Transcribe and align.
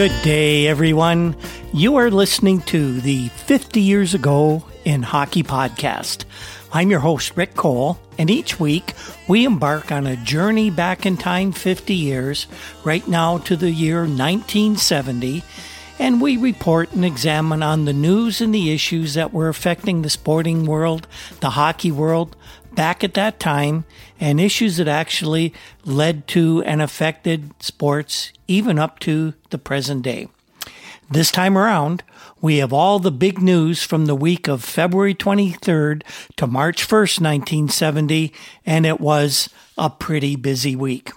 Good 0.00 0.22
day, 0.22 0.66
everyone. 0.66 1.36
You 1.74 1.96
are 1.96 2.10
listening 2.10 2.62
to 2.62 3.02
the 3.02 3.28
50 3.28 3.82
Years 3.82 4.14
Ago 4.14 4.64
in 4.82 5.02
Hockey 5.02 5.42
podcast. 5.42 6.24
I'm 6.72 6.88
your 6.88 7.00
host, 7.00 7.36
Rick 7.36 7.54
Cole, 7.54 8.00
and 8.16 8.30
each 8.30 8.58
week 8.58 8.94
we 9.28 9.44
embark 9.44 9.92
on 9.92 10.06
a 10.06 10.16
journey 10.16 10.70
back 10.70 11.04
in 11.04 11.18
time 11.18 11.52
50 11.52 11.92
years, 11.92 12.46
right 12.82 13.06
now 13.06 13.36
to 13.40 13.56
the 13.56 13.70
year 13.70 13.98
1970, 14.06 15.44
and 15.98 16.22
we 16.22 16.38
report 16.38 16.92
and 16.92 17.04
examine 17.04 17.62
on 17.62 17.84
the 17.84 17.92
news 17.92 18.40
and 18.40 18.54
the 18.54 18.72
issues 18.72 19.12
that 19.12 19.34
were 19.34 19.50
affecting 19.50 20.00
the 20.00 20.08
sporting 20.08 20.64
world, 20.64 21.06
the 21.40 21.50
hockey 21.50 21.92
world, 21.92 22.36
back 22.72 23.04
at 23.04 23.12
that 23.12 23.38
time 23.38 23.84
and 24.20 24.40
issues 24.40 24.76
that 24.76 24.86
actually 24.86 25.52
led 25.84 26.28
to 26.28 26.62
and 26.64 26.80
affected 26.80 27.50
sports 27.60 28.32
even 28.46 28.78
up 28.78 29.00
to 29.00 29.34
the 29.48 29.58
present 29.58 30.02
day. 30.02 30.28
This 31.10 31.32
time 31.32 31.58
around, 31.58 32.04
we 32.40 32.58
have 32.58 32.72
all 32.72 33.00
the 33.00 33.10
big 33.10 33.42
news 33.42 33.82
from 33.82 34.06
the 34.06 34.14
week 34.14 34.46
of 34.46 34.62
February 34.62 35.14
23rd 35.14 36.02
to 36.36 36.46
March 36.46 36.86
1st, 36.86 37.20
1970, 37.20 38.32
and 38.64 38.86
it 38.86 39.00
was 39.00 39.48
a 39.76 39.90
pretty 39.90 40.36
busy 40.36 40.76
week. 40.76 41.10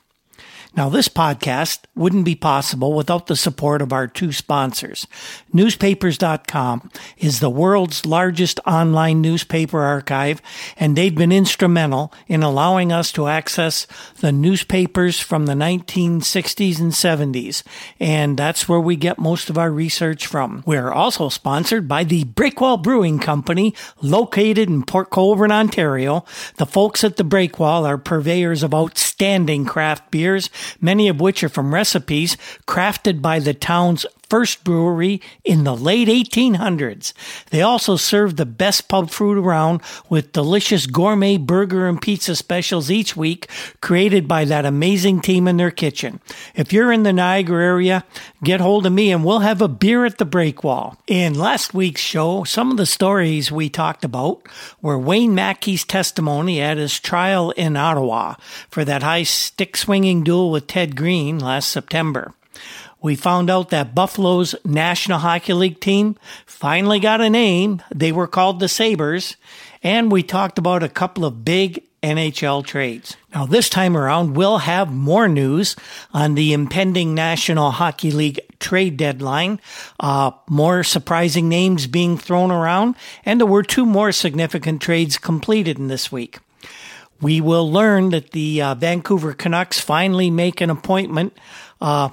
Now, 0.76 0.90
this 0.90 1.08
podcast 1.08 1.82
wouldn't 1.96 2.26
be 2.26 2.34
possible 2.34 2.94
without 2.94 3.28
the 3.28 3.36
support 3.36 3.80
of 3.80 3.94
our 3.94 4.08
two 4.08 4.32
sponsors. 4.32 5.06
Newspapers.com 5.54 6.90
is 7.20 7.40
the 7.40 7.50
world's 7.52 8.08
largest 8.08 8.60
online 8.66 9.22
newspaper 9.22 9.82
archive, 9.82 10.42
and 10.76 10.96
they've 10.96 11.14
been 11.14 11.32
instrumental 11.32 12.12
in 12.28 12.42
allowing 12.42 12.92
us 12.92 13.12
to 13.12 13.28
access 13.28 13.86
the 14.20 14.32
newspapers 14.32 15.20
from 15.20 15.46
the 15.46 15.54
1960s 15.54 16.80
and 16.80 16.92
70s, 16.92 17.62
and 18.00 18.36
that's 18.36 18.68
where 18.68 18.80
we 18.80 18.96
get 18.96 19.20
most 19.20 19.52
of 19.52 19.60
our 19.60 19.70
research 19.70 20.26
from. 20.26 20.64
We're 20.66 20.92
also 20.92 21.30
sponsored 21.30 21.88
by 21.88 22.04
the 22.04 22.24
Breakwall 22.24 22.82
Brewing 22.82 23.20
Company, 23.20 23.76
located 24.02 24.70
in 24.70 24.84
Port 24.84 25.12
Colborne, 25.12 25.52
Ontario. 25.52 26.26
The 26.56 26.66
folks 26.66 27.04
at 27.04 27.18
the 27.18 27.24
Breakwall 27.24 27.86
are 27.88 28.00
purveyors 28.00 28.64
of 28.64 28.74
outstanding 28.74 29.66
craft 29.66 30.10
beers 30.10 30.50
many 30.82 31.08
of 31.08 31.20
which 31.20 31.44
are 31.44 31.50
from 31.50 31.74
recipes 31.74 32.38
crafted 32.68 33.22
by 33.22 33.40
the 33.40 33.54
town's 33.54 34.06
first 34.34 34.64
brewery 34.64 35.22
in 35.44 35.64
the 35.64 35.76
late 35.76 36.08
1800s. 36.08 37.14
They 37.52 37.62
also 37.62 37.98
serve 37.98 38.36
the 38.36 38.48
best 38.48 38.88
pub 38.88 39.12
food 39.12 39.38
around 39.38 39.82
with 40.10 40.32
delicious 40.32 40.88
gourmet 40.88 41.38
burger 41.38 41.88
and 41.88 42.02
pizza 42.02 42.36
specials 42.36 42.90
each 42.90 43.16
week 43.16 43.48
created 43.80 44.28
by 44.28 44.46
that 44.46 44.66
amazing 44.66 45.22
team 45.22 45.48
in 45.48 45.58
their 45.58 45.70
kitchen. 45.70 46.20
If 46.56 46.74
you're 46.74 46.92
in 46.92 47.04
the 47.04 47.14
Niagara 47.14 47.64
area, 47.64 48.06
get 48.44 48.60
hold 48.60 48.88
of 48.88 48.94
me 48.94 49.12
and 49.12 49.24
we'll 49.24 49.42
have 49.42 49.62
a 49.62 49.68
beer 49.68 50.04
at 50.04 50.18
the 50.18 50.26
breakwall. 50.26 50.98
In 51.06 51.38
last 51.38 51.76
week's 51.76 52.02
show, 52.02 52.44
some 52.44 52.72
of 52.72 52.78
the 52.78 52.88
stories 52.88 53.52
we 53.52 53.70
talked 53.70 54.04
about 54.04 54.42
were 54.82 54.98
Wayne 54.98 55.36
Maki's 55.36 55.86
testimony 55.86 56.60
at 56.60 56.78
his 56.78 57.00
trial 57.00 57.52
in 57.52 57.78
Ottawa 57.78 58.34
for 58.72 58.84
that 58.84 59.04
high 59.04 59.22
stick 59.22 59.78
swinging 59.78 60.24
duel 60.24 60.50
with 60.50 60.66
Ted 60.66 60.96
Green 60.96 61.38
last 61.38 61.70
September 61.70 62.34
we 63.04 63.16
found 63.16 63.50
out 63.50 63.70
that 63.70 63.94
Buffalo's 63.94 64.56
National 64.66 65.20
Hockey 65.20 65.54
League 65.54 65.82
team 65.82 66.16
finally 66.46 67.00
got 67.00 67.22
a 67.22 67.30
name. 67.30 67.82
They 67.94 68.14
were 68.14 68.28
called 68.28 68.60
the 68.60 68.70
Sabres. 68.70 69.36
And 69.84 70.10
we 70.10 70.24
talked 70.24 70.58
about 70.58 70.82
a 70.82 70.90
couple 70.90 71.26
of 71.26 71.44
big 71.44 71.84
NHL 72.02 72.66
trades. 72.66 73.18
Now, 73.36 73.46
this 73.46 73.70
time 73.70 73.98
around, 73.98 74.36
we'll 74.36 74.60
have 74.60 74.90
more 74.90 75.28
news 75.28 75.76
on 76.14 76.36
the 76.36 76.54
impending 76.54 77.14
National 77.14 77.72
Hockey 77.72 78.12
League 78.12 78.40
trade 78.60 78.96
deadline, 78.96 79.60
uh, 80.00 80.32
more 80.50 80.84
surprising 80.84 81.50
names 81.50 81.88
being 81.88 82.18
thrown 82.18 82.52
around, 82.52 82.96
and 83.26 83.40
there 83.40 83.48
were 83.48 83.64
two 83.64 83.86
more 83.86 84.12
significant 84.12 84.82
trades 84.82 85.18
completed 85.18 85.78
in 85.78 85.88
this 85.88 86.12
week. 86.12 86.40
We 87.22 87.42
will 87.42 87.70
learn 87.72 88.10
that 88.10 88.32
the 88.32 88.62
uh, 88.62 88.76
Vancouver 88.76 89.34
Canucks 89.34 89.80
finally 89.80 90.30
make 90.30 90.60
an 90.60 90.70
appointment 90.70 91.38
uh, 91.80 92.10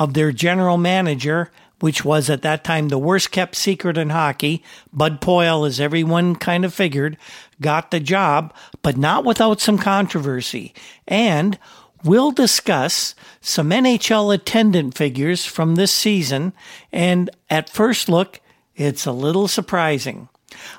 of 0.00 0.14
their 0.14 0.32
general 0.32 0.78
manager, 0.78 1.50
which 1.78 2.04
was 2.04 2.30
at 2.30 2.42
that 2.42 2.64
time 2.64 2.88
the 2.88 2.98
worst 2.98 3.30
kept 3.30 3.54
secret 3.54 3.98
in 3.98 4.10
hockey. 4.10 4.64
Bud 4.92 5.20
Poile, 5.20 5.66
as 5.66 5.78
everyone 5.78 6.34
kind 6.34 6.64
of 6.64 6.74
figured, 6.74 7.18
got 7.60 7.90
the 7.90 8.00
job, 8.00 8.52
but 8.82 8.96
not 8.96 9.24
without 9.24 9.60
some 9.60 9.76
controversy. 9.78 10.74
And 11.06 11.58
we'll 12.02 12.32
discuss 12.32 13.14
some 13.42 13.70
NHL 13.70 14.34
attendant 14.34 14.96
figures 14.96 15.44
from 15.44 15.74
this 15.74 15.92
season. 15.92 16.54
And 16.90 17.28
at 17.50 17.68
first 17.68 18.08
look, 18.08 18.40
it's 18.74 19.04
a 19.04 19.12
little 19.12 19.48
surprising. 19.48 20.30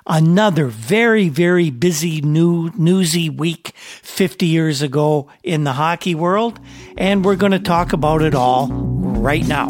Another 0.05 0.65
very, 0.65 1.29
very 1.29 1.69
busy 1.69 2.21
new 2.21 2.71
newsy 2.75 3.29
week 3.29 3.73
50 3.75 4.45
years 4.45 4.81
ago 4.81 5.29
in 5.43 5.63
the 5.63 5.73
hockey 5.73 6.13
world, 6.13 6.59
and 6.97 7.23
we're 7.23 7.37
going 7.37 7.53
to 7.53 7.59
talk 7.59 7.93
about 7.93 8.21
it 8.21 8.35
all 8.35 8.91
right 9.21 9.47
now. 9.47 9.69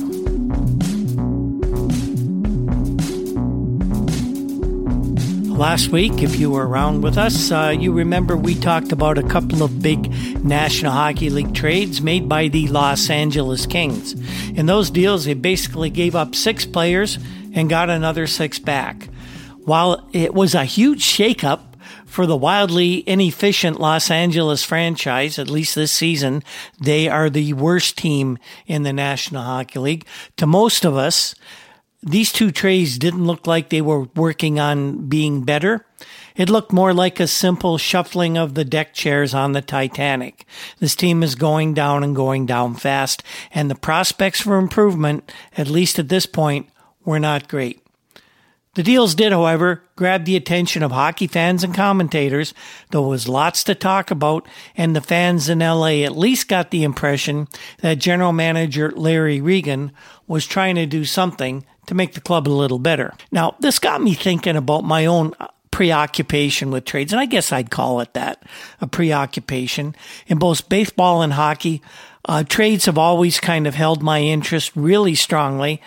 Last 5.61 5.89
week, 5.89 6.23
if 6.23 6.39
you 6.39 6.49
were 6.49 6.67
around 6.67 7.01
with 7.01 7.19
us, 7.19 7.51
uh, 7.51 7.75
you 7.77 7.93
remember 7.93 8.35
we 8.35 8.55
talked 8.55 8.91
about 8.91 9.19
a 9.19 9.23
couple 9.23 9.61
of 9.61 9.81
big 9.81 10.11
National 10.43 10.91
Hockey 10.91 11.29
League 11.29 11.53
trades 11.53 12.01
made 12.01 12.27
by 12.27 12.47
the 12.47 12.67
Los 12.69 13.11
Angeles 13.11 13.67
Kings. 13.67 14.13
In 14.57 14.65
those 14.65 14.89
deals, 14.89 15.25
they 15.25 15.35
basically 15.35 15.91
gave 15.91 16.15
up 16.15 16.33
six 16.33 16.65
players 16.65 17.19
and 17.53 17.69
got 17.69 17.91
another 17.91 18.25
six 18.25 18.57
back. 18.57 19.07
While 19.65 20.09
it 20.13 20.33
was 20.33 20.55
a 20.55 20.65
huge 20.65 21.03
shakeup 21.03 21.70
for 22.11 22.25
the 22.25 22.35
wildly 22.35 23.07
inefficient 23.07 23.79
Los 23.79 24.11
Angeles 24.11 24.65
franchise, 24.65 25.39
at 25.39 25.49
least 25.49 25.75
this 25.75 25.93
season, 25.93 26.43
they 26.77 27.07
are 27.07 27.29
the 27.29 27.53
worst 27.53 27.97
team 27.97 28.37
in 28.67 28.83
the 28.83 28.91
National 28.91 29.41
Hockey 29.41 29.79
League. 29.79 30.05
To 30.35 30.45
most 30.45 30.83
of 30.83 30.97
us, 30.97 31.33
these 32.03 32.33
two 32.33 32.51
trades 32.51 32.99
didn't 32.99 33.25
look 33.25 33.47
like 33.47 33.69
they 33.69 33.81
were 33.81 34.09
working 34.13 34.59
on 34.59 35.07
being 35.07 35.43
better. 35.43 35.85
It 36.35 36.49
looked 36.49 36.73
more 36.73 36.93
like 36.93 37.21
a 37.21 37.27
simple 37.27 37.77
shuffling 37.77 38.37
of 38.37 38.55
the 38.55 38.65
deck 38.65 38.93
chairs 38.93 39.33
on 39.33 39.53
the 39.53 39.61
Titanic. 39.61 40.45
This 40.79 40.97
team 40.97 41.23
is 41.23 41.35
going 41.35 41.73
down 41.73 42.03
and 42.03 42.13
going 42.13 42.45
down 42.45 42.75
fast, 42.75 43.23
and 43.53 43.71
the 43.71 43.75
prospects 43.75 44.41
for 44.41 44.57
improvement, 44.57 45.31
at 45.55 45.69
least 45.69 45.97
at 45.97 46.09
this 46.09 46.25
point, 46.25 46.67
were 47.05 47.19
not 47.19 47.47
great. 47.47 47.80
The 48.73 48.83
deals 48.83 49.15
did, 49.15 49.33
however, 49.33 49.83
grab 49.97 50.23
the 50.23 50.37
attention 50.37 50.81
of 50.81 50.93
hockey 50.93 51.27
fans 51.27 51.61
and 51.61 51.75
commentators. 51.75 52.53
There 52.91 53.01
was 53.01 53.27
lots 53.27 53.65
to 53.65 53.75
talk 53.75 54.11
about, 54.11 54.47
and 54.77 54.95
the 54.95 55.01
fans 55.01 55.49
in 55.49 55.59
LA 55.59 56.03
at 56.05 56.15
least 56.17 56.47
got 56.47 56.71
the 56.71 56.83
impression 56.83 57.49
that 57.81 57.99
general 57.99 58.31
manager 58.31 58.89
Larry 58.91 59.41
Regan 59.41 59.91
was 60.25 60.47
trying 60.47 60.75
to 60.75 60.85
do 60.85 61.03
something 61.03 61.65
to 61.87 61.95
make 61.95 62.13
the 62.13 62.21
club 62.21 62.47
a 62.47 62.49
little 62.49 62.79
better. 62.79 63.13
Now, 63.29 63.57
this 63.59 63.77
got 63.77 64.01
me 64.01 64.13
thinking 64.13 64.55
about 64.55 64.85
my 64.85 65.05
own 65.05 65.33
preoccupation 65.71 66.71
with 66.71 66.85
trades, 66.85 67.11
and 67.11 67.19
I 67.19 67.25
guess 67.25 67.51
I'd 67.51 67.71
call 67.71 67.99
it 67.99 68.13
that 68.13 68.41
a 68.79 68.87
preoccupation. 68.87 69.95
In 70.27 70.39
both 70.39 70.69
baseball 70.69 71.23
and 71.23 71.33
hockey, 71.33 71.81
uh, 72.23 72.45
trades 72.45 72.85
have 72.85 72.97
always 72.97 73.41
kind 73.41 73.67
of 73.67 73.75
held 73.75 74.01
my 74.01 74.21
interest 74.21 74.71
really 74.75 75.15
strongly. 75.15 75.81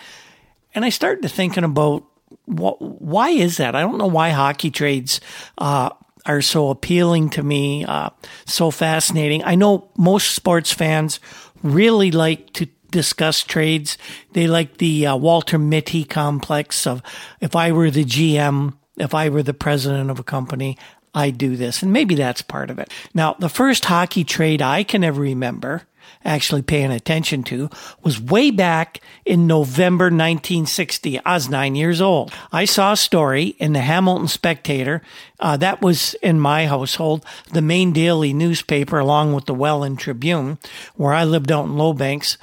And 0.74 0.84
I 0.84 0.90
started 0.90 1.22
to 1.22 1.30
thinking 1.30 1.64
about 1.64 2.04
why 2.46 3.30
is 3.30 3.56
that? 3.56 3.74
I 3.74 3.80
don't 3.80 3.98
know 3.98 4.06
why 4.06 4.30
hockey 4.30 4.70
trades 4.70 5.20
uh, 5.58 5.90
are 6.26 6.42
so 6.42 6.70
appealing 6.70 7.30
to 7.30 7.42
me, 7.42 7.84
uh, 7.84 8.10
so 8.46 8.70
fascinating. 8.70 9.42
I 9.44 9.54
know 9.54 9.90
most 9.96 10.34
sports 10.34 10.72
fans 10.72 11.20
really 11.62 12.10
like 12.10 12.52
to 12.54 12.66
discuss 12.90 13.42
trades. 13.42 13.98
They 14.32 14.46
like 14.46 14.78
the 14.78 15.06
uh, 15.06 15.16
Walter 15.16 15.58
Mitty 15.58 16.04
complex 16.04 16.86
of 16.86 17.02
if 17.40 17.56
I 17.56 17.72
were 17.72 17.90
the 17.90 18.04
GM, 18.04 18.74
if 18.96 19.14
I 19.14 19.28
were 19.28 19.42
the 19.42 19.54
president 19.54 20.10
of 20.10 20.18
a 20.18 20.24
company, 20.24 20.78
I'd 21.14 21.38
do 21.38 21.56
this. 21.56 21.82
And 21.82 21.92
maybe 21.92 22.14
that's 22.14 22.42
part 22.42 22.70
of 22.70 22.78
it. 22.78 22.92
Now, 23.14 23.34
the 23.38 23.48
first 23.48 23.84
hockey 23.84 24.24
trade 24.24 24.62
I 24.62 24.82
can 24.82 25.04
ever 25.04 25.20
remember 25.20 25.82
actually 26.24 26.62
paying 26.62 26.90
attention 26.90 27.42
to 27.44 27.70
was 28.02 28.20
way 28.20 28.50
back 28.50 29.00
in 29.24 29.46
November 29.46 30.06
1960. 30.06 31.20
I 31.24 31.34
was 31.34 31.48
nine 31.48 31.74
years 31.74 32.00
old. 32.00 32.32
I 32.52 32.64
saw 32.64 32.92
a 32.92 32.96
story 32.96 33.56
in 33.58 33.72
the 33.72 33.80
Hamilton 33.80 34.28
Spectator. 34.28 35.02
Uh, 35.40 35.56
that 35.58 35.82
was 35.82 36.14
in 36.22 36.40
my 36.40 36.66
household, 36.66 37.24
the 37.52 37.62
main 37.62 37.92
daily 37.92 38.32
newspaper 38.32 38.98
along 38.98 39.34
with 39.34 39.46
the 39.46 39.54
Welland 39.54 39.98
Tribune, 39.98 40.58
where 40.94 41.12
I 41.12 41.24
lived 41.24 41.52
out 41.52 41.66
in 41.66 41.76
Lowbanks. 41.76 42.38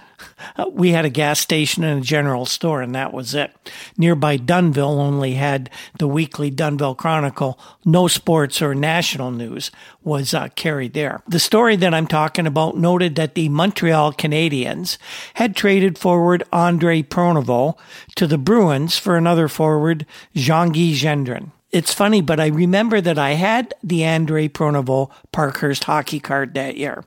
Uh, 0.55 0.65
we 0.71 0.91
had 0.91 1.05
a 1.05 1.09
gas 1.09 1.39
station 1.39 1.83
and 1.83 2.01
a 2.01 2.05
general 2.05 2.45
store, 2.45 2.81
and 2.81 2.93
that 2.95 3.13
was 3.13 3.33
it. 3.33 3.53
Nearby 3.97 4.37
Dunnville 4.37 4.99
only 4.99 5.33
had 5.33 5.69
the 5.99 6.07
weekly 6.07 6.51
Dunnville 6.51 6.97
Chronicle. 6.97 7.59
No 7.85 8.07
sports 8.07 8.61
or 8.61 8.75
national 8.75 9.31
news 9.31 9.71
was 10.03 10.33
uh, 10.33 10.49
carried 10.55 10.93
there. 10.93 11.21
The 11.27 11.39
story 11.39 11.75
that 11.77 11.93
I'm 11.93 12.07
talking 12.07 12.47
about 12.47 12.77
noted 12.77 13.15
that 13.15 13.35
the 13.35 13.49
Montreal 13.49 14.13
Canadiens 14.13 14.97
had 15.35 15.55
traded 15.55 15.97
forward 15.97 16.43
Andre 16.51 17.01
Pronovost 17.01 17.77
to 18.15 18.27
the 18.27 18.37
Bruins 18.37 18.97
for 18.97 19.15
another 19.15 19.47
forward, 19.47 20.05
Jean-Guy 20.35 20.93
Gendron 20.93 21.51
it's 21.71 21.93
funny, 21.93 22.21
but 22.21 22.39
I 22.39 22.47
remember 22.47 23.01
that 23.01 23.17
I 23.17 23.31
had 23.31 23.73
the 23.81 24.05
Andre 24.05 24.47
Pronovost 24.47 25.11
Parkhurst 25.31 25.85
hockey 25.85 26.19
card 26.19 26.53
that 26.53 26.77
year. 26.77 27.03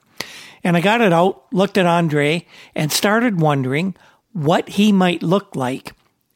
And 0.65 0.77
I 0.77 0.81
got 0.81 1.03
it 1.03 1.13
out, 1.13 1.45
looked 1.53 1.79
at 1.79 1.87
Andre, 1.87 2.47
and 2.75 2.91
started 2.91 3.41
wondering 3.41 3.95
what 4.33 4.71
he 4.71 4.91
might 4.91 5.23
look 5.23 5.55
like 5.55 5.93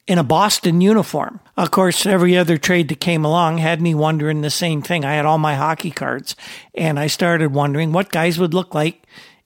in 0.07 0.17
a 0.17 0.23
Boston 0.23 0.81
uniform. 0.81 1.39
Of 1.57 1.71
course, 1.71 2.05
every 2.05 2.37
other 2.37 2.57
trade 2.57 2.87
that 2.89 2.99
came 2.99 3.25
along 3.25 3.57
had 3.57 3.81
me 3.81 3.93
wondering 3.93 4.41
the 4.41 4.49
same 4.49 4.81
thing. 4.81 5.03
I 5.03 5.15
had 5.15 5.25
all 5.25 5.37
my 5.37 5.55
hockey 5.55 5.91
cards, 5.91 6.35
and 6.73 6.99
I 6.99 7.07
started 7.07 7.53
wondering 7.53 7.91
what 7.91 8.11
guys 8.11 8.39
would 8.39 8.53
look 8.53 8.73
like 8.73 9.03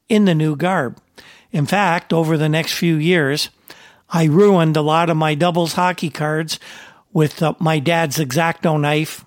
in 0.08 0.26
the 0.26 0.36
new 0.36 0.56
garb. 0.56 1.00
In 1.52 1.66
fact, 1.66 2.14
over 2.14 2.38
the 2.38 2.50
next 2.50 2.74
few 2.74 2.96
years, 2.96 3.50
I 4.10 4.26
ruined 4.26 4.78
a 4.78 4.82
lot 4.82 5.10
of 5.10 5.18
my 5.18 5.34
doubles 5.34 5.74
hockey 5.74 6.10
cards 6.10 6.60
with 7.12 7.42
uh, 7.42 7.54
my 7.60 7.80
dad's 7.80 8.20
X-Acto 8.20 8.80
knife 8.80 9.26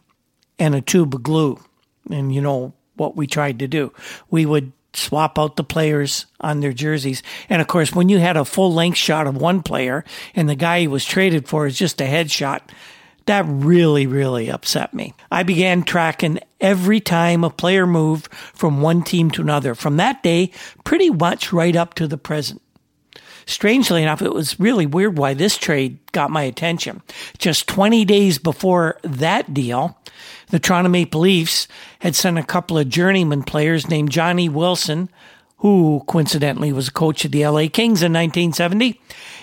and 0.58 0.75
a 0.75 0.81
tube 0.81 1.14
of 1.14 1.23
glue. 1.23 1.58
And 2.11 2.35
you 2.35 2.41
know 2.41 2.73
what 2.94 3.17
we 3.17 3.26
tried 3.26 3.58
to 3.58 3.69
do. 3.69 3.93
We 4.31 4.47
would 4.47 4.73
swap 4.96 5.38
out 5.38 5.56
the 5.56 5.64
players 5.64 6.26
on 6.40 6.60
their 6.60 6.72
jerseys. 6.72 7.22
And 7.48 7.60
of 7.60 7.69
course, 7.69 7.94
when 7.94 8.08
you 8.08 8.19
had 8.19 8.37
a 8.37 8.44
full 8.44 8.72
length 8.72 8.98
shot 8.98 9.26
of 9.26 9.37
one 9.37 9.62
player 9.62 10.04
and 10.34 10.48
the 10.48 10.54
guy 10.54 10.81
he 10.81 10.88
was 10.88 11.04
traded 11.04 11.48
for 11.48 11.66
is 11.66 11.78
just 11.78 12.00
a 12.00 12.04
headshot, 12.04 12.60
that 13.26 13.44
really, 13.48 14.06
really 14.06 14.50
upset 14.50 14.94
me. 14.94 15.12
I 15.31 15.43
began 15.43 15.82
tracking 15.82 16.38
every 16.60 17.00
time 17.00 17.43
a 17.44 17.50
player 17.50 17.87
moved 17.87 18.32
from 18.32 18.81
one 18.81 19.02
team 19.02 19.31
to 19.32 19.43
another 19.43 19.75
from 19.75 19.96
that 19.96 20.22
day 20.22 20.52
pretty 20.84 21.10
much 21.10 21.52
right 21.52 21.75
up 21.75 21.94
to 21.94 22.06
the 22.06 22.19
present. 22.19 22.62
Strangely 23.46 24.02
enough, 24.02 24.22
it 24.22 24.32
was 24.32 24.58
really 24.58 24.87
weird 24.87 25.19
why 25.19 25.34
this 25.34 25.56
trade 25.56 25.98
got 26.10 26.31
my 26.31 26.43
attention. 26.43 27.00
Just 27.38 27.69
20 27.69 28.04
days 28.04 28.38
before 28.38 28.98
that 29.02 29.54
deal, 29.54 29.96
the 30.48 30.58
Toronto 30.58 30.88
Maple 30.88 31.20
Leafs 31.20 31.66
had 32.00 32.14
sent 32.14 32.38
a 32.38 32.43
couple 32.43 32.78
of 32.78 32.88
journeyman 32.88 33.43
players 33.43 33.88
named 33.88 34.10
Johnny 34.10 34.48
Wilson, 34.48 35.08
who 35.58 36.02
coincidentally 36.06 36.72
was 36.72 36.88
a 36.88 36.93
coach 36.93 37.25
of 37.25 37.32
the 37.32 37.46
LA 37.46 37.69
Kings 37.72 38.02
in 38.02 38.12
1970, 38.12 39.00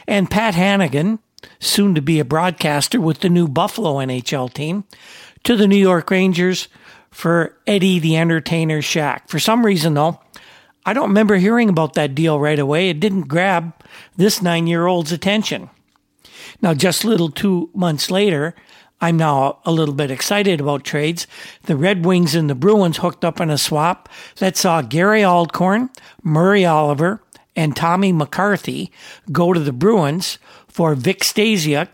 and 0.07 0.29
Pat 0.29 0.55
Hannigan, 0.55 1.19
soon 1.59 1.95
to 1.95 2.01
be 2.01 2.19
a 2.19 2.25
broadcaster 2.25 3.01
with 3.01 3.19
the 3.19 3.29
new 3.29 3.47
Buffalo 3.47 3.95
NHL 3.95 4.53
team, 4.53 4.85
to 5.43 5.57
the 5.57 5.67
New 5.67 5.77
York 5.77 6.09
Rangers 6.09 6.67
for 7.11 7.57
Eddie 7.67 7.99
the 7.99 8.17
Entertainer 8.17 8.81
Shack. 8.81 9.29
For 9.29 9.39
some 9.39 9.65
reason, 9.65 9.93
though, 9.93 10.19
I 10.85 10.93
don't 10.93 11.09
remember 11.09 11.35
hearing 11.35 11.69
about 11.69 11.93
that 11.93 12.15
deal 12.15 12.39
right 12.39 12.59
away. 12.59 12.89
It 12.89 12.99
didn't 12.99 13.27
grab 13.27 13.73
this 14.15 14.41
nine 14.41 14.67
year 14.67 14.85
old's 14.85 15.11
attention. 15.11 15.69
Now, 16.61 16.73
just 16.73 17.05
little 17.05 17.29
two 17.29 17.69
months 17.73 18.09
later, 18.09 18.55
I'm 19.03 19.17
now 19.17 19.59
a 19.65 19.71
little 19.73 19.93
bit 19.93 20.11
excited 20.11 20.61
about 20.61 20.85
trades. 20.85 21.27
The 21.63 21.75
Red 21.75 22.05
Wings 22.05 22.35
and 22.35 22.49
the 22.49 22.55
Bruins 22.55 22.95
hooked 22.95 23.25
up 23.25 23.41
in 23.41 23.49
a 23.49 23.57
swap 23.57 24.07
that 24.37 24.55
saw 24.55 24.81
Gary 24.81 25.25
Alcorn, 25.25 25.89
Murray 26.23 26.63
Oliver, 26.63 27.21
and 27.53 27.75
Tommy 27.75 28.13
McCarthy 28.13 28.93
go 29.29 29.51
to 29.51 29.59
the 29.59 29.73
Bruins 29.73 30.39
for 30.69 30.95
Vic 30.95 31.19
Stasiuk 31.19 31.89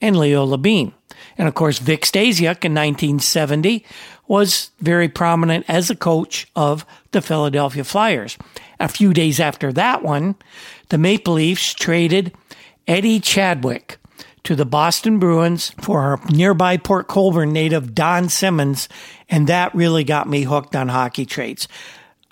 and 0.00 0.18
Leo 0.18 0.46
Labine. 0.46 0.94
And 1.36 1.46
of 1.46 1.52
course, 1.52 1.78
Vic 1.78 2.06
Stasiuk 2.06 2.64
in 2.64 2.72
1970 2.72 3.84
was 4.26 4.70
very 4.80 5.10
prominent 5.10 5.66
as 5.68 5.90
a 5.90 5.94
coach 5.94 6.46
of 6.56 6.86
the 7.10 7.20
Philadelphia 7.20 7.84
Flyers. 7.84 8.38
A 8.80 8.88
few 8.88 9.12
days 9.12 9.40
after 9.40 9.74
that 9.74 10.02
one, 10.02 10.36
the 10.88 10.96
Maple 10.96 11.34
Leafs 11.34 11.74
traded 11.74 12.32
Eddie 12.88 13.20
Chadwick 13.20 13.98
to 14.46 14.54
the 14.54 14.64
Boston 14.64 15.18
Bruins 15.18 15.70
for 15.80 16.00
our 16.00 16.20
nearby 16.30 16.76
Port 16.76 17.08
Colborne 17.08 17.52
native 17.52 17.96
Don 17.96 18.28
Simmons, 18.28 18.88
and 19.28 19.48
that 19.48 19.74
really 19.74 20.04
got 20.04 20.28
me 20.28 20.42
hooked 20.42 20.76
on 20.76 20.88
hockey 20.88 21.26
trades. 21.26 21.66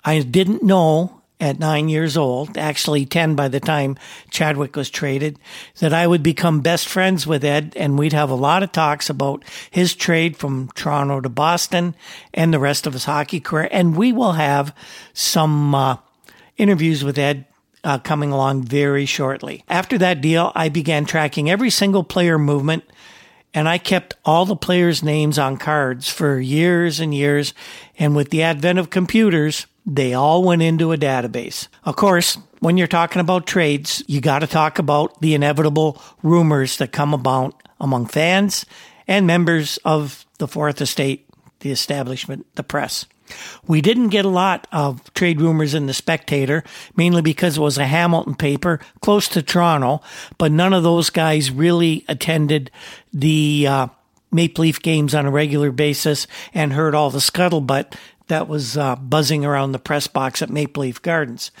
I 0.01 0.21
didn't 0.21 0.63
know 0.63 1.21
at 1.41 1.59
nine 1.59 1.89
years 1.89 2.15
old, 2.15 2.57
actually 2.57 3.05
10 3.05 3.35
by 3.35 3.49
the 3.49 3.59
time 3.59 3.97
Chadwick 4.29 4.77
was 4.77 4.89
traded, 4.89 5.37
that 5.79 5.93
I 5.93 6.07
would 6.07 6.23
become 6.23 6.61
best 6.61 6.87
friends 6.87 7.27
with 7.27 7.43
Ed 7.43 7.73
and 7.75 7.99
we'd 7.99 8.13
have 8.13 8.29
a 8.29 8.35
lot 8.35 8.63
of 8.63 8.71
talks 8.71 9.09
about 9.09 9.43
his 9.69 9.93
trade 9.93 10.37
from 10.37 10.69
Toronto 10.73 11.19
to 11.19 11.27
Boston 11.27 11.95
and 12.33 12.53
the 12.53 12.59
rest 12.59 12.87
of 12.87 12.93
his 12.93 13.03
hockey 13.03 13.41
career. 13.41 13.67
And 13.73 13.97
we 13.97 14.13
will 14.13 14.33
have 14.33 14.73
some 15.11 15.75
uh, 15.75 15.97
interviews 16.55 17.03
with 17.03 17.17
Ed 17.17 17.45
uh, 17.85 17.99
coming 17.99 18.33
along 18.33 18.63
very 18.63 19.05
shortly. 19.05 19.63
After 19.69 19.97
that 19.99 20.19
deal, 20.19 20.51
I 20.55 20.67
began 20.67 21.05
tracking 21.05 21.49
every 21.49 21.69
single 21.69 22.03
player 22.03 22.37
movement 22.37 22.83
and 23.55 23.69
I 23.69 23.77
kept 23.77 24.15
all 24.25 24.45
the 24.45 24.57
players' 24.57 25.01
names 25.01 25.39
on 25.39 25.55
cards 25.55 26.09
for 26.09 26.37
years 26.37 26.99
and 26.99 27.15
years. 27.15 27.53
And 27.97 28.13
with 28.13 28.29
the 28.29 28.43
advent 28.43 28.79
of 28.79 28.89
computers, 28.89 29.65
they 29.85 30.13
all 30.13 30.43
went 30.43 30.61
into 30.61 30.91
a 30.91 30.97
database. 30.97 31.69
Of 31.85 31.95
course, 31.95 32.37
when 32.59 32.75
you're 32.75 32.87
talking 32.87 33.21
about 33.21 33.47
trades, 33.47 34.03
you 34.07 34.19
got 34.19 34.39
to 34.39 34.47
talk 34.47 34.77
about 34.77 35.21
the 35.21 35.35
inevitable 35.35 36.01
rumors 36.21 36.77
that 36.77 36.91
come 36.91 37.13
about 37.13 37.63
among 37.79 38.07
fans 38.07 38.65
and 39.07 39.25
members 39.25 39.77
of 39.85 40.25
the 40.37 40.49
Fourth 40.49 40.81
Estate, 40.81 41.25
the 41.59 41.71
establishment, 41.71 42.45
the 42.55 42.63
press. 42.63 43.05
We 43.67 43.81
didn't 43.81 44.09
get 44.09 44.25
a 44.25 44.29
lot 44.29 44.67
of 44.71 45.13
trade 45.13 45.41
rumors 45.41 45.73
in 45.73 45.87
the 45.87 45.93
Spectator, 45.93 46.63
mainly 46.95 47.21
because 47.21 47.57
it 47.57 47.61
was 47.61 47.77
a 47.77 47.85
Hamilton 47.85 48.35
paper 48.35 48.79
close 49.01 49.27
to 49.29 49.41
Toronto, 49.41 50.01
but 50.37 50.51
none 50.51 50.73
of 50.73 50.83
those 50.83 51.09
guys 51.09 51.51
really 51.51 52.05
attended 52.07 52.71
the 53.13 53.67
uh, 53.67 53.87
Maple 54.31 54.63
Leaf 54.63 54.81
games 54.81 55.15
on 55.15 55.25
a 55.25 55.31
regular 55.31 55.71
basis 55.71 56.27
and 56.53 56.73
heard 56.73 56.93
all 56.93 57.09
the 57.09 57.19
scuttlebutt 57.19 57.95
that 58.27 58.47
was 58.47 58.77
uh, 58.77 58.95
buzzing 58.95 59.45
around 59.45 59.71
the 59.71 59.79
press 59.79 60.07
box 60.07 60.41
at 60.41 60.49
Maple 60.49 60.81
Leaf 60.81 61.01
Gardens. 61.01 61.51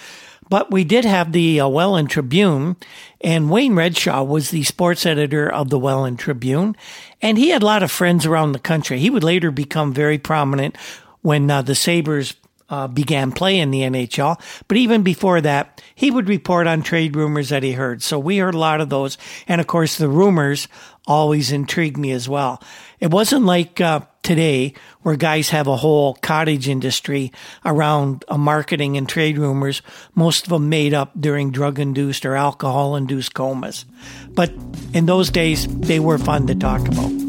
But 0.47 0.71
we 0.71 0.83
did 0.83 1.05
have 1.05 1.31
the 1.31 1.59
uh, 1.59 1.67
Welland 1.67 2.11
Tribune, 2.11 2.75
and 3.21 3.49
Wayne 3.49 3.73
Redshaw 3.73 4.27
was 4.27 4.51
the 4.51 4.63
sports 4.63 5.05
editor 5.05 5.51
of 5.51 5.69
the 5.69 5.79
Welland 5.79 6.19
Tribune, 6.19 6.75
and 7.21 7.37
he 7.37 7.49
had 7.49 7.63
a 7.63 7.65
lot 7.65 7.81
of 7.81 7.91
friends 7.91 8.25
around 8.25 8.51
the 8.51 8.59
country. 8.59 8.99
He 8.99 9.09
would 9.09 9.23
later 9.23 9.49
become 9.49 9.91
very 9.91 10.19
prominent 10.19 10.77
when 11.25 11.49
uh, 11.49 11.63
the 11.63 11.73
Sabres 11.73 12.35
uh, 12.69 12.87
began 12.87 13.31
play 13.31 13.59
in 13.59 13.71
the 13.71 13.81
NHL. 13.81 14.39
But 14.67 14.77
even 14.77 15.01
before 15.01 15.41
that, 15.41 15.81
he 15.95 16.11
would 16.11 16.29
report 16.29 16.67
on 16.67 16.83
trade 16.83 17.15
rumors 17.15 17.49
that 17.49 17.63
he 17.63 17.71
heard. 17.71 18.03
So 18.03 18.19
we 18.19 18.37
heard 18.37 18.53
a 18.53 18.59
lot 18.59 18.79
of 18.79 18.89
those. 18.89 19.17
And 19.47 19.59
of 19.59 19.65
course, 19.65 19.97
the 19.97 20.07
rumors 20.07 20.67
always 21.07 21.51
intrigued 21.51 21.97
me 21.97 22.11
as 22.11 22.29
well. 22.29 22.61
It 22.99 23.09
wasn't 23.09 23.45
like 23.45 23.81
uh, 23.81 24.01
today 24.21 24.75
where 25.01 25.15
guys 25.15 25.49
have 25.49 25.65
a 25.65 25.77
whole 25.77 26.13
cottage 26.15 26.69
industry 26.69 27.31
around 27.65 28.23
uh, 28.27 28.37
marketing 28.37 28.97
and 28.97 29.09
trade 29.09 29.39
rumors, 29.39 29.81
most 30.13 30.43
of 30.43 30.49
them 30.49 30.69
made 30.69 30.93
up 30.93 31.11
during 31.19 31.49
drug 31.49 31.79
induced 31.79 32.23
or 32.23 32.35
alcohol 32.35 32.95
induced 32.95 33.33
comas. 33.33 33.85
But 34.29 34.51
in 34.93 35.07
those 35.07 35.31
days, 35.31 35.67
they 35.67 35.99
were 35.99 36.19
fun 36.19 36.45
to 36.47 36.55
talk 36.55 36.87
about. 36.87 37.24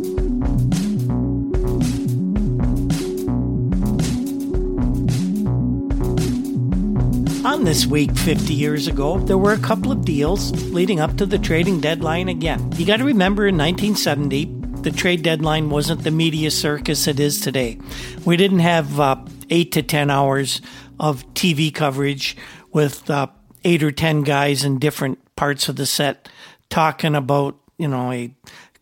On 7.46 7.62
this 7.62 7.86
week 7.86 8.10
50 8.16 8.52
years 8.52 8.88
ago, 8.88 9.20
there 9.20 9.38
were 9.38 9.52
a 9.52 9.58
couple 9.58 9.92
of 9.92 10.04
deals 10.04 10.50
leading 10.72 10.98
up 10.98 11.16
to 11.18 11.24
the 11.24 11.38
trading 11.38 11.78
deadline 11.78 12.28
again. 12.28 12.72
You 12.72 12.84
got 12.84 12.96
to 12.96 13.04
remember 13.04 13.46
in 13.46 13.56
1970, 13.56 14.46
the 14.82 14.90
trade 14.90 15.22
deadline 15.22 15.70
wasn't 15.70 16.02
the 16.02 16.10
media 16.10 16.50
circus 16.50 17.06
it 17.06 17.20
is 17.20 17.40
today. 17.40 17.78
We 18.24 18.36
didn't 18.36 18.58
have 18.58 18.98
uh, 18.98 19.24
eight 19.48 19.70
to 19.72 19.84
10 19.84 20.10
hours 20.10 20.60
of 20.98 21.24
TV 21.34 21.72
coverage 21.72 22.36
with 22.72 23.08
uh, 23.08 23.28
eight 23.62 23.84
or 23.84 23.92
10 23.92 24.22
guys 24.22 24.64
in 24.64 24.80
different 24.80 25.20
parts 25.36 25.68
of 25.68 25.76
the 25.76 25.86
set 25.86 26.28
talking 26.68 27.14
about, 27.14 27.60
you 27.78 27.86
know, 27.86 28.10
a 28.10 28.34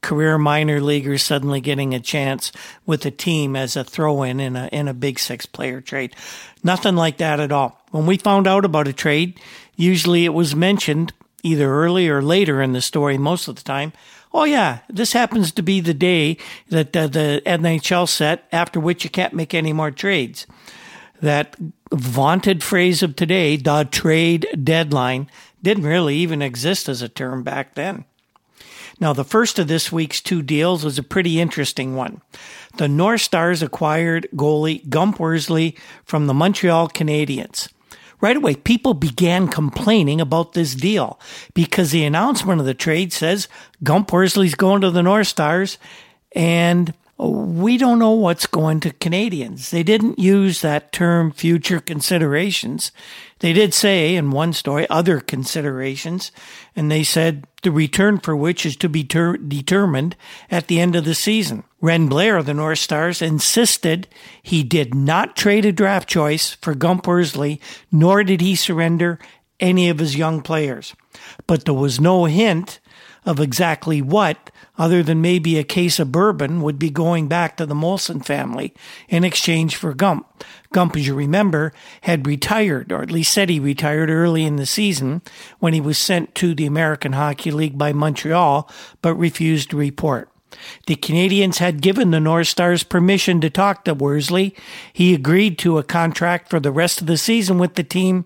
career 0.05 0.39
minor 0.39 0.81
leaguer 0.81 1.19
suddenly 1.19 1.61
getting 1.61 1.95
a 1.95 1.99
chance 1.99 2.53
with 2.87 3.05
a 3.07 3.11
team 3.11 3.57
as 3.57 3.75
a 3.75 3.83
throw 3.83 4.23
in 4.23 4.39
in 4.39 4.55
a, 4.55 4.69
in 4.69 4.87
a 4.87 4.95
big 4.95 5.19
six 5.19 5.47
player 5.47 5.81
trade. 5.81 6.15
Nothing 6.63 6.95
like 6.95 7.17
that 7.17 7.41
at 7.41 7.51
all. 7.51 7.81
When 7.91 8.07
we 8.07 8.19
found 8.19 8.47
out 8.47 8.65
about 8.65 8.87
a 8.87 8.93
trade, 8.93 9.41
usually 9.75 10.25
it 10.25 10.35
was 10.35 10.55
mentioned 10.55 11.13
either 11.43 11.69
early 11.69 12.09
or 12.09 12.23
later 12.23 12.63
in 12.63 12.73
the 12.73 12.81
story, 12.81 13.19
most 13.19 13.49
of 13.49 13.57
the 13.57 13.63
time. 13.63 13.93
Oh 14.33 14.45
yeah, 14.45 14.81
this 14.89 15.13
happens 15.13 15.53
to 15.53 15.63
be 15.63 15.81
the 15.81 15.95
day 15.95 16.37
that 16.69 16.95
uh, 16.97 17.07
the 17.07 17.43
NHL 17.47 18.09
set 18.09 18.47
after 18.53 18.79
which 18.79 19.05
you 19.05 19.11
can't 19.11 19.35
make 19.35 19.55
any 19.55 19.73
more 19.73 19.91
trades. 19.91 20.47
that 21.21 21.57
vaunted 21.93 22.63
phrase 22.63 23.03
of 23.03 23.17
today, 23.17 23.57
the 23.57 23.89
trade 23.91 24.47
deadline, 24.63 25.31
didn't 25.63 25.85
really 25.85 26.17
even 26.17 26.43
exist 26.43 26.89
as 26.89 27.01
a 27.01 27.09
term 27.09 27.43
back 27.43 27.75
then. 27.75 28.05
Now, 29.01 29.13
the 29.13 29.25
first 29.25 29.59
of 29.59 29.69
this 29.69 29.91
week's 29.91 30.21
two 30.21 30.43
deals 30.43 30.85
was 30.85 30.99
a 30.99 31.03
pretty 31.03 31.41
interesting 31.41 31.97
one. 31.97 32.23
The 32.77 32.89
North 32.89 33.23
Stars 33.23 33.63
acquired 33.63 34.29
goalie 34.35 34.89
Gump 34.89 35.19
Worsley 35.19 35.77
from 36.05 36.27
the 36.27 36.35
Montreal 36.35 36.89
Canadiens. 36.89 37.69
Right 38.21 38.37
away, 38.37 38.55
people 38.55 38.95
began 38.95 39.49
complaining 39.49 40.21
about 40.21 40.53
this 40.53 40.75
deal 40.75 41.21
because 41.53 41.91
the 41.91 42.05
announcement 42.05 42.61
of 42.61 42.67
the 42.67 42.75
trade 42.75 43.13
says 43.13 43.49
Gump 43.83 44.13
Worsley's 44.13 44.55
going 44.55 44.81
to 44.81 44.91
the 44.91 45.03
North 45.03 45.27
Stars 45.27 45.79
and 46.35 46.95
Oh, 47.17 47.45
we 47.45 47.79
don't 47.79 48.01
know 48.01 48.11
what's 48.11 48.47
going 48.47 48.81
to 48.81 48.91
Canadiens. 48.91 49.71
They 49.71 49.85
didn't 49.85 50.19
use 50.19 50.61
that 50.61 50.91
term 50.91 51.31
future 51.31 51.79
considerations. 51.79 52.91
They 53.39 53.53
did 53.53 53.73
say 53.73 54.17
in 54.17 54.33
one 54.33 54.53
story 54.53 54.89
other 54.91 55.21
considerations, 55.21 56.33
and 56.75 56.91
they 56.91 57.05
said 57.05 57.47
the 57.63 57.71
return 57.71 58.19
for 58.19 58.35
which 58.35 58.67
is 58.67 58.77
to 58.77 58.89
be 58.89 59.05
ter- 59.05 59.37
determined 59.37 60.17
at 60.51 60.67
the 60.67 60.81
end 60.81 60.97
of 60.97 61.05
the 61.05 61.15
season. 61.15 61.63
Wren 61.81 62.09
Blair 62.09 62.37
of 62.37 62.47
the 62.47 62.55
North 62.55 62.81
Stars 62.81 63.23
insisted 63.23 64.09
he 64.43 64.65
did 64.65 64.93
not 64.93 65.37
trade 65.37 65.65
a 65.65 65.73
draft 65.73 66.09
choice 66.09 66.55
for 66.55 66.75
Gump 66.75 67.07
Worsley, 67.07 67.61
nor 67.93 68.25
did 68.25 68.41
he 68.41 68.57
surrender 68.57 69.21
any 69.61 69.89
of 69.89 70.01
his 70.01 70.17
young 70.17 70.43
players. 70.43 70.95
But 71.47 71.65
there 71.65 71.75
was 71.75 72.01
no 72.01 72.25
hint 72.25 72.81
of 73.27 73.41
exactly 73.41 74.03
what 74.03 74.51
other 74.77 75.03
than 75.03 75.21
maybe 75.21 75.59
a 75.59 75.65
case 75.65 75.99
of 75.99 76.13
bourbon, 76.13 76.61
would 76.61 76.79
be 76.79 76.91
going 76.91 77.29
back 77.29 77.57
to 77.57 77.67
the 77.67 77.75
Molson 77.75 78.25
family 78.25 78.75
in 79.09 79.25
exchange 79.25 79.77
for 79.77 79.95
Gump. 79.95 80.27
Gump, 80.73 80.97
as 80.97 81.07
you 81.07 81.15
remember, 81.15 81.73
had 82.03 82.27
retired, 82.27 82.91
or 82.91 83.03
at 83.03 83.11
least 83.11 83.33
said 83.33 83.49
he 83.49 83.61
retired 83.61 84.11
early 84.11 84.45
in 84.45 84.57
the 84.57 84.67
season 84.67 85.23
when 85.61 85.75
he 85.75 85.81
was 85.81 85.97
sent 85.97 86.35
to 86.35 86.55
the 86.55 86.67
American 86.67 87.13
Hockey 87.13 87.51
League 87.51 87.79
by 87.79 87.93
Montreal, 87.93 88.69
but 89.01 89.15
refused 89.15 89.71
to 89.71 89.77
report. 89.77 90.29
The 90.87 90.97
Canadiens 90.97 91.59
had 91.59 91.81
given 91.81 92.11
the 92.11 92.21
North 92.21 92.49
Stars 92.49 92.83
permission 92.83 93.41
to 93.41 93.51
talk 93.51 93.85
to 93.85 93.95
Worsley. 93.95 94.55
He 94.93 95.15
agreed 95.15 95.59
to 95.59 95.79
a 95.79 95.83
contract 95.83 96.49
for 96.49 96.61
the 96.61 96.73
rest 96.73 97.01
of 97.01 97.07
the 97.07 97.17
season 97.17 97.59
with 97.59 97.75
the 97.75 97.83
team, 97.85 98.25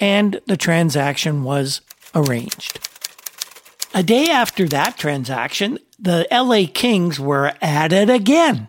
and 0.00 0.40
the 0.46 0.56
transaction 0.56 1.44
was 1.44 1.80
arranged. 2.14 2.87
A 3.94 4.02
day 4.02 4.28
after 4.28 4.68
that 4.68 4.98
transaction, 4.98 5.78
the 5.98 6.26
LA 6.30 6.64
Kings 6.72 7.18
were 7.18 7.52
at 7.62 7.92
it 7.92 8.10
again. 8.10 8.68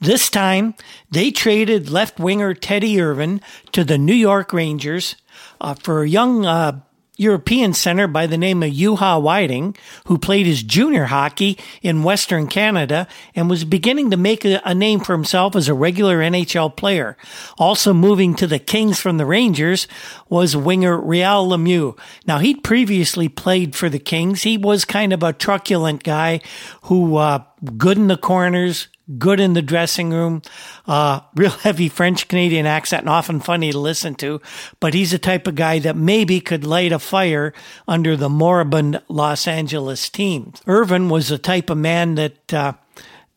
This 0.00 0.28
time, 0.28 0.74
they 1.10 1.30
traded 1.30 1.90
left 1.90 2.18
winger 2.20 2.54
Teddy 2.54 3.00
Irvin 3.00 3.40
to 3.72 3.82
the 3.82 3.98
New 3.98 4.14
York 4.14 4.52
Rangers 4.52 5.16
uh, 5.60 5.74
for 5.74 6.04
young 6.04 6.44
uh, 6.44 6.80
European 7.18 7.74
center 7.74 8.06
by 8.06 8.28
the 8.28 8.38
name 8.38 8.62
of 8.62 8.70
Juha 8.70 9.20
Widing, 9.20 9.76
who 10.06 10.16
played 10.16 10.46
his 10.46 10.62
junior 10.62 11.06
hockey 11.06 11.58
in 11.82 12.04
Western 12.04 12.46
Canada 12.46 13.08
and 13.34 13.50
was 13.50 13.64
beginning 13.64 14.12
to 14.12 14.16
make 14.16 14.44
a, 14.44 14.62
a, 14.64 14.72
name 14.72 15.00
for 15.00 15.14
himself 15.14 15.56
as 15.56 15.68
a 15.68 15.74
regular 15.74 16.20
NHL 16.20 16.76
player. 16.76 17.16
Also 17.58 17.92
moving 17.92 18.34
to 18.36 18.46
the 18.46 18.60
Kings 18.60 19.00
from 19.00 19.18
the 19.18 19.26
Rangers 19.26 19.88
was 20.28 20.56
winger 20.56 20.96
Real 20.96 21.48
Lemieux. 21.48 21.98
Now 22.24 22.38
he'd 22.38 22.62
previously 22.62 23.28
played 23.28 23.74
for 23.74 23.88
the 23.88 23.98
Kings. 23.98 24.44
He 24.44 24.56
was 24.56 24.84
kind 24.84 25.12
of 25.12 25.24
a 25.24 25.32
truculent 25.32 26.04
guy 26.04 26.40
who, 26.82 27.16
uh, 27.16 27.42
good 27.76 27.98
in 27.98 28.06
the 28.06 28.16
corners, 28.16 28.86
good 29.16 29.40
in 29.40 29.54
the 29.54 29.62
dressing 29.62 30.10
room, 30.10 30.42
uh, 30.86 31.20
real 31.34 31.50
heavy 31.62 31.88
French 31.88 32.28
Canadian 32.28 32.66
accent 32.66 33.02
and 33.02 33.08
often 33.08 33.40
funny 33.40 33.72
to 33.72 33.78
listen 33.78 34.14
to. 34.16 34.40
But 34.80 34.94
he's 34.94 35.12
the 35.12 35.18
type 35.18 35.46
of 35.46 35.54
guy 35.54 35.78
that 35.78 35.96
maybe 35.96 36.40
could 36.40 36.64
light 36.64 36.92
a 36.92 36.98
fire 36.98 37.54
under 37.86 38.16
the 38.16 38.28
moribund 38.28 39.00
Los 39.08 39.46
Angeles 39.46 40.08
team. 40.10 40.52
Irvin 40.66 41.08
was 41.08 41.28
the 41.28 41.38
type 41.38 41.70
of 41.70 41.78
man 41.78 42.16
that, 42.16 42.52
uh, 42.52 42.72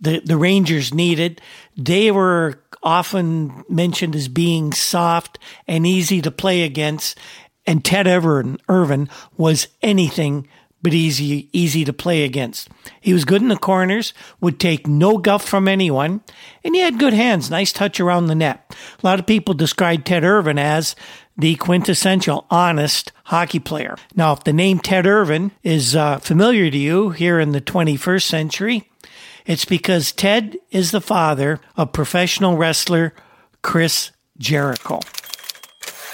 the, 0.01 0.19
the 0.19 0.37
Rangers 0.37 0.93
needed. 0.93 1.41
They 1.77 2.11
were 2.11 2.59
often 2.83 3.63
mentioned 3.69 4.15
as 4.15 4.27
being 4.27 4.73
soft 4.73 5.37
and 5.67 5.85
easy 5.85 6.21
to 6.21 6.31
play 6.31 6.63
against. 6.63 7.17
And 7.67 7.85
Ted 7.85 8.07
Irvin 8.07 9.09
was 9.37 9.67
anything 9.83 10.47
but 10.81 10.93
easy, 10.93 11.49
easy 11.53 11.85
to 11.85 11.93
play 11.93 12.23
against. 12.23 12.69
He 12.99 13.13
was 13.13 13.25
good 13.25 13.41
in 13.41 13.47
the 13.47 13.57
corners, 13.57 14.13
would 14.39 14.59
take 14.59 14.87
no 14.87 15.17
guff 15.17 15.47
from 15.47 15.67
anyone, 15.67 16.21
and 16.63 16.75
he 16.75 16.81
had 16.81 16.99
good 16.99 17.13
hands, 17.13 17.49
nice 17.49 17.71
touch 17.71 17.99
around 17.99 18.27
the 18.27 18.35
net. 18.35 18.75
A 19.01 19.05
lot 19.05 19.19
of 19.19 19.27
people 19.27 19.53
described 19.53 20.05
Ted 20.05 20.23
Irvin 20.23 20.57
as 20.57 20.95
the 21.37 21.55
quintessential 21.55 22.45
honest 22.49 23.11
hockey 23.25 23.59
player. 23.59 23.95
Now, 24.15 24.33
if 24.33 24.43
the 24.43 24.53
name 24.53 24.79
Ted 24.79 25.07
Irvin 25.07 25.51
is 25.63 25.95
uh, 25.95 26.19
familiar 26.19 26.69
to 26.69 26.77
you 26.77 27.11
here 27.11 27.39
in 27.39 27.51
the 27.51 27.61
21st 27.61 28.23
century, 28.23 28.89
it's 29.45 29.65
because 29.65 30.11
Ted 30.11 30.57
is 30.69 30.91
the 30.91 31.01
father 31.01 31.59
of 31.75 31.93
professional 31.93 32.57
wrestler 32.57 33.13
Chris 33.61 34.11
Jericho. 34.37 34.99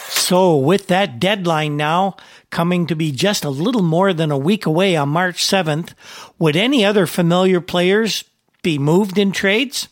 So, 0.10 0.58
with 0.58 0.88
that 0.88 1.20
deadline 1.20 1.78
now, 1.78 2.18
coming 2.50 2.88
to 2.88 2.96
be 2.96 3.12
just 3.12 3.44
a 3.44 3.50
little 3.50 3.84
more 3.84 4.14
than 4.14 4.32
a 4.32 4.38
week 4.38 4.66
away 4.66 4.96
on 4.96 5.10
March 5.10 5.44
7th, 5.44 5.94
would 6.40 6.56
any 6.56 6.86
other 6.86 7.06
familiar 7.06 7.62
players 7.62 8.24
be 8.64 8.78
moved 8.78 9.18
in 9.18 9.32
trades? 9.32 9.90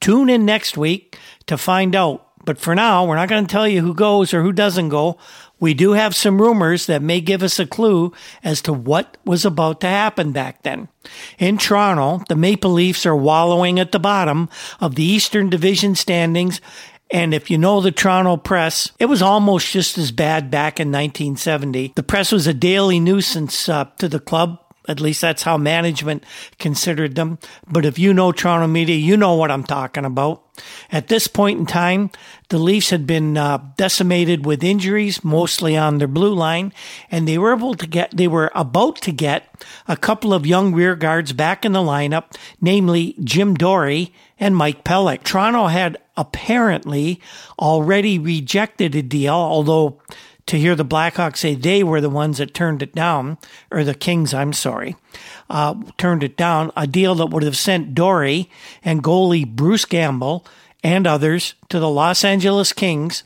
Tune 0.00 0.28
in 0.28 0.44
next 0.44 0.76
week 0.76 1.18
to 1.46 1.56
find 1.56 1.94
out. 1.96 2.22
But 2.44 2.58
for 2.58 2.74
now, 2.74 3.04
we're 3.04 3.16
not 3.16 3.28
going 3.28 3.44
to 3.44 3.50
tell 3.50 3.66
you 3.66 3.80
who 3.80 3.92
goes 3.92 4.32
or 4.32 4.42
who 4.42 4.52
doesn't 4.52 4.90
go. 4.90 5.18
We 5.58 5.74
do 5.74 5.92
have 5.92 6.14
some 6.14 6.40
rumors 6.40 6.86
that 6.86 7.02
may 7.02 7.20
give 7.20 7.42
us 7.42 7.58
a 7.58 7.66
clue 7.66 8.12
as 8.44 8.60
to 8.62 8.72
what 8.72 9.16
was 9.24 9.44
about 9.44 9.80
to 9.80 9.88
happen 9.88 10.30
back 10.30 10.62
then. 10.62 10.88
In 11.38 11.58
Toronto, 11.58 12.22
the 12.28 12.36
Maple 12.36 12.72
Leafs 12.72 13.06
are 13.06 13.16
wallowing 13.16 13.80
at 13.80 13.90
the 13.90 13.98
bottom 13.98 14.48
of 14.80 14.94
the 14.94 15.02
Eastern 15.02 15.50
Division 15.50 15.94
standings 15.94 16.60
and 17.10 17.32
if 17.32 17.50
you 17.50 17.58
know 17.58 17.80
the 17.80 17.92
Toronto 17.92 18.36
press, 18.36 18.90
it 18.98 19.06
was 19.06 19.22
almost 19.22 19.70
just 19.70 19.96
as 19.96 20.10
bad 20.10 20.50
back 20.50 20.80
in 20.80 20.88
1970. 20.88 21.92
The 21.94 22.02
press 22.02 22.32
was 22.32 22.46
a 22.46 22.54
daily 22.54 22.98
nuisance 22.98 23.68
uh, 23.68 23.84
to 23.98 24.08
the 24.08 24.20
club. 24.20 24.60
At 24.88 25.00
least 25.00 25.20
that's 25.20 25.42
how 25.42 25.56
management 25.56 26.24
considered 26.58 27.16
them. 27.16 27.38
But 27.66 27.84
if 27.84 27.98
you 27.98 28.14
know 28.14 28.30
Toronto 28.30 28.68
media, 28.68 28.96
you 28.96 29.16
know 29.16 29.34
what 29.34 29.50
I'm 29.50 29.64
talking 29.64 30.04
about. 30.04 30.44
At 30.90 31.08
this 31.08 31.26
point 31.26 31.58
in 31.58 31.66
time, 31.66 32.10
the 32.48 32.58
Leafs 32.58 32.90
had 32.90 33.06
been 33.06 33.36
uh, 33.36 33.58
decimated 33.76 34.46
with 34.46 34.62
injuries, 34.62 35.24
mostly 35.24 35.76
on 35.76 35.98
their 35.98 36.08
blue 36.08 36.32
line, 36.32 36.72
and 37.10 37.26
they 37.26 37.36
were 37.36 37.52
able 37.52 37.74
to 37.74 37.86
get, 37.86 38.16
they 38.16 38.28
were 38.28 38.50
about 38.54 38.96
to 39.02 39.12
get 39.12 39.64
a 39.88 39.96
couple 39.96 40.32
of 40.32 40.46
young 40.46 40.72
rear 40.72 40.94
guards 40.94 41.32
back 41.32 41.64
in 41.64 41.72
the 41.72 41.80
lineup, 41.80 42.36
namely 42.60 43.16
Jim 43.22 43.56
Dorey 43.56 44.12
and 44.38 44.56
Mike 44.56 44.84
Pelech. 44.84 45.22
Toronto 45.22 45.66
had 45.66 45.98
apparently 46.16 47.20
already 47.58 48.18
rejected 48.18 48.94
a 48.94 49.02
deal, 49.02 49.34
although 49.34 50.00
to 50.46 50.58
hear 50.58 50.76
the 50.76 50.84
Blackhawks 50.84 51.38
say 51.38 51.54
they 51.54 51.82
were 51.82 52.00
the 52.00 52.10
ones 52.10 52.38
that 52.38 52.54
turned 52.54 52.82
it 52.82 52.94
down, 52.94 53.38
or 53.70 53.82
the 53.82 53.94
Kings, 53.94 54.32
I'm 54.32 54.52
sorry, 54.52 54.96
uh, 55.50 55.74
turned 55.98 56.22
it 56.22 56.36
down, 56.36 56.70
a 56.76 56.86
deal 56.86 57.14
that 57.16 57.30
would 57.30 57.42
have 57.42 57.56
sent 57.56 57.94
Dorey 57.94 58.48
and 58.84 59.02
goalie 59.02 59.46
Bruce 59.46 59.84
Gamble 59.84 60.46
and 60.84 61.06
others 61.06 61.54
to 61.68 61.80
the 61.80 61.90
Los 61.90 62.24
Angeles 62.24 62.72
Kings, 62.72 63.24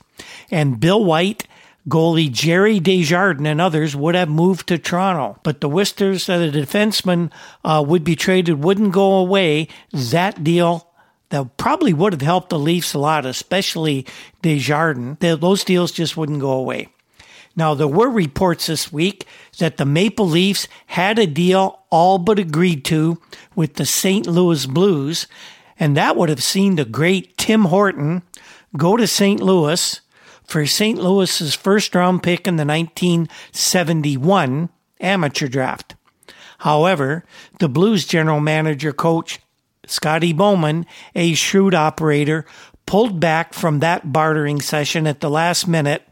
and 0.51 0.81
Bill 0.81 1.05
White, 1.05 1.47
goalie 1.89 2.31
Gerry 2.31 2.81
Desjardins, 2.81 3.49
and 3.49 3.61
others 3.61 3.95
would 3.95 4.15
have 4.15 4.29
moved 4.29 4.67
to 4.69 4.79
Toronto. 4.79 5.39
But 5.43 5.61
the 5.61 5.69
whisters 5.69 6.27
that 6.27 6.41
a 6.41 6.51
defenseman 6.51 7.31
uh, 7.65 7.85
would 7.87 8.05
be 8.05 8.17
traded 8.17 8.65
wouldn't 8.65 8.93
go 8.93 9.15
away. 9.15 9.69
That 9.93 10.43
deal 10.43 10.90
that 11.31 11.57
probably 11.57 11.93
would 11.93 12.13
have 12.13 12.23
helped 12.23 12.51
the 12.51 12.59
Leafs 12.59 12.95
a 12.95 12.99
lot, 12.99 13.25
especially 13.25 14.07
Desjardins. 14.43 15.19
Those 15.21 15.65
deals 15.65 15.93
just 15.93 16.17
wouldn't 16.17 16.41
go 16.41 16.53
away. 16.53 16.89
Now, 17.57 17.75
there 17.75 17.89
were 17.89 18.09
reports 18.09 18.67
this 18.67 18.93
week 18.93 19.27
that 19.59 19.77
the 19.77 19.85
Maple 19.85 20.29
Leafs 20.29 20.69
had 20.87 21.19
a 21.19 21.27
deal 21.27 21.81
all 21.91 22.19
but 22.19 22.39
agreed 22.39 22.85
to 22.87 23.21
with 23.57 23.75
the 23.75 23.87
St. 23.87 24.27
Louis 24.27 24.67
Blues, 24.67 25.27
and 25.79 25.97
that 25.97 26.17
would 26.17 26.29
have 26.29 26.43
seen 26.43 26.77
the 26.77 26.85
great 26.85 27.37
Tim 27.37 27.65
Horton 27.65 28.23
go 28.77 28.97
to 28.97 29.07
St. 29.07 29.41
Louis 29.41 30.01
for 30.45 30.67
St. 30.67 30.99
Louis's 30.99 31.55
first 31.55 31.95
round 31.95 32.23
pick 32.23 32.47
in 32.47 32.57
the 32.57 32.65
1971 32.65 34.69
amateur 35.01 35.49
draft. 35.49 35.97
However, 36.59 37.25
the 37.59 37.69
Blues 37.69 38.05
general 38.05 38.41
manager 38.41 38.93
coach 38.93 39.41
Scotty 39.87 40.33
Bowman, 40.33 40.87
a 41.15 41.35
shrewd 41.35 41.75
operator, 41.75 42.45
pulled 42.87 43.21
back 43.21 43.55
from 43.55 43.79
that 43.79 44.13
bartering 44.13 44.61
session 44.61 45.07
at 45.07 45.21
the 45.21 45.31
last 45.31 45.69
minute. 45.69 46.03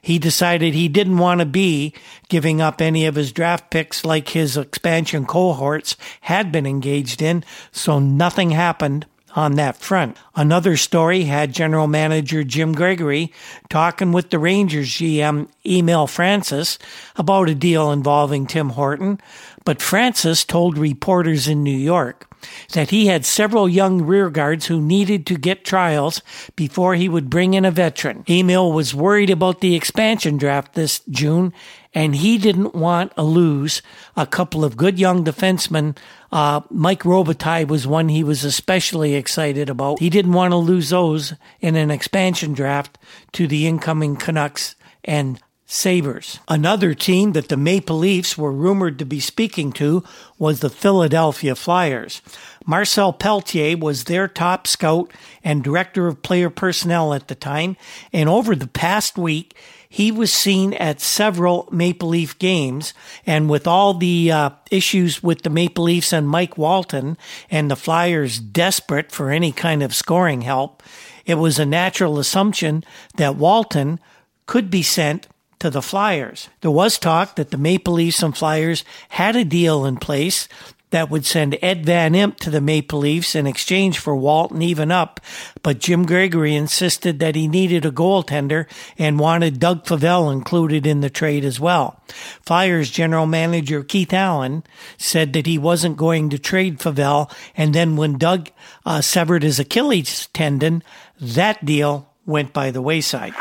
He 0.00 0.20
decided 0.20 0.72
he 0.72 0.88
didn't 0.88 1.18
want 1.18 1.40
to 1.40 1.46
be 1.46 1.92
giving 2.28 2.60
up 2.60 2.80
any 2.80 3.06
of 3.06 3.16
his 3.16 3.32
draft 3.32 3.70
picks 3.70 4.04
like 4.04 4.28
his 4.28 4.56
expansion 4.56 5.26
cohorts 5.26 5.96
had 6.20 6.52
been 6.52 6.64
engaged 6.64 7.22
in, 7.22 7.44
so 7.72 7.98
nothing 7.98 8.52
happened 8.52 9.04
on 9.34 9.56
that 9.56 9.76
front. 9.76 10.16
Another 10.36 10.76
story 10.76 11.24
had 11.24 11.52
general 11.52 11.86
manager 11.86 12.44
Jim 12.44 12.72
Gregory 12.72 13.32
talking 13.68 14.12
with 14.12 14.30
the 14.30 14.38
Rangers 14.38 14.88
GM 14.88 15.48
Emile 15.66 16.06
Francis 16.06 16.78
about 17.16 17.48
a 17.48 17.54
deal 17.54 17.90
involving 17.90 18.46
Tim 18.46 18.70
Horton, 18.70 19.20
but 19.64 19.82
Francis 19.82 20.44
told 20.44 20.78
reporters 20.78 21.48
in 21.48 21.64
New 21.64 21.76
York 21.76 22.27
that 22.72 22.90
he 22.90 23.06
had 23.06 23.24
several 23.24 23.68
young 23.68 24.00
rearguards 24.02 24.66
who 24.66 24.80
needed 24.80 25.26
to 25.26 25.36
get 25.36 25.64
trials 25.64 26.22
before 26.56 26.94
he 26.94 27.08
would 27.08 27.30
bring 27.30 27.54
in 27.54 27.64
a 27.64 27.70
veteran. 27.70 28.24
Emile 28.28 28.72
was 28.72 28.94
worried 28.94 29.30
about 29.30 29.60
the 29.60 29.74
expansion 29.74 30.36
draft 30.36 30.74
this 30.74 31.00
June, 31.10 31.52
and 31.94 32.16
he 32.16 32.38
didn't 32.38 32.74
want 32.74 33.14
to 33.14 33.22
lose 33.22 33.82
a 34.16 34.26
couple 34.26 34.64
of 34.64 34.76
good 34.76 34.98
young 34.98 35.24
defensemen. 35.24 35.96
Uh, 36.30 36.60
Mike 36.70 37.02
Robitaille 37.02 37.68
was 37.68 37.86
one 37.86 38.08
he 38.08 38.22
was 38.22 38.44
especially 38.44 39.14
excited 39.14 39.68
about. 39.70 39.98
He 39.98 40.10
didn't 40.10 40.32
want 40.32 40.52
to 40.52 40.56
lose 40.56 40.90
those 40.90 41.34
in 41.60 41.76
an 41.76 41.90
expansion 41.90 42.52
draft 42.52 42.98
to 43.32 43.46
the 43.46 43.66
incoming 43.66 44.16
Canucks 44.16 44.74
and 45.04 45.40
Sabres. 45.70 46.38
Another 46.48 46.94
team 46.94 47.32
that 47.32 47.48
the 47.48 47.56
Maple 47.56 47.98
Leafs 47.98 48.38
were 48.38 48.50
rumored 48.50 48.98
to 48.98 49.04
be 49.04 49.20
speaking 49.20 49.70
to 49.72 50.02
was 50.38 50.60
the 50.60 50.70
Philadelphia 50.70 51.54
Flyers. 51.54 52.22
Marcel 52.64 53.12
Pelletier 53.12 53.76
was 53.76 54.04
their 54.04 54.28
top 54.28 54.66
scout 54.66 55.12
and 55.44 55.62
director 55.62 56.06
of 56.06 56.22
player 56.22 56.48
personnel 56.48 57.12
at 57.12 57.28
the 57.28 57.34
time, 57.34 57.76
and 58.14 58.30
over 58.30 58.56
the 58.56 58.66
past 58.66 59.18
week, 59.18 59.54
he 59.86 60.10
was 60.10 60.32
seen 60.32 60.72
at 60.72 61.02
several 61.02 61.68
Maple 61.70 62.08
Leaf 62.08 62.38
games, 62.38 62.94
and 63.26 63.50
with 63.50 63.66
all 63.66 63.92
the 63.92 64.32
uh, 64.32 64.50
issues 64.70 65.22
with 65.22 65.42
the 65.42 65.50
Maple 65.50 65.84
Leafs 65.84 66.14
and 66.14 66.26
Mike 66.26 66.56
Walton, 66.56 67.18
and 67.50 67.70
the 67.70 67.76
Flyers 67.76 68.38
desperate 68.38 69.12
for 69.12 69.30
any 69.30 69.52
kind 69.52 69.82
of 69.82 69.94
scoring 69.94 70.40
help, 70.40 70.82
it 71.26 71.34
was 71.34 71.58
a 71.58 71.66
natural 71.66 72.18
assumption 72.18 72.84
that 73.16 73.36
Walton 73.36 74.00
could 74.46 74.70
be 74.70 74.82
sent 74.82 75.26
to 75.60 75.70
the 75.70 75.82
Flyers. 75.82 76.48
There 76.60 76.70
was 76.70 76.98
talk 76.98 77.36
that 77.36 77.50
the 77.50 77.58
Maple 77.58 77.94
Leafs 77.94 78.22
and 78.22 78.36
Flyers 78.36 78.84
had 79.10 79.36
a 79.36 79.44
deal 79.44 79.84
in 79.84 79.96
place 79.96 80.48
that 80.90 81.10
would 81.10 81.26
send 81.26 81.58
Ed 81.60 81.84
Van 81.84 82.14
Impe 82.14 82.38
to 82.38 82.50
the 82.50 82.60
Maple 82.60 83.00
Leafs 83.00 83.34
in 83.34 83.46
exchange 83.46 83.98
for 83.98 84.16
Walton 84.16 84.62
even 84.62 84.90
up, 84.90 85.20
but 85.62 85.80
Jim 85.80 86.06
Gregory 86.06 86.54
insisted 86.54 87.18
that 87.18 87.34
he 87.34 87.46
needed 87.46 87.84
a 87.84 87.90
goaltender 87.90 88.66
and 88.96 89.18
wanted 89.18 89.60
Doug 89.60 89.84
Favell 89.84 90.32
included 90.32 90.86
in 90.86 91.00
the 91.00 91.10
trade 91.10 91.44
as 91.44 91.60
well. 91.60 92.02
Flyers 92.42 92.90
general 92.90 93.26
manager 93.26 93.82
Keith 93.82 94.12
Allen 94.12 94.64
said 94.96 95.34
that 95.34 95.46
he 95.46 95.58
wasn't 95.58 95.96
going 95.96 96.30
to 96.30 96.38
trade 96.38 96.78
Favell, 96.78 97.30
and 97.56 97.74
then 97.74 97.96
when 97.96 98.16
Doug 98.16 98.50
uh, 98.86 99.00
severed 99.00 99.42
his 99.42 99.58
Achilles 99.58 100.28
tendon, 100.32 100.82
that 101.20 101.64
deal 101.64 102.08
went 102.24 102.52
by 102.52 102.70
the 102.70 102.82
wayside. 102.82 103.34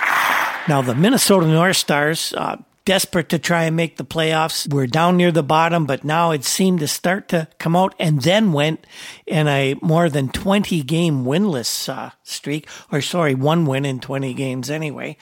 Now, 0.68 0.82
the 0.82 0.96
Minnesota 0.96 1.48
North 1.48 1.78
Stars, 1.78 2.34
uh, 2.34 2.58
desperate 2.84 3.30
to 3.30 3.40
try 3.40 3.64
and 3.64 3.76
make 3.78 3.96
the 3.96 4.04
playoffs, 4.04 4.72
were 4.74 4.86
down 4.86 5.16
near 5.16 5.32
the 5.32 5.42
bottom, 5.42 5.86
but 5.86 6.04
now 6.04 6.32
it 6.32 6.44
seemed 6.44 6.82
to 6.82 6.88
start 6.90 7.30
to 7.30 7.48
come 7.58 7.74
out 7.74 7.96
and 8.00 8.22
then 8.22 8.52
went 8.52 8.86
in 9.26 9.48
a 9.48 9.76
more 9.82 10.10
than 10.10 10.28
20 10.28 10.84
game 10.84 11.24
winless 11.24 11.88
uh, 11.88 12.10
streak, 12.24 12.68
or 12.92 13.02
sorry, 13.02 13.34
one 13.34 13.66
win 13.66 13.86
in 13.86 14.02
20 14.02 14.34
games 14.34 14.70
anyway. 14.70 15.16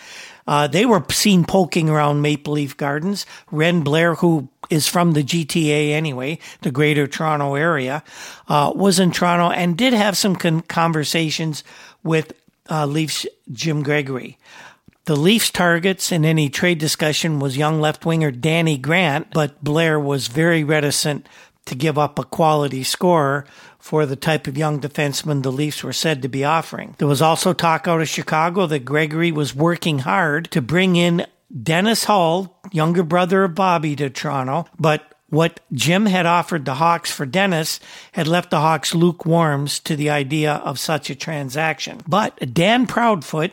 Uh, 0.48 0.66
they 0.66 0.84
were 0.84 1.06
seen 1.12 1.46
poking 1.46 1.90
around 1.90 2.24
Maple 2.24 2.54
Leaf 2.54 2.76
Gardens. 2.76 3.28
Wren 3.52 3.82
Blair, 3.82 4.16
who 4.16 4.50
is 4.72 4.88
from 4.88 5.14
the 5.14 5.24
GTA 5.24 5.92
anyway, 5.92 6.40
the 6.62 6.72
greater 6.72 7.06
Toronto 7.06 7.54
area, 7.54 8.04
uh, 8.48 8.72
was 8.74 9.00
in 9.00 9.12
Toronto 9.12 9.52
and 9.52 9.78
did 9.78 9.94
have 9.94 10.18
some 10.18 10.36
con- 10.36 10.62
conversations 10.62 11.64
with 12.04 12.34
uh, 12.70 12.88
Leafs 12.88 13.28
Jim 13.52 13.84
Gregory. 13.84 14.40
The 15.06 15.16
Leafs' 15.16 15.52
targets 15.52 16.12
in 16.12 16.26
any 16.26 16.50
trade 16.50 16.80
discussion 16.80 17.40
was 17.40 17.58
young 17.58 17.80
left 17.80 18.08
winger 18.08 18.32
Danny 18.32 18.76
Grant, 18.76 19.28
but 19.34 19.64
Blair 19.64 20.00
was 20.00 20.28
very 20.28 20.64
reticent 20.64 21.30
to 21.66 21.76
give 21.76 22.00
up 22.00 22.18
a 22.18 22.24
quality 22.24 22.84
scorer 22.84 23.46
for 23.78 24.08
the 24.08 24.16
type 24.16 24.48
of 24.48 24.58
young 24.58 24.80
defenseman 24.80 25.44
the 25.44 25.52
Leafs 25.52 25.84
were 25.84 25.94
said 25.94 26.24
to 26.24 26.28
be 26.28 26.44
offering. 26.44 26.96
There 26.98 27.08
was 27.08 27.22
also 27.22 27.54
talk 27.54 27.88
out 27.88 28.02
of 28.02 28.10
Chicago 28.10 28.66
that 28.66 28.84
Gregory 28.84 29.32
was 29.32 29.54
working 29.54 30.00
hard 30.00 30.50
to 30.50 30.62
bring 30.62 30.96
in 30.96 31.28
Dennis 31.62 32.06
Hull, 32.06 32.60
younger 32.72 33.04
brother 33.04 33.44
of 33.44 33.54
Bobby, 33.54 33.96
to 33.98 34.10
Toronto, 34.10 34.66
but 34.80 35.14
what 35.30 35.60
Jim 35.72 36.08
had 36.08 36.26
offered 36.26 36.66
the 36.66 36.76
Hawks 36.76 37.12
for 37.12 37.28
Dennis 37.28 37.80
had 38.14 38.28
left 38.28 38.50
the 38.50 38.60
Hawks 38.60 38.96
lukewarms 38.96 39.80
to 39.82 39.96
the 39.96 40.10
idea 40.10 40.54
of 40.54 40.80
such 40.80 41.12
a 41.12 41.16
transaction. 41.16 42.02
But 42.08 42.54
Dan 42.54 42.88
Proudfoot, 42.88 43.52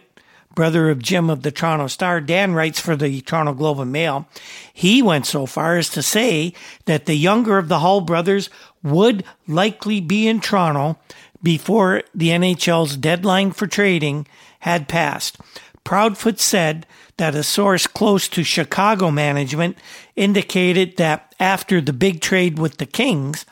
brother 0.55 0.91
of 0.91 1.03
Jim 1.03 1.31
of 1.31 1.43
the 1.43 1.51
Toronto 1.51 1.87
Star, 1.87 2.21
Dan 2.21 2.55
writes 2.55 2.81
for 2.81 2.97
the 2.97 3.21
Toronto 3.23 3.55
Globe 3.55 3.81
and 3.81 3.93
Mail. 3.93 4.29
He 4.73 5.03
went 5.03 5.27
so 5.27 5.47
far 5.47 5.77
as 5.77 5.89
to 5.91 6.03
say 6.03 6.53
that 6.87 7.07
the 7.07 7.15
younger 7.15 7.59
of 7.59 7.69
the 7.69 7.81
Hull 7.81 8.01
brothers 8.01 8.51
would 8.83 9.25
likely 9.47 10.01
be 10.01 10.29
in 10.29 10.41
Toronto 10.41 10.99
before 11.43 12.03
the 12.15 12.29
NHL's 12.29 12.97
deadline 12.97 13.53
for 13.53 13.67
trading 13.67 14.27
had 14.61 14.89
passed. 14.89 15.39
Proudfoot 15.85 16.39
said 16.39 16.87
that 17.17 17.35
a 17.35 17.43
source 17.43 17.87
close 17.87 18.29
to 18.29 18.45
Chicago 18.45 19.11
management 19.11 19.77
indicated 20.17 20.97
that 20.97 21.35
after 21.41 21.81
the 21.81 21.93
big 21.93 22.21
trade 22.21 22.59
with 22.59 22.79
the 22.79 22.87
Kings, 22.87 23.45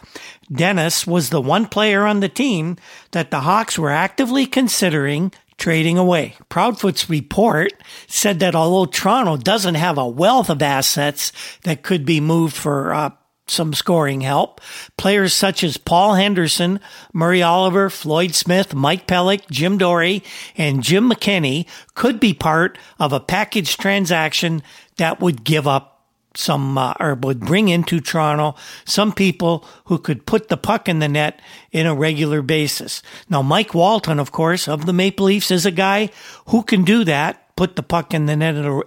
Dennis 0.50 1.06
was 1.06 1.30
the 1.30 1.40
one 1.40 1.66
player 1.66 2.06
on 2.06 2.20
the 2.20 2.28
team 2.28 2.76
that 3.10 3.30
the 3.30 3.40
Hawks 3.40 3.78
were 3.78 3.90
actively 3.90 4.46
considering 4.46 5.32
trading 5.60 5.98
away. 5.98 6.34
Proudfoot's 6.48 7.08
report 7.08 7.72
said 8.08 8.40
that 8.40 8.56
although 8.56 8.90
Toronto 8.90 9.36
doesn't 9.36 9.76
have 9.76 9.98
a 9.98 10.08
wealth 10.08 10.50
of 10.50 10.62
assets 10.62 11.32
that 11.62 11.82
could 11.82 12.04
be 12.04 12.18
moved 12.18 12.56
for 12.56 12.92
uh, 12.92 13.10
some 13.46 13.74
scoring 13.74 14.22
help, 14.22 14.60
players 14.96 15.34
such 15.34 15.62
as 15.62 15.76
Paul 15.76 16.14
Henderson, 16.14 16.80
Murray 17.12 17.42
Oliver, 17.42 17.90
Floyd 17.90 18.34
Smith, 18.34 18.74
Mike 18.74 19.06
Pelech, 19.06 19.48
Jim 19.50 19.78
Dorey, 19.78 20.22
and 20.56 20.82
Jim 20.82 21.10
McKenny 21.10 21.66
could 21.94 22.18
be 22.18 22.32
part 22.32 22.78
of 22.98 23.12
a 23.12 23.20
package 23.20 23.76
transaction 23.76 24.62
that 24.96 25.20
would 25.20 25.44
give 25.44 25.68
up 25.68 25.89
some 26.34 26.78
uh, 26.78 26.94
or 27.00 27.14
would 27.14 27.40
bring 27.40 27.68
into 27.68 28.00
Toronto 28.00 28.54
some 28.84 29.12
people 29.12 29.64
who 29.86 29.98
could 29.98 30.26
put 30.26 30.48
the 30.48 30.56
puck 30.56 30.88
in 30.88 31.00
the 31.00 31.08
net 31.08 31.40
in 31.72 31.86
a 31.86 31.94
regular 31.94 32.42
basis. 32.42 33.02
Now, 33.28 33.42
Mike 33.42 33.74
Walton, 33.74 34.18
of 34.18 34.32
course, 34.32 34.68
of 34.68 34.86
the 34.86 34.92
Maple 34.92 35.26
Leafs, 35.26 35.50
is 35.50 35.66
a 35.66 35.70
guy 35.70 36.10
who 36.48 36.62
can 36.62 36.84
do 36.84 37.04
that, 37.04 37.56
put 37.56 37.76
the 37.76 37.82
puck 37.82 38.14
in 38.14 38.26
the 38.26 38.36
net 38.36 38.54
a, 38.54 38.82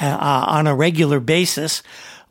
uh, 0.00 0.44
on 0.48 0.66
a 0.66 0.74
regular 0.74 1.20
basis. 1.20 1.82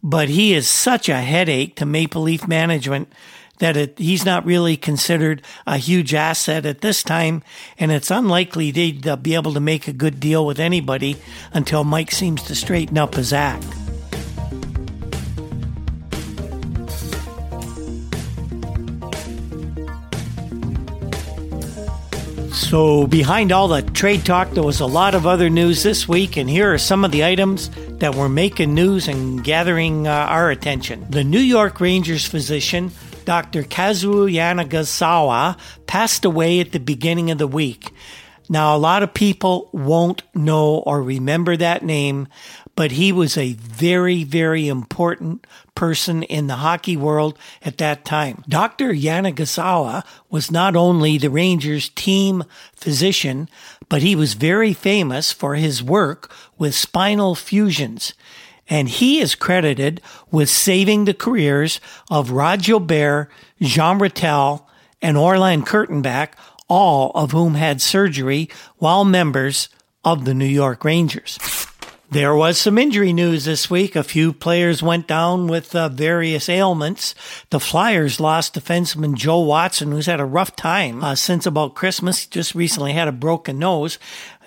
But 0.01 0.29
he 0.29 0.53
is 0.53 0.67
such 0.67 1.09
a 1.09 1.17
headache 1.17 1.75
to 1.77 1.85
Maple 1.85 2.21
Leaf 2.21 2.47
management 2.47 3.11
that 3.59 3.75
it, 3.75 3.99
he's 3.99 4.25
not 4.25 4.45
really 4.45 4.77
considered 4.77 5.41
a 5.67 5.77
huge 5.77 6.13
asset 6.13 6.65
at 6.65 6.81
this 6.81 7.03
time, 7.03 7.43
and 7.77 7.91
it's 7.91 8.09
unlikely 8.09 8.71
they'd 8.71 9.07
uh, 9.07 9.15
be 9.15 9.35
able 9.35 9.53
to 9.53 9.59
make 9.59 9.87
a 9.87 9.93
good 9.93 10.19
deal 10.19 10.45
with 10.45 10.59
anybody 10.59 11.17
until 11.53 11.83
Mike 11.83 12.11
seems 12.11 12.41
to 12.43 12.55
straighten 12.55 12.97
up 12.97 13.15
his 13.15 13.33
act. 13.33 13.78
So, 22.69 23.07
behind 23.07 23.51
all 23.51 23.67
the 23.67 23.81
trade 23.81 24.27
talk, 24.27 24.51
there 24.51 24.61
was 24.61 24.79
a 24.79 24.85
lot 24.85 25.15
of 25.15 25.25
other 25.25 25.49
news 25.49 25.81
this 25.81 26.07
week, 26.07 26.37
and 26.37 26.47
here 26.47 26.71
are 26.71 26.77
some 26.77 27.03
of 27.03 27.09
the 27.09 27.25
items 27.25 27.71
that 27.97 28.13
were 28.13 28.29
making 28.29 28.75
news 28.75 29.07
and 29.07 29.43
gathering 29.43 30.05
uh, 30.05 30.11
our 30.11 30.51
attention. 30.51 31.03
The 31.09 31.23
New 31.23 31.39
York 31.39 31.81
Rangers 31.81 32.27
physician, 32.27 32.91
Dr. 33.25 33.63
Kazuo 33.63 34.31
Yanagisawa, 34.31 35.57
passed 35.87 36.25
away 36.25 36.59
at 36.59 36.71
the 36.71 36.79
beginning 36.79 37.31
of 37.31 37.39
the 37.39 37.47
week. 37.47 37.89
Now, 38.51 38.75
a 38.75 38.79
lot 38.79 39.03
of 39.03 39.13
people 39.13 39.69
won't 39.71 40.23
know 40.33 40.79
or 40.79 41.03
remember 41.03 41.55
that 41.55 41.83
name, 41.83 42.27
but 42.75 42.91
he 42.93 43.11
was 43.11 43.37
a 43.37 43.53
very, 43.53 44.23
very 44.23 44.67
important 44.67 45.45
person 45.75 46.23
in 46.23 46.47
the 46.47 46.55
hockey 46.55 46.97
world 46.97 47.37
at 47.61 47.77
that 47.77 48.05
time. 48.05 48.43
Dr. 48.49 48.91
Yanagisawa 48.91 50.03
was 50.31 50.49
not 50.49 50.75
only 50.75 51.17
the 51.19 51.29
Rangers 51.29 51.89
team 51.89 52.43
physician, 52.75 53.47
but 53.87 54.01
he 54.01 54.15
was 54.15 54.33
very 54.33 54.73
famous 54.73 55.31
for 55.31 55.53
his 55.53 55.83
work 55.83 56.31
with 56.57 56.73
spinal 56.73 57.35
fusions. 57.35 58.13
And 58.67 58.89
he 58.89 59.19
is 59.19 59.35
credited 59.35 60.01
with 60.31 60.49
saving 60.49 61.05
the 61.05 61.13
careers 61.13 61.79
of 62.09 62.31
Rod 62.31 62.63
Gilbert, 62.63 63.29
Jean 63.61 63.99
Ratelle, 63.99 64.67
and 65.01 65.17
Orlan 65.17 65.63
Kurtenbach, 65.63 66.29
all 66.69 67.11
of 67.15 67.31
whom 67.31 67.55
had 67.55 67.81
surgery 67.81 68.49
while 68.77 69.03
members 69.03 69.67
of 70.05 70.23
the 70.23 70.33
New 70.33 70.45
York 70.45 70.85
Rangers. 70.85 71.37
There 72.11 72.33
was 72.33 72.57
some 72.57 72.79
injury 72.79 73.13
news 73.13 73.45
this 73.45 73.69
week. 73.69 73.95
A 73.95 74.03
few 74.03 74.33
players 74.33 74.81
went 74.81 75.05
down 75.05 75.45
with 75.45 75.75
uh, 75.75 75.89
various 75.89 76.49
ailments. 76.49 77.13
The 77.51 77.59
Flyers 77.59 78.19
lost 78.19 78.55
defenseman 78.55 79.13
Joe 79.13 79.41
Watson, 79.41 79.91
who's 79.91 80.07
had 80.07 80.19
a 80.19 80.25
rough 80.25 80.55
time 80.55 81.03
uh, 81.03 81.13
since 81.13 81.45
about 81.45 81.75
Christmas. 81.75 82.25
Just 82.25 82.55
recently 82.55 82.93
had 82.93 83.07
a 83.07 83.11
broken 83.11 83.59
nose. 83.59 83.99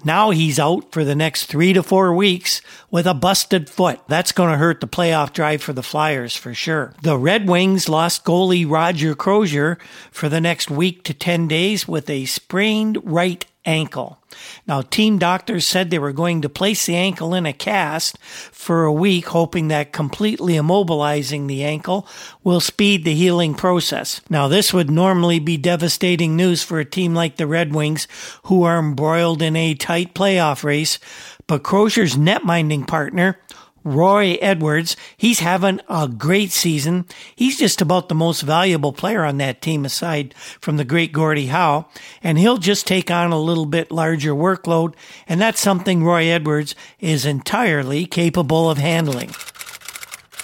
Now 0.04 0.30
he's 0.30 0.58
out 0.58 0.90
for 0.92 1.04
the 1.04 1.14
next 1.14 1.44
three 1.44 1.72
to 1.72 1.82
four 1.82 2.14
weeks 2.14 2.60
with 2.90 3.06
a 3.06 3.14
busted 3.14 3.70
foot. 3.70 4.00
That's 4.08 4.32
going 4.32 4.50
to 4.50 4.58
hurt 4.58 4.80
the 4.80 4.88
playoff 4.88 5.32
drive 5.32 5.62
for 5.62 5.72
the 5.72 5.82
Flyers 5.82 6.36
for 6.36 6.54
sure. 6.54 6.92
The 7.02 7.16
Red 7.16 7.48
Wings 7.48 7.88
lost 7.88 8.24
goalie 8.24 8.68
Roger 8.68 9.14
Crozier 9.14 9.78
for 10.10 10.28
the 10.28 10.40
next 10.40 10.70
week 10.70 11.04
to 11.04 11.14
10 11.14 11.46
days 11.46 11.86
with 11.86 12.10
a 12.10 12.24
sprained 12.24 12.98
right 13.04 13.44
ankle. 13.64 14.18
Now, 14.66 14.82
team 14.82 15.18
doctors 15.18 15.66
said 15.66 15.90
they 15.90 15.98
were 15.98 16.12
going 16.12 16.42
to 16.42 16.48
place 16.48 16.86
the 16.86 16.96
ankle 16.96 17.34
in 17.34 17.46
a 17.46 17.52
cast 17.52 18.18
for 18.18 18.84
a 18.84 18.92
week, 18.92 19.26
hoping 19.26 19.68
that 19.68 19.92
completely 19.92 20.54
immobilizing 20.54 21.46
the 21.46 21.62
ankle 21.62 22.06
will 22.42 22.60
speed 22.60 23.04
the 23.04 23.14
healing 23.14 23.54
process. 23.54 24.20
Now, 24.28 24.48
this 24.48 24.72
would 24.72 24.90
normally 24.90 25.38
be 25.38 25.56
devastating 25.56 26.36
news 26.36 26.62
for 26.62 26.80
a 26.80 26.84
team 26.84 27.14
like 27.14 27.36
the 27.36 27.46
Red 27.46 27.74
Wings, 27.74 28.08
who 28.44 28.62
are 28.64 28.78
embroiled 28.78 29.42
in 29.42 29.54
a 29.54 29.74
tight 29.74 30.14
playoff 30.14 30.64
race. 30.64 30.98
But 31.46 31.62
Crozier's 31.62 32.16
net 32.16 32.44
minding 32.44 32.84
partner, 32.84 33.38
Roy 33.84 34.38
Edwards, 34.40 34.96
he's 35.16 35.40
having 35.40 35.80
a 35.88 36.08
great 36.08 36.52
season. 36.52 37.06
He's 37.34 37.58
just 37.58 37.80
about 37.80 38.08
the 38.08 38.14
most 38.14 38.42
valuable 38.42 38.92
player 38.92 39.24
on 39.24 39.38
that 39.38 39.60
team 39.60 39.84
aside 39.84 40.34
from 40.60 40.76
the 40.76 40.84
great 40.84 41.12
Gordie 41.12 41.46
Howe. 41.46 41.88
And 42.22 42.38
he'll 42.38 42.58
just 42.58 42.86
take 42.86 43.10
on 43.10 43.32
a 43.32 43.40
little 43.40 43.66
bit 43.66 43.90
larger 43.90 44.32
workload. 44.32 44.94
And 45.28 45.40
that's 45.40 45.60
something 45.60 46.04
Roy 46.04 46.26
Edwards 46.26 46.74
is 47.00 47.26
entirely 47.26 48.06
capable 48.06 48.70
of 48.70 48.78
handling. 48.78 49.30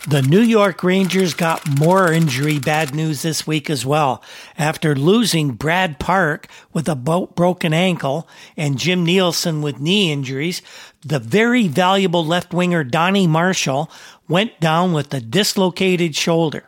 The 0.06 0.22
New 0.22 0.40
York 0.40 0.82
Rangers 0.82 1.34
got 1.34 1.78
more 1.78 2.10
injury 2.10 2.58
bad 2.58 2.94
news 2.94 3.22
this 3.22 3.46
week 3.46 3.68
as 3.68 3.84
well. 3.84 4.22
After 4.56 4.94
losing 4.94 5.50
Brad 5.50 5.98
Park 5.98 6.46
with 6.72 6.88
a 6.88 6.94
broken 6.94 7.74
ankle 7.74 8.26
and 8.56 8.78
Jim 8.78 9.04
Nielsen 9.04 9.60
with 9.60 9.80
knee 9.80 10.10
injuries, 10.10 10.62
the 11.04 11.18
very 11.18 11.68
valuable 11.68 12.24
left 12.24 12.54
winger 12.54 12.84
Donnie 12.84 13.26
Marshall 13.26 13.90
went 14.28 14.58
down 14.60 14.92
with 14.92 15.12
a 15.12 15.20
dislocated 15.20 16.14
shoulder. 16.14 16.64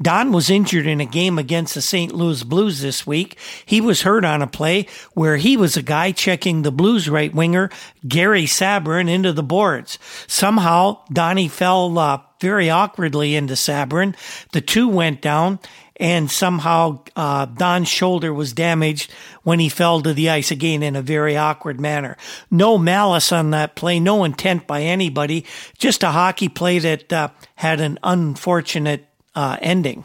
Don 0.00 0.30
was 0.30 0.50
injured 0.50 0.86
in 0.86 1.00
a 1.00 1.06
game 1.06 1.38
against 1.38 1.74
the 1.74 1.82
St. 1.82 2.14
Louis 2.14 2.42
Blues 2.42 2.80
this 2.82 3.06
week. 3.06 3.38
He 3.64 3.80
was 3.80 4.02
hurt 4.02 4.24
on 4.24 4.42
a 4.42 4.46
play 4.46 4.86
where 5.14 5.38
he 5.38 5.56
was 5.56 5.76
a 5.76 5.82
guy 5.82 6.12
checking 6.12 6.62
the 6.62 6.70
Blues 6.70 7.08
right 7.08 7.34
winger, 7.34 7.70
Gary 8.06 8.44
Sabourin, 8.44 9.08
into 9.08 9.32
the 9.32 9.42
boards. 9.42 9.98
Somehow, 10.26 10.98
Donnie 11.10 11.48
fell 11.48 11.98
uh, 11.98 12.20
very 12.40 12.70
awkwardly 12.70 13.34
into 13.34 13.54
Sabourin. 13.54 14.14
The 14.52 14.60
two 14.60 14.88
went 14.88 15.20
down 15.20 15.58
and 15.98 16.30
somehow 16.30 17.00
uh, 17.14 17.46
Don's 17.46 17.88
shoulder 17.88 18.32
was 18.32 18.52
damaged 18.52 19.10
when 19.42 19.58
he 19.58 19.68
fell 19.68 20.02
to 20.02 20.12
the 20.12 20.30
ice 20.30 20.50
again 20.50 20.82
in 20.82 20.96
a 20.96 21.02
very 21.02 21.36
awkward 21.36 21.80
manner. 21.80 22.16
No 22.50 22.76
malice 22.76 23.32
on 23.32 23.50
that 23.50 23.76
play, 23.76 23.98
no 23.98 24.24
intent 24.24 24.66
by 24.66 24.82
anybody, 24.82 25.46
just 25.78 26.02
a 26.02 26.10
hockey 26.10 26.48
play 26.48 26.78
that 26.80 27.12
uh, 27.12 27.28
had 27.54 27.80
an 27.80 27.98
unfortunate 28.02 29.06
uh, 29.34 29.56
ending. 29.60 30.04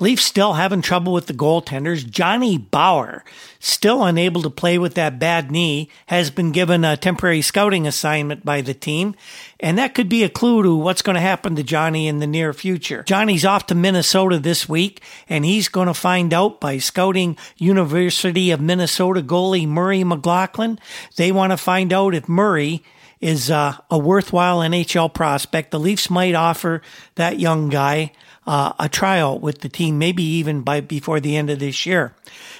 Leafs 0.00 0.24
still 0.24 0.54
having 0.54 0.82
trouble 0.82 1.12
with 1.12 1.26
the 1.26 1.34
goaltenders. 1.34 2.08
Johnny 2.08 2.58
Bower, 2.58 3.24
still 3.60 4.04
unable 4.04 4.42
to 4.42 4.50
play 4.50 4.78
with 4.78 4.94
that 4.94 5.18
bad 5.18 5.50
knee, 5.50 5.88
has 6.06 6.30
been 6.30 6.52
given 6.52 6.84
a 6.84 6.96
temporary 6.96 7.42
scouting 7.42 7.86
assignment 7.86 8.44
by 8.44 8.60
the 8.60 8.74
team. 8.74 9.14
And 9.60 9.78
that 9.78 9.94
could 9.94 10.08
be 10.08 10.24
a 10.24 10.28
clue 10.28 10.62
to 10.62 10.74
what's 10.74 11.02
going 11.02 11.14
to 11.14 11.20
happen 11.20 11.56
to 11.56 11.62
Johnny 11.62 12.08
in 12.08 12.18
the 12.18 12.26
near 12.26 12.52
future. 12.52 13.02
Johnny's 13.04 13.44
off 13.44 13.66
to 13.66 13.74
Minnesota 13.74 14.38
this 14.38 14.68
week, 14.68 15.02
and 15.28 15.44
he's 15.44 15.68
going 15.68 15.88
to 15.88 15.94
find 15.94 16.34
out 16.34 16.60
by 16.60 16.78
scouting 16.78 17.36
University 17.56 18.50
of 18.50 18.60
Minnesota 18.60 19.22
goalie 19.22 19.66
Murray 19.66 20.02
McLachlan. 20.02 20.78
They 21.16 21.32
want 21.32 21.52
to 21.52 21.56
find 21.56 21.92
out 21.92 22.14
if 22.14 22.28
Murray 22.28 22.82
is 23.20 23.50
uh, 23.50 23.74
a 23.90 23.96
worthwhile 23.96 24.58
NHL 24.58 25.14
prospect. 25.14 25.70
The 25.70 25.80
Leafs 25.80 26.10
might 26.10 26.34
offer 26.34 26.82
that 27.14 27.40
young 27.40 27.70
guy 27.70 28.12
uh, 28.46 28.72
a 28.78 28.88
trial 28.88 29.38
with 29.38 29.60
the 29.60 29.68
team, 29.68 29.98
maybe 29.98 30.22
even 30.22 30.62
by 30.62 30.80
before 30.80 31.20
the 31.20 31.36
end 31.36 31.50
of 31.50 31.58
this 31.58 31.86
year. 31.86 32.14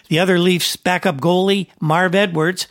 The 0.08 0.18
other 0.18 0.38
Leafs 0.38 0.76
backup 0.76 1.16
goalie, 1.16 1.68
Marv 1.80 2.14
Edwards, 2.14 2.66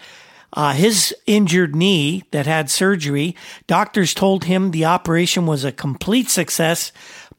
uh, 0.53 0.73
his 0.73 1.15
injured 1.25 1.75
knee 1.75 2.23
that 2.31 2.45
had 2.45 2.69
surgery, 2.69 3.35
doctors 3.65 4.13
told 4.13 4.45
him 4.45 4.71
the 4.71 4.85
operation 4.85 5.45
was 5.45 5.63
a 5.63 5.71
complete 5.71 6.29
success, 6.29 6.91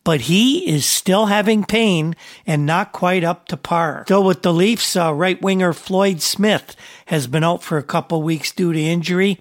but 0.02 0.22
he 0.22 0.68
is 0.68 0.84
still 0.84 1.26
having 1.26 1.64
pain 1.64 2.14
and 2.46 2.66
not 2.66 2.92
quite 2.92 3.24
up 3.24 3.48
to 3.48 3.56
par. 3.56 4.02
Still 4.06 4.24
with 4.24 4.42
the 4.42 4.52
Leafs, 4.52 4.96
uh, 4.96 5.14
right 5.14 5.40
winger 5.40 5.72
Floyd 5.72 6.20
Smith 6.20 6.76
has 7.06 7.26
been 7.26 7.44
out 7.44 7.62
for 7.62 7.78
a 7.78 7.82
couple 7.82 8.20
weeks 8.22 8.52
due 8.52 8.72
to 8.72 8.80
injury. 8.80 9.40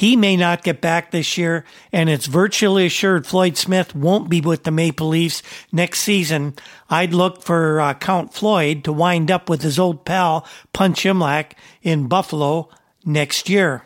He 0.00 0.16
may 0.16 0.34
not 0.34 0.62
get 0.62 0.80
back 0.80 1.10
this 1.10 1.36
year, 1.36 1.62
and 1.92 2.08
it's 2.08 2.24
virtually 2.24 2.86
assured 2.86 3.26
Floyd 3.26 3.58
Smith 3.58 3.94
won't 3.94 4.30
be 4.30 4.40
with 4.40 4.62
the 4.62 4.70
Maple 4.70 5.08
Leafs 5.08 5.42
next 5.72 6.00
season. 6.00 6.54
I'd 6.88 7.12
look 7.12 7.42
for 7.42 7.82
uh, 7.82 7.92
Count 7.92 8.32
Floyd 8.32 8.82
to 8.84 8.94
wind 8.94 9.30
up 9.30 9.50
with 9.50 9.60
his 9.60 9.78
old 9.78 10.06
pal 10.06 10.46
Punch 10.72 11.04
Imlach 11.04 11.52
in 11.82 12.08
Buffalo 12.08 12.70
next 13.04 13.50
year. 13.50 13.84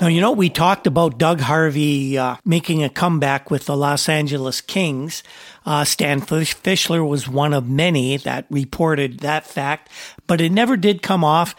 Now, 0.00 0.08
you 0.08 0.22
know, 0.22 0.32
we 0.32 0.48
talked 0.48 0.86
about 0.86 1.18
Doug 1.18 1.40
Harvey 1.40 2.16
uh, 2.16 2.36
making 2.46 2.82
a 2.82 2.88
comeback 2.88 3.50
with 3.50 3.66
the 3.66 3.76
Los 3.76 4.08
Angeles 4.08 4.62
Kings. 4.62 5.22
Uh, 5.66 5.84
Stan 5.84 6.22
Fischler 6.22 7.06
was 7.06 7.28
one 7.28 7.52
of 7.52 7.68
many 7.68 8.16
that 8.18 8.46
reported 8.50 9.20
that 9.20 9.46
fact, 9.46 9.90
but 10.26 10.40
it 10.40 10.52
never 10.52 10.76
did 10.76 11.02
come 11.02 11.24
off 11.24 11.54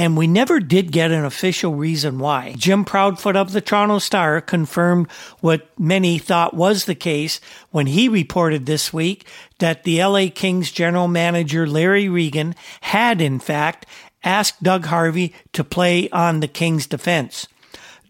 and 0.00 0.16
we 0.16 0.26
never 0.26 0.60
did 0.60 0.92
get 0.92 1.10
an 1.10 1.26
official 1.26 1.74
reason 1.74 2.18
why. 2.18 2.54
Jim 2.56 2.86
Proudfoot 2.86 3.36
of 3.36 3.52
the 3.52 3.60
Toronto 3.60 3.98
Star 3.98 4.40
confirmed 4.40 5.10
what 5.40 5.68
many 5.78 6.16
thought 6.16 6.54
was 6.54 6.86
the 6.86 6.94
case 6.94 7.38
when 7.70 7.86
he 7.86 8.08
reported 8.08 8.64
this 8.64 8.94
week 8.94 9.26
that 9.58 9.84
the 9.84 10.02
LA 10.02 10.28
Kings 10.34 10.72
general 10.72 11.06
manager 11.06 11.66
Larry 11.66 12.08
Regan 12.08 12.54
had 12.80 13.20
in 13.20 13.38
fact 13.38 13.84
asked 14.24 14.62
Doug 14.62 14.86
Harvey 14.86 15.34
to 15.52 15.62
play 15.62 16.08
on 16.08 16.40
the 16.40 16.48
Kings 16.48 16.86
defense. 16.86 17.46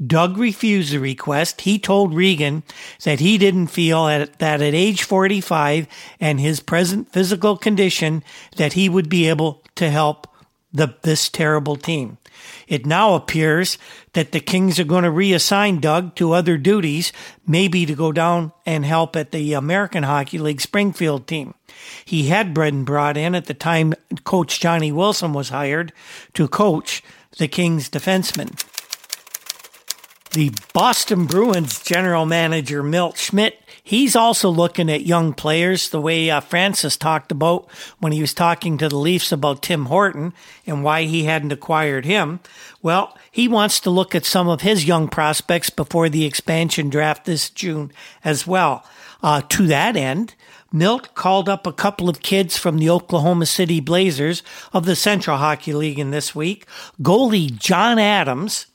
Doug 0.07 0.39
refused 0.39 0.93
the 0.93 1.01
request. 1.01 1.63
He 1.63 1.77
told 1.77 2.15
Regan 2.15 2.63
that 3.03 3.19
he 3.19 3.37
didn't 3.37 3.67
feel 3.67 4.07
at, 4.07 4.39
that 4.39 4.63
at 4.63 4.75
age 4.75 5.03
45 5.03 5.89
and 6.21 6.39
his 6.39 6.61
present 6.61 7.13
physical 7.13 7.57
condition 7.57 8.23
that 8.59 8.75
he 8.75 8.89
would 8.89 9.09
be 9.09 9.29
able 9.29 9.65
to 9.75 9.91
help 9.91 10.29
the, 10.73 10.95
this 11.03 11.29
terrible 11.29 11.77
team. 11.77 12.19
It 12.67 12.87
now 12.87 13.15
appears 13.15 13.77
that 14.13 14.33
the 14.33 14.41
Kings 14.41 14.79
are 14.79 14.85
going 14.85 15.05
to 15.05 15.11
reassign 15.11 15.81
Doug 15.81 16.15
to 16.17 16.33
other 16.33 16.57
duties, 16.57 17.13
maybe 17.47 17.85
to 17.87 17.95
go 17.95 18.13
down 18.13 18.53
and 18.65 18.85
help 18.85 19.17
at 19.17 19.33
the 19.33 19.53
American 19.53 20.05
Hockey 20.05 20.39
League 20.39 20.61
Springfield 20.61 21.27
team. 21.27 21.55
He 22.05 22.29
had 22.29 22.55
been 22.55 22.85
brought 22.85 23.17
in 23.17 23.35
at 23.35 23.47
the 23.47 23.55
time 23.55 23.95
coach 24.25 24.61
Johnny 24.61 24.93
Wilson 24.93 25.33
was 25.33 25.51
hired 25.51 25.93
to 26.35 26.49
coach 26.49 27.03
the 27.39 27.49
Kings 27.49 27.89
defensemen. 27.89 28.59
The 30.33 30.53
Boston 30.73 31.27
Bruins 31.27 31.83
general 31.83 32.25
manager 32.25 32.83
Milt 32.83 33.17
Schmidt 33.17 33.60
He's 33.91 34.15
also 34.15 34.51
looking 34.51 34.89
at 34.89 35.05
young 35.05 35.35
players 35.35 35.89
the 35.89 36.01
way 36.01 36.31
uh, 36.31 36.39
Francis 36.39 36.97
talked 36.97 37.33
about 37.33 37.69
when 37.99 38.13
he 38.13 38.21
was 38.21 38.33
talking 38.33 38.79
to 38.79 38.89
the 38.89 38.97
Leafs 38.97 39.33
about 39.33 39.63
Tim 39.63 39.87
Horton 39.87 40.33
and 40.65 40.85
why 40.85 41.07
he 41.07 41.25
hadn't 41.25 41.51
acquired 41.51 42.05
him. 42.05 42.39
Well, 42.83 43.19
he 43.33 43.49
wants 43.49 43.81
to 43.81 43.91
look 43.91 44.15
at 44.15 44.25
some 44.25 44.49
of 44.49 44.61
his 44.61 44.85
young 44.85 45.09
prospects 45.09 45.71
before 45.71 46.09
the 46.09 46.25
expansion 46.25 46.89
draft 46.89 47.25
this 47.25 47.51
June 47.51 47.91
as 48.23 48.47
well. 48.47 48.85
Uh, 49.25 49.43
to 49.49 49.67
that 49.67 49.97
end, 49.97 50.37
Milt 50.71 51.13
called 51.17 51.49
up 51.49 51.67
a 51.67 51.73
couple 51.73 52.09
of 52.09 52.23
kids 52.23 52.57
from 52.57 52.79
the 52.79 52.91
Oklahoma 52.91 53.47
City 53.47 53.81
Blazers 53.81 54.45
of 54.73 54.87
the 54.87 54.95
Central 54.95 55.39
Hockey 55.39 55.73
League 55.73 55.99
in 55.99 56.13
this 56.13 56.33
week. 56.33 56.65
Goalie 57.03 57.59
John 57.59 57.99
Adams 57.99 58.67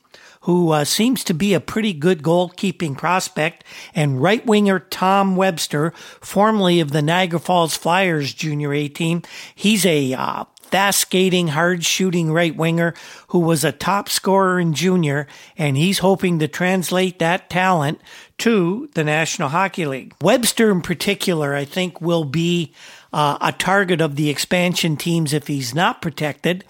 who 0.46 0.70
uh, 0.70 0.84
seems 0.84 1.24
to 1.24 1.34
be 1.34 1.54
a 1.54 1.60
pretty 1.60 1.92
good 1.92 2.22
goalkeeping 2.22 2.96
prospect, 2.96 3.64
and 3.96 4.22
right 4.22 4.46
winger 4.46 4.78
Tom 4.78 5.34
Webster, 5.34 5.92
formerly 6.20 6.78
of 6.78 6.92
the 6.92 7.02
Niagara 7.02 7.40
Falls 7.40 7.76
Flyers 7.76 8.32
junior 8.32 8.72
A 8.72 8.86
team. 8.86 9.22
He's 9.56 9.84
a 9.84 10.14
uh, 10.14 10.44
fast 10.62 11.00
skating, 11.00 11.48
hard 11.48 11.84
shooting 11.84 12.32
right 12.32 12.54
winger 12.54 12.94
who 13.28 13.40
was 13.40 13.64
a 13.64 13.72
top 13.72 14.08
scorer 14.08 14.60
in 14.60 14.72
junior, 14.72 15.26
and 15.58 15.76
he's 15.76 15.98
hoping 15.98 16.38
to 16.38 16.46
translate 16.46 17.18
that 17.18 17.50
talent 17.50 18.00
to 18.38 18.88
the 18.94 19.02
National 19.02 19.48
Hockey 19.48 19.84
League. 19.84 20.14
Webster, 20.20 20.70
in 20.70 20.80
particular, 20.80 21.56
I 21.56 21.64
think 21.64 22.00
will 22.00 22.24
be 22.24 22.72
uh, 23.16 23.38
a 23.40 23.50
target 23.50 24.02
of 24.02 24.16
the 24.16 24.28
expansion 24.28 24.94
teams 24.94 25.32
if 25.32 25.46
he's 25.46 25.74
not 25.74 26.02
protected. 26.02 26.62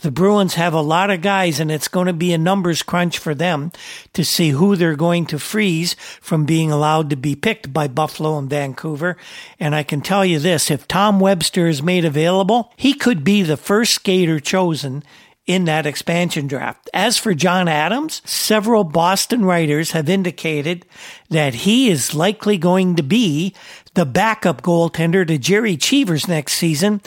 The 0.00 0.10
Bruins 0.10 0.54
have 0.54 0.74
a 0.74 0.80
lot 0.80 1.10
of 1.10 1.20
guys, 1.20 1.60
and 1.60 1.70
it's 1.70 1.86
going 1.86 2.08
to 2.08 2.12
be 2.12 2.32
a 2.32 2.38
numbers 2.38 2.82
crunch 2.82 3.18
for 3.18 3.36
them 3.36 3.70
to 4.12 4.24
see 4.24 4.48
who 4.48 4.74
they're 4.74 4.96
going 4.96 5.26
to 5.26 5.38
freeze 5.38 5.94
from 6.20 6.44
being 6.44 6.72
allowed 6.72 7.08
to 7.10 7.16
be 7.16 7.36
picked 7.36 7.72
by 7.72 7.86
Buffalo 7.86 8.36
and 8.36 8.50
Vancouver. 8.50 9.16
And 9.60 9.76
I 9.76 9.84
can 9.84 10.00
tell 10.00 10.24
you 10.24 10.40
this 10.40 10.72
if 10.72 10.88
Tom 10.88 11.20
Webster 11.20 11.68
is 11.68 11.84
made 11.84 12.04
available, 12.04 12.72
he 12.76 12.94
could 12.94 13.22
be 13.22 13.42
the 13.42 13.56
first 13.56 13.94
skater 13.94 14.40
chosen 14.40 15.04
in 15.46 15.64
that 15.64 15.86
expansion 15.86 16.46
draft. 16.46 16.88
As 16.94 17.18
for 17.18 17.34
John 17.34 17.68
Adams, 17.68 18.22
several 18.24 18.84
Boston 18.84 19.44
writers 19.44 19.90
have 19.90 20.08
indicated 20.08 20.86
that 21.30 21.54
he 21.54 21.90
is 21.90 22.14
likely 22.14 22.56
going 22.58 22.96
to 22.96 23.02
be 23.02 23.54
the 23.94 24.06
backup 24.06 24.62
goaltender 24.62 25.26
to 25.26 25.38
Jerry 25.38 25.76
Cheevers 25.76 26.28
next 26.28 26.54
season 26.54 27.00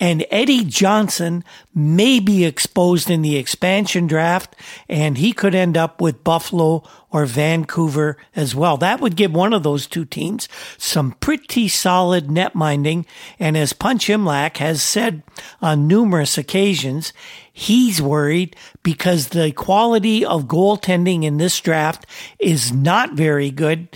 and 0.00 0.24
Eddie 0.30 0.64
Johnson 0.64 1.42
may 1.74 2.20
be 2.20 2.44
exposed 2.44 3.10
in 3.10 3.22
the 3.22 3.36
expansion 3.36 4.06
draft, 4.06 4.54
and 4.88 5.18
he 5.18 5.32
could 5.32 5.54
end 5.54 5.76
up 5.76 6.00
with 6.00 6.22
Buffalo 6.22 6.84
or 7.10 7.26
Vancouver 7.26 8.16
as 8.36 8.54
well. 8.54 8.76
That 8.76 9.00
would 9.00 9.16
give 9.16 9.32
one 9.32 9.52
of 9.52 9.62
those 9.64 9.86
two 9.86 10.04
teams 10.04 10.48
some 10.76 11.12
pretty 11.12 11.66
solid 11.66 12.30
net 12.30 12.54
minding. 12.54 13.06
And 13.40 13.56
as 13.56 13.72
Punch 13.72 14.06
Imlach 14.06 14.58
has 14.58 14.82
said 14.82 15.22
on 15.60 15.88
numerous 15.88 16.38
occasions, 16.38 17.12
he's 17.58 18.00
worried 18.00 18.54
because 18.84 19.28
the 19.28 19.50
quality 19.50 20.24
of 20.24 20.44
goaltending 20.44 21.24
in 21.24 21.38
this 21.38 21.60
draft 21.60 22.06
is 22.38 22.72
not 22.72 23.14
very 23.14 23.50
good. 23.50 23.88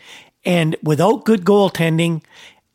And 0.45 0.75
without 0.83 1.25
good 1.25 1.45
goaltending, 1.45 2.25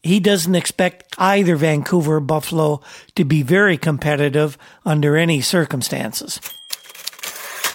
he 0.02 0.21
doesn't 0.21 0.56
expect 0.56 1.13
either 1.17 1.58
Vancouver 1.58 2.15
or 2.15 2.19
Buffalo 2.21 2.80
to 3.15 3.26
be 3.26 3.43
very 3.43 3.78
competitive 3.78 4.58
under 4.86 5.17
any 5.17 5.41
circumstances. 5.41 6.39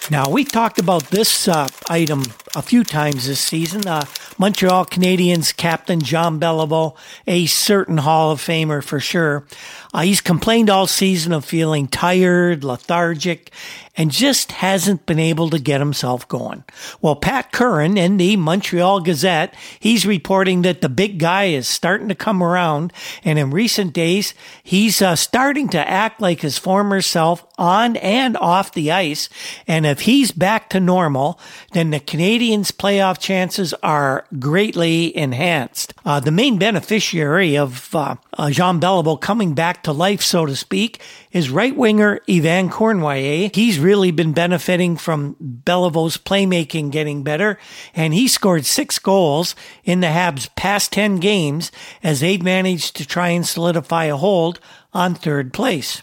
Now, 0.09 0.29
we 0.29 0.43
talked 0.43 0.79
about 0.79 1.03
this 1.11 1.47
uh, 1.47 1.67
item 1.89 2.23
a 2.55 2.61
few 2.61 2.83
times 2.83 3.27
this 3.27 3.39
season. 3.39 3.87
Uh, 3.87 4.05
Montreal 4.37 4.85
Canadiens 4.85 5.55
captain 5.55 6.01
Jean 6.01 6.39
Beliveau, 6.39 6.97
a 7.25 7.45
certain 7.45 7.99
Hall 7.99 8.31
of 8.31 8.41
Famer 8.41 8.83
for 8.83 8.99
sure. 8.99 9.45
Uh, 9.93 10.01
he's 10.01 10.21
complained 10.21 10.69
all 10.69 10.87
season 10.87 11.31
of 11.33 11.45
feeling 11.45 11.87
tired, 11.87 12.63
lethargic, 12.63 13.51
and 13.95 14.09
just 14.11 14.53
hasn't 14.53 15.05
been 15.05 15.19
able 15.19 15.49
to 15.49 15.59
get 15.59 15.79
himself 15.79 16.27
going. 16.27 16.63
Well, 17.01 17.15
Pat 17.15 17.51
Curran 17.51 17.97
in 17.97 18.17
the 18.17 18.37
Montreal 18.37 19.01
Gazette, 19.01 19.53
he's 19.79 20.05
reporting 20.05 20.63
that 20.63 20.81
the 20.81 20.89
big 20.89 21.19
guy 21.19 21.45
is 21.45 21.67
starting 21.67 22.09
to 22.09 22.15
come 22.15 22.41
around, 22.41 22.91
and 23.23 23.37
in 23.37 23.51
recent 23.51 23.93
days, 23.93 24.33
he's 24.63 25.01
uh, 25.01 25.15
starting 25.15 25.69
to 25.69 25.89
act 25.89 26.21
like 26.21 26.41
his 26.41 26.57
former 26.57 27.01
self 27.01 27.45
on 27.57 27.95
and 27.97 28.35
off 28.37 28.73
the 28.73 28.91
ice. 28.91 29.29
And 29.67 29.85
if 29.85 30.01
he's 30.01 30.31
back 30.31 30.69
to 30.71 30.79
normal, 30.79 31.39
then 31.73 31.91
the 31.91 31.99
Canadiens' 31.99 32.71
playoff 32.71 33.19
chances 33.19 33.73
are 33.83 34.25
greatly 34.39 35.15
enhanced. 35.15 35.93
Uh, 36.03 36.19
the 36.19 36.31
main 36.31 36.57
beneficiary 36.57 37.55
of 37.57 37.93
uh, 37.93 38.15
uh 38.37 38.49
Jean 38.49 38.79
Beliveau 38.79 39.19
coming 39.19 39.53
back 39.53 39.83
to 39.83 39.91
life, 39.91 40.21
so 40.21 40.45
to 40.45 40.55
speak, 40.55 40.99
is 41.31 41.49
right 41.49 41.75
winger 41.75 42.19
Yvan 42.27 42.69
Cournoyer. 42.69 43.53
He's 43.55 43.79
really 43.83 44.11
been 44.11 44.33
benefiting 44.33 44.97
from 44.97 45.35
Beliveau's 45.39 46.17
playmaking 46.17 46.91
getting 46.91 47.23
better, 47.23 47.59
and 47.93 48.13
he 48.13 48.27
scored 48.27 48.65
six 48.65 48.97
goals 48.97 49.55
in 49.83 49.99
the 49.99 50.07
Habs' 50.07 50.49
past 50.55 50.91
10 50.93 51.17
games 51.17 51.71
as 52.01 52.21
they've 52.21 52.41
managed 52.41 52.95
to 52.95 53.05
try 53.05 53.29
and 53.29 53.45
solidify 53.45 54.05
a 54.05 54.17
hold 54.17 54.59
on 54.93 55.13
third 55.13 55.53
place. 55.53 56.01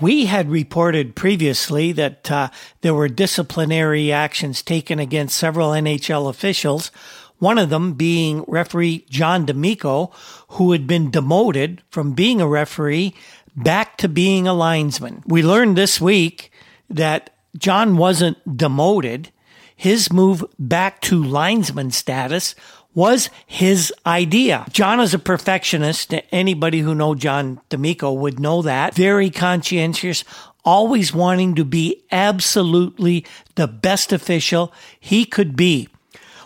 We 0.00 0.26
had 0.26 0.50
reported 0.50 1.14
previously 1.14 1.92
that 1.92 2.30
uh, 2.30 2.48
there 2.80 2.94
were 2.94 3.08
disciplinary 3.08 4.10
actions 4.10 4.60
taken 4.60 4.98
against 4.98 5.36
several 5.36 5.70
NHL 5.70 6.28
officials, 6.28 6.90
one 7.38 7.58
of 7.58 7.70
them 7.70 7.92
being 7.92 8.44
referee 8.48 9.06
John 9.08 9.46
D'Amico, 9.46 10.10
who 10.48 10.72
had 10.72 10.86
been 10.86 11.10
demoted 11.10 11.82
from 11.90 12.12
being 12.12 12.40
a 12.40 12.48
referee 12.48 13.14
back 13.56 13.96
to 13.98 14.08
being 14.08 14.48
a 14.48 14.54
linesman. 14.54 15.22
We 15.26 15.42
learned 15.42 15.76
this 15.76 16.00
week 16.00 16.50
that 16.90 17.30
John 17.56 17.96
wasn't 17.96 18.56
demoted. 18.56 19.30
His 19.76 20.12
move 20.12 20.44
back 20.58 21.00
to 21.02 21.22
linesman 21.22 21.90
status 21.90 22.54
was 22.94 23.28
his 23.46 23.92
idea. 24.06 24.64
John 24.70 25.00
is 25.00 25.14
a 25.14 25.18
perfectionist. 25.18 26.14
Anybody 26.30 26.80
who 26.80 26.94
know 26.94 27.14
John 27.14 27.60
D'Amico 27.68 28.12
would 28.12 28.38
know 28.38 28.62
that. 28.62 28.94
Very 28.94 29.30
conscientious, 29.30 30.24
always 30.64 31.12
wanting 31.12 31.56
to 31.56 31.64
be 31.64 32.04
absolutely 32.12 33.26
the 33.56 33.66
best 33.66 34.12
official 34.12 34.72
he 35.00 35.24
could 35.24 35.56
be. 35.56 35.88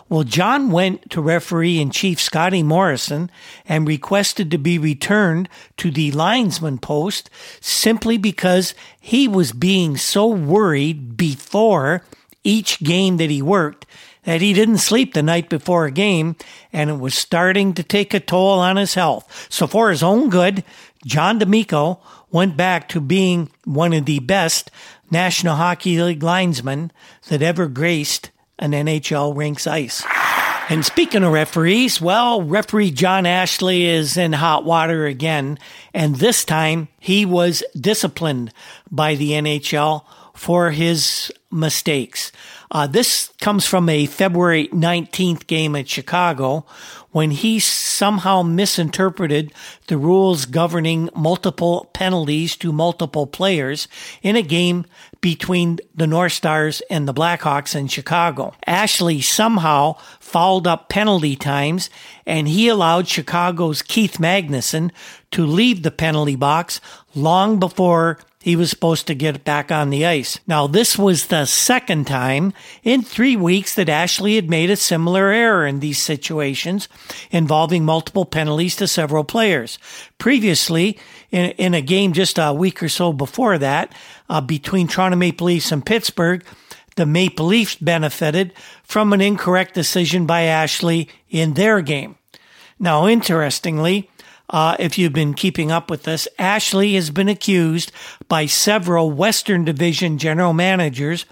Well, 0.08 0.24
John 0.24 0.70
went 0.70 1.10
to 1.10 1.20
referee 1.20 1.80
in 1.80 1.90
chief 1.90 2.18
Scotty 2.18 2.62
Morrison 2.62 3.30
and 3.66 3.86
requested 3.86 4.50
to 4.50 4.58
be 4.58 4.78
returned 4.78 5.48
to 5.76 5.90
the 5.90 6.12
linesman 6.12 6.78
post 6.78 7.28
simply 7.60 8.16
because 8.16 8.74
he 8.98 9.28
was 9.28 9.52
being 9.52 9.98
so 9.98 10.26
worried 10.26 11.16
before 11.16 12.04
each 12.42 12.80
game 12.80 13.18
that 13.18 13.30
he 13.30 13.42
worked 13.42 13.84
that 14.24 14.42
he 14.42 14.52
didn't 14.52 14.78
sleep 14.78 15.14
the 15.14 15.22
night 15.22 15.48
before 15.48 15.86
a 15.86 15.90
game 15.90 16.36
and 16.70 16.90
it 16.90 16.98
was 16.98 17.14
starting 17.14 17.72
to 17.72 17.82
take 17.82 18.12
a 18.12 18.20
toll 18.20 18.58
on 18.58 18.76
his 18.76 18.92
health. 18.92 19.46
So 19.48 19.66
for 19.66 19.90
his 19.90 20.02
own 20.02 20.28
good, 20.28 20.64
John 21.06 21.38
D'Amico 21.38 22.00
went 22.30 22.56
back 22.56 22.88
to 22.90 23.00
being 23.00 23.50
one 23.64 23.94
of 23.94 24.04
the 24.04 24.18
best 24.18 24.70
National 25.10 25.56
Hockey 25.56 26.00
League 26.02 26.22
linesmen 26.22 26.92
that 27.28 27.40
ever 27.40 27.68
graced 27.68 28.30
an 28.58 28.72
NHL 28.72 29.36
rinks 29.36 29.66
ice. 29.66 30.04
And 30.70 30.84
speaking 30.84 31.24
of 31.24 31.32
referees, 31.32 31.98
well, 31.98 32.42
referee 32.42 32.90
John 32.90 33.24
Ashley 33.24 33.86
is 33.86 34.18
in 34.18 34.34
hot 34.34 34.64
water 34.64 35.06
again. 35.06 35.58
And 35.94 36.16
this 36.16 36.44
time 36.44 36.88
he 37.00 37.24
was 37.24 37.62
disciplined 37.74 38.52
by 38.90 39.14
the 39.14 39.30
NHL 39.30 40.04
for 40.34 40.70
his 40.70 41.32
mistakes. 41.50 42.32
Uh, 42.70 42.86
this 42.86 43.32
comes 43.40 43.66
from 43.66 43.88
a 43.88 44.06
February 44.06 44.68
19th 44.68 45.46
game 45.46 45.74
at 45.74 45.88
Chicago 45.88 46.66
when 47.10 47.30
he 47.30 47.58
somehow 47.58 48.42
misinterpreted 48.42 49.52
the 49.86 49.96
rules 49.96 50.44
governing 50.44 51.08
multiple 51.14 51.88
penalties 51.94 52.54
to 52.56 52.70
multiple 52.72 53.26
players 53.26 53.88
in 54.22 54.36
a 54.36 54.42
game 54.42 54.84
between 55.20 55.78
the 55.94 56.06
North 56.06 56.32
Stars 56.32 56.82
and 56.90 57.08
the 57.08 57.14
Blackhawks 57.14 57.74
in 57.74 57.88
Chicago. 57.88 58.54
Ashley 58.66 59.20
somehow 59.20 59.94
fouled 60.20 60.66
up 60.66 60.88
penalty 60.88 61.34
times 61.34 61.88
and 62.26 62.46
he 62.46 62.68
allowed 62.68 63.08
Chicago's 63.08 63.82
Keith 63.82 64.18
Magnuson 64.18 64.90
to 65.30 65.46
leave 65.46 65.82
the 65.82 65.90
penalty 65.90 66.36
box 66.36 66.80
long 67.14 67.58
before 67.58 68.18
he 68.48 68.56
was 68.56 68.70
supposed 68.70 69.06
to 69.06 69.14
get 69.14 69.44
back 69.44 69.70
on 69.70 69.90
the 69.90 70.06
ice. 70.06 70.40
Now, 70.46 70.66
this 70.66 70.96
was 70.98 71.26
the 71.26 71.44
second 71.44 72.06
time 72.06 72.52
in 72.82 73.02
three 73.02 73.36
weeks 73.36 73.74
that 73.74 73.88
Ashley 73.88 74.36
had 74.36 74.48
made 74.48 74.70
a 74.70 74.76
similar 74.76 75.28
error 75.28 75.66
in 75.66 75.80
these 75.80 75.98
situations 76.02 76.88
involving 77.30 77.84
multiple 77.84 78.24
penalties 78.24 78.76
to 78.76 78.88
several 78.88 79.24
players. 79.24 79.78
Previously, 80.18 80.98
in, 81.30 81.50
in 81.52 81.74
a 81.74 81.82
game 81.82 82.12
just 82.12 82.38
a 82.38 82.52
week 82.52 82.82
or 82.82 82.88
so 82.88 83.12
before 83.12 83.58
that, 83.58 83.92
uh, 84.28 84.40
between 84.40 84.88
Toronto 84.88 85.16
Maple 85.16 85.46
Leafs 85.46 85.70
and 85.70 85.84
Pittsburgh, 85.84 86.44
the 86.96 87.06
Maple 87.06 87.46
Leafs 87.46 87.76
benefited 87.76 88.52
from 88.82 89.12
an 89.12 89.20
incorrect 89.20 89.74
decision 89.74 90.26
by 90.26 90.42
Ashley 90.42 91.08
in 91.28 91.54
their 91.54 91.80
game. 91.80 92.16
Now, 92.80 93.06
interestingly, 93.06 94.10
uh, 94.50 94.76
if 94.78 94.98
you've 94.98 95.12
been 95.12 95.34
keeping 95.34 95.70
up 95.70 95.90
with 95.90 96.04
this, 96.04 96.28
Ashley 96.38 96.94
has 96.94 97.10
been 97.10 97.28
accused 97.28 97.92
by 98.28 98.46
several 98.46 99.10
Western 99.10 99.64
Division 99.64 100.18
general 100.18 100.52
managers 100.52 101.26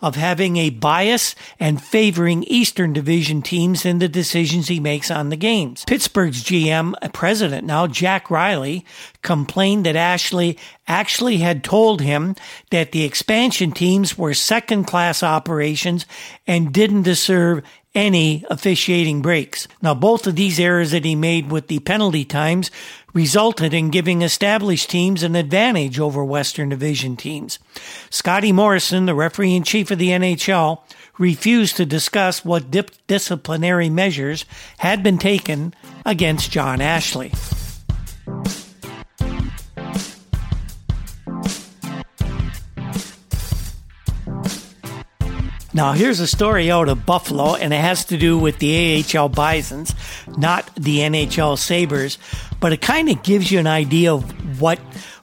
of 0.00 0.14
having 0.14 0.56
a 0.56 0.70
bias 0.70 1.34
and 1.58 1.82
favoring 1.82 2.44
Eastern 2.44 2.92
Division 2.92 3.42
teams 3.42 3.84
in 3.84 3.98
the 3.98 4.08
decisions 4.08 4.68
he 4.68 4.78
makes 4.78 5.10
on 5.10 5.28
the 5.28 5.36
games. 5.36 5.84
Pittsburgh's 5.86 6.44
GM, 6.44 6.94
president 7.12 7.66
now, 7.66 7.86
Jack 7.86 8.30
Riley, 8.30 8.84
complained 9.22 9.84
that 9.86 9.96
Ashley 9.96 10.56
actually 10.86 11.38
had 11.38 11.64
told 11.64 12.00
him 12.00 12.36
that 12.70 12.92
the 12.92 13.04
expansion 13.04 13.72
teams 13.72 14.16
were 14.16 14.34
second 14.34 14.84
class 14.84 15.22
operations 15.22 16.06
and 16.46 16.72
didn't 16.72 17.02
deserve 17.02 17.64
any 17.98 18.44
officiating 18.48 19.20
breaks. 19.20 19.66
Now, 19.82 19.92
both 19.92 20.28
of 20.28 20.36
these 20.36 20.60
errors 20.60 20.92
that 20.92 21.04
he 21.04 21.16
made 21.16 21.50
with 21.50 21.66
the 21.66 21.80
penalty 21.80 22.24
times 22.24 22.70
resulted 23.12 23.74
in 23.74 23.90
giving 23.90 24.22
established 24.22 24.88
teams 24.88 25.24
an 25.24 25.34
advantage 25.34 25.98
over 25.98 26.24
Western 26.24 26.68
Division 26.68 27.16
teams. 27.16 27.58
Scotty 28.08 28.52
Morrison, 28.52 29.06
the 29.06 29.16
referee 29.16 29.56
in 29.56 29.64
chief 29.64 29.90
of 29.90 29.98
the 29.98 30.10
NHL, 30.10 30.82
refused 31.18 31.76
to 31.76 31.84
discuss 31.84 32.44
what 32.44 32.70
dip- 32.70 32.92
disciplinary 33.08 33.90
measures 33.90 34.44
had 34.78 35.02
been 35.02 35.18
taken 35.18 35.74
against 36.06 36.52
John 36.52 36.80
Ashley. 36.80 37.32
Now, 45.78 45.92
here's 45.92 46.18
a 46.18 46.26
story 46.26 46.72
out 46.72 46.88
of 46.88 47.06
Buffalo, 47.06 47.54
and 47.54 47.72
it 47.72 47.80
has 47.80 48.06
to 48.06 48.16
do 48.16 48.36
with 48.36 48.58
the 48.58 49.06
AHL 49.14 49.28
Bisons, 49.28 49.94
not 50.36 50.68
the 50.74 50.98
NHL 50.98 51.56
Sabres, 51.56 52.18
but 52.58 52.72
it 52.72 52.80
kind 52.80 53.08
of 53.08 53.22
gives 53.22 53.52
you 53.52 53.60
an 53.60 53.68
idea 53.68 54.12
of 54.12 54.60
what 54.60 54.80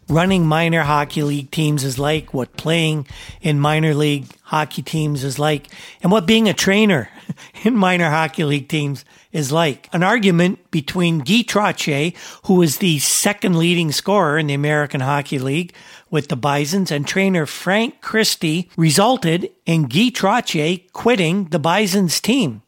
running 0.08 0.46
minor 0.46 0.82
hockey 0.84 1.24
league 1.24 1.52
teams 1.52 1.84
is 1.84 2.00
like, 2.00 2.34
what 2.34 2.56
playing 2.56 3.06
in 3.42 3.60
minor 3.60 3.94
league 3.94 4.28
hockey 4.44 4.82
teams 4.82 5.26
is 5.26 5.38
like, 5.38 5.68
and 6.02 6.10
what 6.10 6.26
being 6.26 6.48
a 6.48 6.54
trainer 6.54 7.10
in 7.66 7.76
minor 7.76 8.10
hockey 8.10 8.46
league 8.46 8.70
teams 8.70 9.04
is 9.36 9.52
like. 9.52 9.90
An 9.92 10.02
argument 10.02 10.72
between 10.72 11.20
Guy 11.20 11.44
Trottier, 11.44 12.16
who 12.46 12.62
is 12.62 12.78
the 12.78 13.00
second 13.00 13.60
leading 13.60 13.92
scorer 13.92 14.38
in 14.38 14.48
the 14.48 14.54
American 14.54 15.02
Hockey 15.02 15.40
League 15.40 15.74
with 16.10 16.30
the 16.30 16.38
Bisons, 16.38 16.90
and 16.90 17.06
trainer 17.06 17.46
Frank 17.46 18.00
Christie 18.00 18.70
resulted 18.78 19.52
in 19.66 19.84
Guy 19.84 20.10
Trottier 20.10 20.90
quitting 20.94 21.46
the 21.50 21.60
Bisons 21.60 22.22
team. 22.22 22.62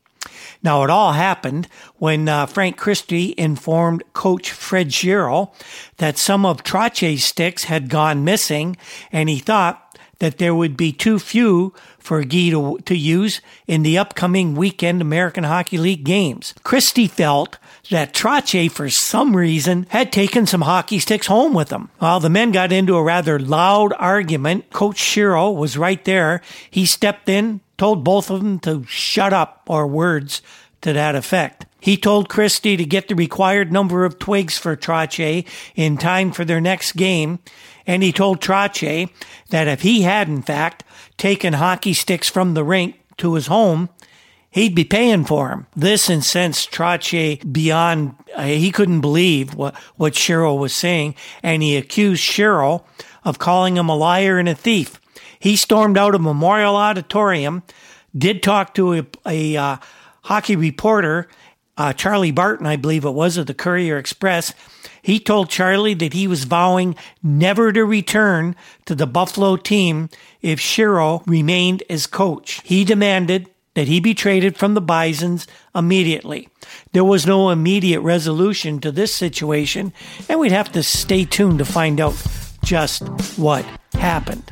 Now, 0.61 0.83
it 0.83 0.89
all 0.89 1.13
happened 1.13 1.67
when 1.97 2.27
uh, 2.27 2.45
Frank 2.47 2.77
Christie 2.77 3.33
informed 3.37 4.03
coach 4.13 4.51
Fred 4.51 4.89
Shero 4.89 5.53
that 5.97 6.17
some 6.17 6.45
of 6.45 6.63
Trottier's 6.63 7.23
sticks 7.23 7.65
had 7.65 7.89
gone 7.89 8.25
missing, 8.25 8.75
and 9.11 9.29
he 9.29 9.39
thought 9.39 9.86
that 10.19 10.37
there 10.37 10.55
would 10.55 10.75
be 10.75 10.91
too 10.91 11.19
few 11.19 11.73
for 11.99 12.23
Guy 12.23 12.49
to, 12.49 12.79
to 12.85 12.95
use 12.95 13.41
in 13.67 13.83
the 13.83 13.97
upcoming 13.97 14.55
weekend 14.55 15.01
American 15.01 15.43
Hockey 15.43 15.77
League 15.77 16.03
games. 16.03 16.53
Christie 16.63 17.07
felt 17.07 17.57
that 17.89 18.13
Trottier, 18.13 18.69
for 18.69 18.89
some 18.89 19.35
reason, 19.35 19.85
had 19.89 20.11
taken 20.11 20.45
some 20.45 20.61
hockey 20.61 20.99
sticks 20.99 21.27
home 21.27 21.53
with 21.53 21.69
him. 21.69 21.89
While 21.99 22.19
the 22.19 22.29
men 22.29 22.51
got 22.51 22.71
into 22.71 22.95
a 22.95 23.03
rather 23.03 23.39
loud 23.39 23.93
argument, 23.97 24.69
Coach 24.71 24.97
Shero 24.97 25.55
was 25.55 25.77
right 25.77 26.03
there. 26.05 26.41
He 26.69 26.85
stepped 26.85 27.29
in, 27.29 27.61
told 27.77 28.03
both 28.03 28.29
of 28.29 28.41
them 28.41 28.59
to 28.59 28.83
shut 28.85 29.33
up, 29.33 29.63
or 29.67 29.87
words 29.87 30.41
to 30.81 30.93
that 30.93 31.15
effect. 31.15 31.65
He 31.79 31.95
told 31.95 32.27
Christie 32.27 32.75
to 32.75 32.85
get 32.85 33.07
the 33.07 33.15
required 33.15 33.71
number 33.71 34.03
of 34.03 34.19
twigs 34.19 34.57
for 34.57 34.75
Trottier 34.75 35.47
in 35.75 35.97
time 35.97 36.31
for 36.31 36.43
their 36.43 36.59
next 36.59 36.93
game, 36.93 37.39
and 37.87 38.03
he 38.03 38.11
told 38.11 38.41
Trottier 38.41 39.09
that 39.49 39.67
if 39.67 39.81
he 39.81 40.01
had, 40.01 40.27
in 40.27 40.41
fact, 40.43 40.83
taken 41.17 41.53
hockey 41.53 41.93
sticks 41.93 42.29
from 42.29 42.53
the 42.53 42.63
rink 42.63 42.99
to 43.17 43.33
his 43.33 43.47
home, 43.47 43.89
he'd 44.51 44.75
be 44.75 44.83
paying 44.83 45.23
for 45.23 45.49
them. 45.49 45.67
This 45.75 46.09
incensed 46.09 46.71
Trottier 46.71 47.51
beyond, 47.51 48.15
uh, 48.35 48.43
he 48.43 48.71
couldn't 48.71 49.01
believe 49.01 49.55
what, 49.55 49.73
what 49.95 50.13
Shero 50.13 50.59
was 50.59 50.73
saying, 50.73 51.15
and 51.41 51.63
he 51.63 51.77
accused 51.77 52.21
Shero 52.21 52.83
of 53.23 53.39
calling 53.39 53.77
him 53.77 53.89
a 53.89 53.95
liar 53.95 54.37
and 54.37 54.49
a 54.49 54.55
thief. 54.55 54.99
He 55.39 55.55
stormed 55.55 55.97
out 55.97 56.13
of 56.13 56.21
Memorial 56.21 56.75
Auditorium, 56.75 57.63
did 58.15 58.43
talk 58.43 58.73
to 58.73 58.93
a, 58.93 59.05
a 59.25 59.57
uh, 59.57 59.77
hockey 60.23 60.55
reporter, 60.55 61.29
uh, 61.77 61.93
Charlie 61.93 62.31
Barton, 62.31 62.65
I 62.65 62.75
believe 62.75 63.05
it 63.05 63.11
was, 63.11 63.37
of 63.37 63.45
the 63.45 63.53
Courier 63.53 63.97
Express. 63.97 64.53
He 65.01 65.19
told 65.19 65.49
Charlie 65.49 65.93
that 65.93 66.13
he 66.13 66.27
was 66.27 66.43
vowing 66.43 66.95
never 67.23 67.71
to 67.71 67.85
return 67.85 68.55
to 68.85 68.95
the 68.95 69.07
Buffalo 69.07 69.55
team 69.55 70.09
if 70.41 70.59
Shero 70.59 71.23
remained 71.25 71.83
as 71.89 72.07
coach. 72.07 72.61
He 72.63 72.83
demanded 72.83 73.49
that 73.75 73.87
he 73.87 73.99
be 73.99 74.15
traded 74.15 74.57
from 74.57 74.73
the 74.73 74.81
Bisons 74.81 75.45
immediately. 75.75 76.49
There 76.93 77.03
was 77.03 77.27
no 77.27 77.51
immediate 77.51 78.01
resolution 78.01 78.79
to 78.79 78.91
this 78.91 79.13
situation, 79.13 79.93
and 80.27 80.39
we'd 80.39 80.51
have 80.51 80.71
to 80.71 80.81
stay 80.81 81.25
tuned 81.25 81.59
to 81.59 81.65
find 81.65 82.01
out 82.01 82.15
just 82.63 83.07
what 83.37 83.63
happened. 83.93 84.51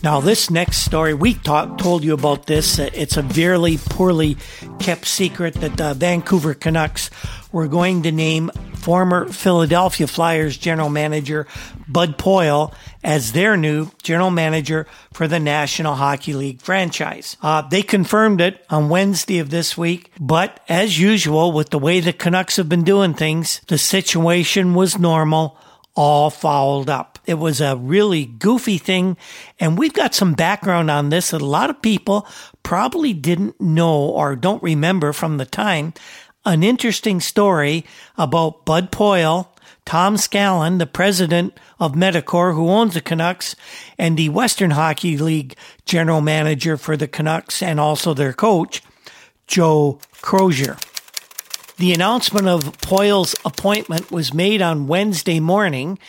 Now, 0.00 0.20
this 0.20 0.48
next 0.48 0.78
story, 0.78 1.12
we 1.12 1.34
talk, 1.34 1.76
told 1.78 2.04
you 2.04 2.14
about 2.14 2.46
this. 2.46 2.78
It's 2.78 3.16
a 3.16 3.22
very 3.22 3.78
poorly 3.90 4.36
kept 4.78 5.06
secret 5.06 5.54
that 5.54 5.76
the 5.76 5.92
Vancouver 5.94 6.54
Canucks 6.54 7.10
were 7.50 7.66
going 7.66 8.04
to 8.04 8.12
name 8.12 8.50
former 8.74 9.26
Philadelphia 9.28 10.06
Flyers 10.06 10.56
general 10.56 10.88
manager 10.88 11.48
Bud 11.88 12.16
Poile 12.16 12.72
as 13.02 13.32
their 13.32 13.56
new 13.56 13.90
general 14.02 14.30
manager 14.30 14.86
for 15.12 15.26
the 15.26 15.40
National 15.40 15.96
Hockey 15.96 16.32
League 16.32 16.62
franchise. 16.62 17.36
Uh, 17.42 17.62
they 17.62 17.82
confirmed 17.82 18.40
it 18.40 18.64
on 18.70 18.88
Wednesday 18.88 19.40
of 19.40 19.50
this 19.50 19.76
week, 19.76 20.12
but 20.20 20.60
as 20.68 20.98
usual, 20.98 21.50
with 21.50 21.70
the 21.70 21.78
way 21.78 21.98
the 21.98 22.12
Canucks 22.12 22.56
have 22.56 22.68
been 22.68 22.84
doing 22.84 23.14
things, 23.14 23.60
the 23.66 23.78
situation 23.78 24.74
was 24.74 24.96
normal 24.96 25.58
all 25.98 26.30
fouled 26.30 26.88
up. 26.88 27.18
It 27.26 27.34
was 27.34 27.60
a 27.60 27.74
really 27.74 28.24
goofy 28.24 28.78
thing. 28.78 29.16
And 29.58 29.76
we've 29.76 29.92
got 29.92 30.14
some 30.14 30.34
background 30.34 30.92
on 30.92 31.08
this 31.08 31.32
that 31.32 31.42
a 31.42 31.44
lot 31.44 31.70
of 31.70 31.82
people 31.82 32.24
probably 32.62 33.12
didn't 33.12 33.60
know 33.60 34.02
or 34.02 34.36
don't 34.36 34.62
remember 34.62 35.12
from 35.12 35.38
the 35.38 35.44
time. 35.44 35.92
An 36.44 36.62
interesting 36.62 37.18
story 37.18 37.84
about 38.16 38.64
Bud 38.64 38.92
Poile, 38.92 39.48
Tom 39.84 40.14
Scallen, 40.14 40.78
the 40.78 40.86
president 40.86 41.58
of 41.80 41.94
Medicor, 41.94 42.54
who 42.54 42.68
owns 42.68 42.94
the 42.94 43.00
Canucks, 43.00 43.56
and 43.98 44.16
the 44.16 44.28
Western 44.28 44.70
Hockey 44.70 45.18
League 45.18 45.56
general 45.84 46.20
manager 46.20 46.76
for 46.76 46.96
the 46.96 47.08
Canucks 47.08 47.60
and 47.60 47.80
also 47.80 48.14
their 48.14 48.32
coach, 48.32 48.84
Joe 49.48 49.98
Crozier. 50.20 50.76
The 51.78 51.92
announcement 51.92 52.48
of 52.48 52.76
Poile's 52.80 53.36
appointment 53.44 54.10
was 54.10 54.34
made 54.34 54.60
on 54.60 54.88
Wednesday 54.88 55.38
morning, 55.38 56.00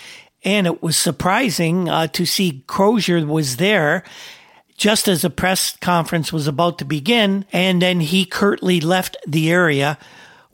and 0.44 0.66
it 0.66 0.82
was 0.82 0.98
surprising 0.98 1.88
uh, 1.88 2.08
to 2.08 2.26
see 2.26 2.64
Crozier 2.66 3.24
was 3.24 3.58
there 3.58 4.04
just 4.78 5.08
as 5.08 5.22
the 5.22 5.30
press 5.30 5.78
conference 5.78 6.34
was 6.34 6.48
about 6.48 6.80
to 6.80 6.86
begin, 6.86 7.46
and 7.54 7.84
then 7.84 8.00
he 8.00 8.26
curtly 8.26 8.82
left 8.82 9.16
the 9.28 9.52
area 9.52 10.00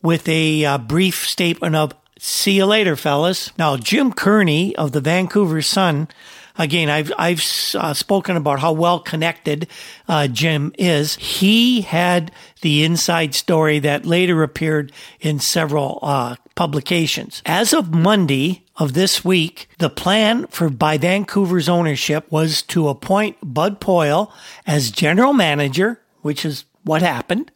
with 0.02 0.28
a 0.28 0.66
uh, 0.66 0.78
brief 0.80 1.26
statement 1.26 1.78
of 1.78 1.94
"See 2.20 2.58
you 2.58 2.66
later, 2.66 2.98
fellas." 2.98 3.58
Now, 3.58 3.78
Jim 3.78 4.12
Kearney 4.12 4.76
of 4.76 4.92
the 4.92 5.00
Vancouver 5.00 5.62
Sun 5.62 6.10
again, 6.58 6.90
I've 6.90 7.12
I've 7.18 7.44
uh, 7.76 7.94
spoken 7.94 8.38
about 8.38 8.60
how 8.60 8.74
well 8.74 9.00
connected 9.00 9.68
uh, 10.08 10.28
Jim 10.28 10.74
is. 10.78 11.16
He 11.16 11.82
had 11.82 12.32
the 12.62 12.84
inside 12.84 13.36
story 13.36 13.80
that 13.80 14.06
later 14.06 14.44
appeared 14.44 14.92
in 15.20 15.40
several 15.40 16.00
uh, 16.02 16.36
publications. 16.56 17.42
As 17.46 17.74
of 17.74 17.94
Monday 17.94 18.64
of 18.78 18.94
this 18.94 19.24
week, 19.24 19.68
the 19.80 19.90
plan 19.90 20.48
for 20.48 20.70
by 20.70 20.98
Vancouver's 20.98 21.70
ownership 21.70 22.32
was 22.32 22.62
to 22.64 22.90
appoint 22.90 23.38
Bud 23.42 23.80
Poile 23.80 24.32
as 24.66 24.92
general 24.92 25.34
manager, 25.34 26.02
which 26.22 26.46
is 26.46 26.66
what 26.84 27.02
happened, 27.02 27.52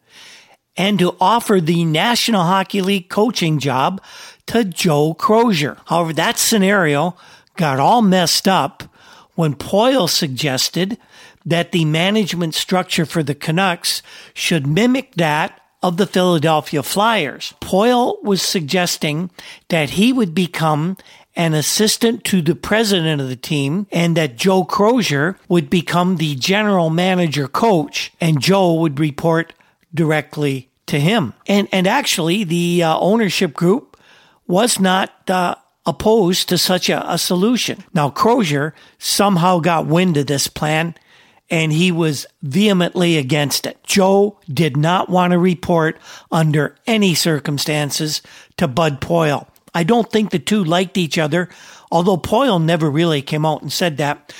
and 0.76 0.98
to 0.98 1.16
offer 1.20 1.60
the 1.60 1.84
National 1.84 2.42
Hockey 2.42 2.80
League 2.80 3.08
coaching 3.08 3.58
job 3.58 4.02
to 4.46 4.64
Joe 4.64 5.14
Crozier. 5.14 5.76
However, 5.86 6.12
that 6.14 6.38
scenario 6.38 7.16
got 7.60 7.78
all 7.78 8.00
messed 8.00 8.48
up 8.48 8.84
when 9.34 9.54
Poile 9.54 10.08
suggested 10.08 10.96
that 11.44 11.72
the 11.72 11.84
management 11.84 12.54
structure 12.54 13.04
for 13.04 13.22
the 13.22 13.34
Canucks 13.34 14.02
should 14.32 14.66
mimic 14.66 15.14
that 15.16 15.60
of 15.82 15.98
the 15.98 16.06
Philadelphia 16.06 16.82
Flyers. 16.82 17.52
Poile 17.60 18.22
was 18.22 18.40
suggesting 18.40 19.30
that 19.68 19.90
he 19.90 20.10
would 20.10 20.34
become 20.34 20.96
an 21.36 21.52
assistant 21.52 22.24
to 22.24 22.40
the 22.40 22.54
president 22.54 23.20
of 23.20 23.28
the 23.28 23.36
team 23.36 23.86
and 23.92 24.16
that 24.16 24.36
Joe 24.36 24.64
Crozier 24.64 25.38
would 25.46 25.68
become 25.68 26.16
the 26.16 26.36
general 26.36 26.88
manager 26.88 27.46
coach 27.46 28.10
and 28.22 28.40
Joe 28.40 28.72
would 28.72 28.98
report 28.98 29.52
directly 29.94 30.70
to 30.86 30.98
him. 30.98 31.34
And, 31.46 31.68
and 31.72 31.86
actually 31.86 32.42
the 32.42 32.84
uh, 32.84 32.98
ownership 32.98 33.52
group 33.52 33.98
was 34.46 34.80
not 34.80 35.12
uh, 35.28 35.56
opposed 35.86 36.48
to 36.48 36.58
such 36.58 36.88
a, 36.88 37.10
a 37.10 37.18
solution. 37.18 37.84
Now, 37.94 38.10
Crozier 38.10 38.74
somehow 38.98 39.60
got 39.60 39.86
wind 39.86 40.16
of 40.16 40.26
this 40.26 40.46
plan 40.46 40.94
and 41.50 41.72
he 41.72 41.90
was 41.90 42.26
vehemently 42.42 43.16
against 43.16 43.66
it. 43.66 43.82
Joe 43.82 44.38
did 44.48 44.76
not 44.76 45.08
want 45.08 45.32
to 45.32 45.38
report 45.38 45.98
under 46.30 46.76
any 46.86 47.14
circumstances 47.14 48.22
to 48.56 48.68
Bud 48.68 49.00
Poile. 49.00 49.48
I 49.74 49.82
don't 49.82 50.10
think 50.10 50.30
the 50.30 50.38
two 50.38 50.62
liked 50.62 50.96
each 50.96 51.18
other, 51.18 51.48
although 51.90 52.16
Poile 52.16 52.62
never 52.62 52.88
really 52.88 53.22
came 53.22 53.44
out 53.44 53.62
and 53.62 53.72
said 53.72 53.96
that. 53.96 54.32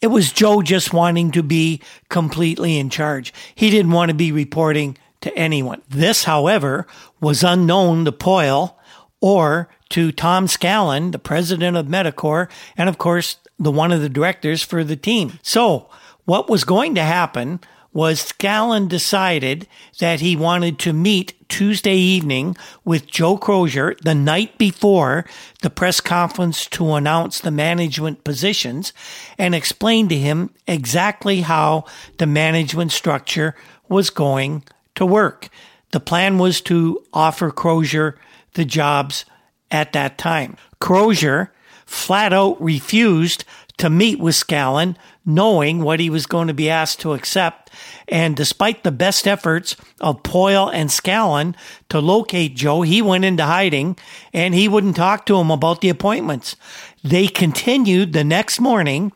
It 0.00 0.08
was 0.08 0.32
Joe 0.32 0.62
just 0.62 0.92
wanting 0.92 1.30
to 1.32 1.42
be 1.42 1.80
completely 2.08 2.78
in 2.78 2.90
charge. 2.90 3.32
He 3.54 3.70
didn't 3.70 3.92
want 3.92 4.10
to 4.10 4.14
be 4.14 4.32
reporting 4.32 4.96
to 5.22 5.36
anyone. 5.36 5.82
This, 5.88 6.24
however, 6.24 6.86
was 7.20 7.42
unknown 7.42 8.04
to 8.04 8.12
Poile 8.12 8.74
or 9.20 9.68
to 9.90 10.12
Tom 10.12 10.46
Scallen, 10.46 11.12
the 11.12 11.18
president 11.18 11.76
of 11.76 11.86
Medicor, 11.86 12.48
and 12.76 12.88
of 12.88 12.98
course, 12.98 13.36
the 13.58 13.70
one 13.70 13.92
of 13.92 14.00
the 14.00 14.08
directors 14.08 14.62
for 14.62 14.84
the 14.84 14.96
team. 14.96 15.38
So, 15.42 15.88
what 16.24 16.50
was 16.50 16.64
going 16.64 16.94
to 16.96 17.02
happen 17.02 17.60
was 17.96 18.20
Scallen 18.20 18.88
decided 18.88 19.66
that 20.00 20.20
he 20.20 20.36
wanted 20.36 20.78
to 20.80 20.92
meet 20.92 21.32
Tuesday 21.48 21.96
evening 21.96 22.54
with 22.84 23.06
Joe 23.06 23.38
Crozier 23.38 23.94
the 24.02 24.14
night 24.14 24.58
before 24.58 25.24
the 25.62 25.70
press 25.70 26.02
conference 26.02 26.66
to 26.66 26.92
announce 26.92 27.40
the 27.40 27.50
management 27.50 28.22
positions 28.22 28.92
and 29.38 29.54
explain 29.54 30.08
to 30.08 30.18
him 30.18 30.50
exactly 30.66 31.40
how 31.40 31.86
the 32.18 32.26
management 32.26 32.92
structure 32.92 33.54
was 33.88 34.10
going 34.10 34.62
to 34.94 35.06
work. 35.06 35.48
The 35.92 36.00
plan 36.00 36.36
was 36.36 36.60
to 36.62 37.02
offer 37.14 37.50
Crozier 37.50 38.18
the 38.52 38.66
jobs 38.66 39.24
at 39.70 39.92
that 39.92 40.18
time. 40.18 40.56
Crozier 40.80 41.52
flat 41.84 42.32
out 42.32 42.60
refused 42.60 43.44
to 43.78 43.90
meet 43.90 44.18
with 44.18 44.34
Scallen, 44.34 44.96
knowing 45.24 45.82
what 45.82 46.00
he 46.00 46.08
was 46.08 46.26
going 46.26 46.48
to 46.48 46.54
be 46.54 46.70
asked 46.70 47.00
to 47.00 47.12
accept. 47.12 47.70
And 48.08 48.34
despite 48.36 48.84
the 48.84 48.92
best 48.92 49.26
efforts 49.26 49.76
of 50.00 50.22
Poile 50.22 50.72
and 50.72 50.88
Scallen 50.88 51.54
to 51.90 52.00
locate 52.00 52.56
Joe, 52.56 52.82
he 52.82 53.02
went 53.02 53.24
into 53.24 53.44
hiding 53.44 53.98
and 54.32 54.54
he 54.54 54.68
wouldn't 54.68 54.96
talk 54.96 55.26
to 55.26 55.36
him 55.36 55.50
about 55.50 55.80
the 55.80 55.90
appointments. 55.90 56.56
They 57.04 57.26
continued 57.26 58.12
the 58.12 58.24
next 58.24 58.60
morning, 58.60 59.12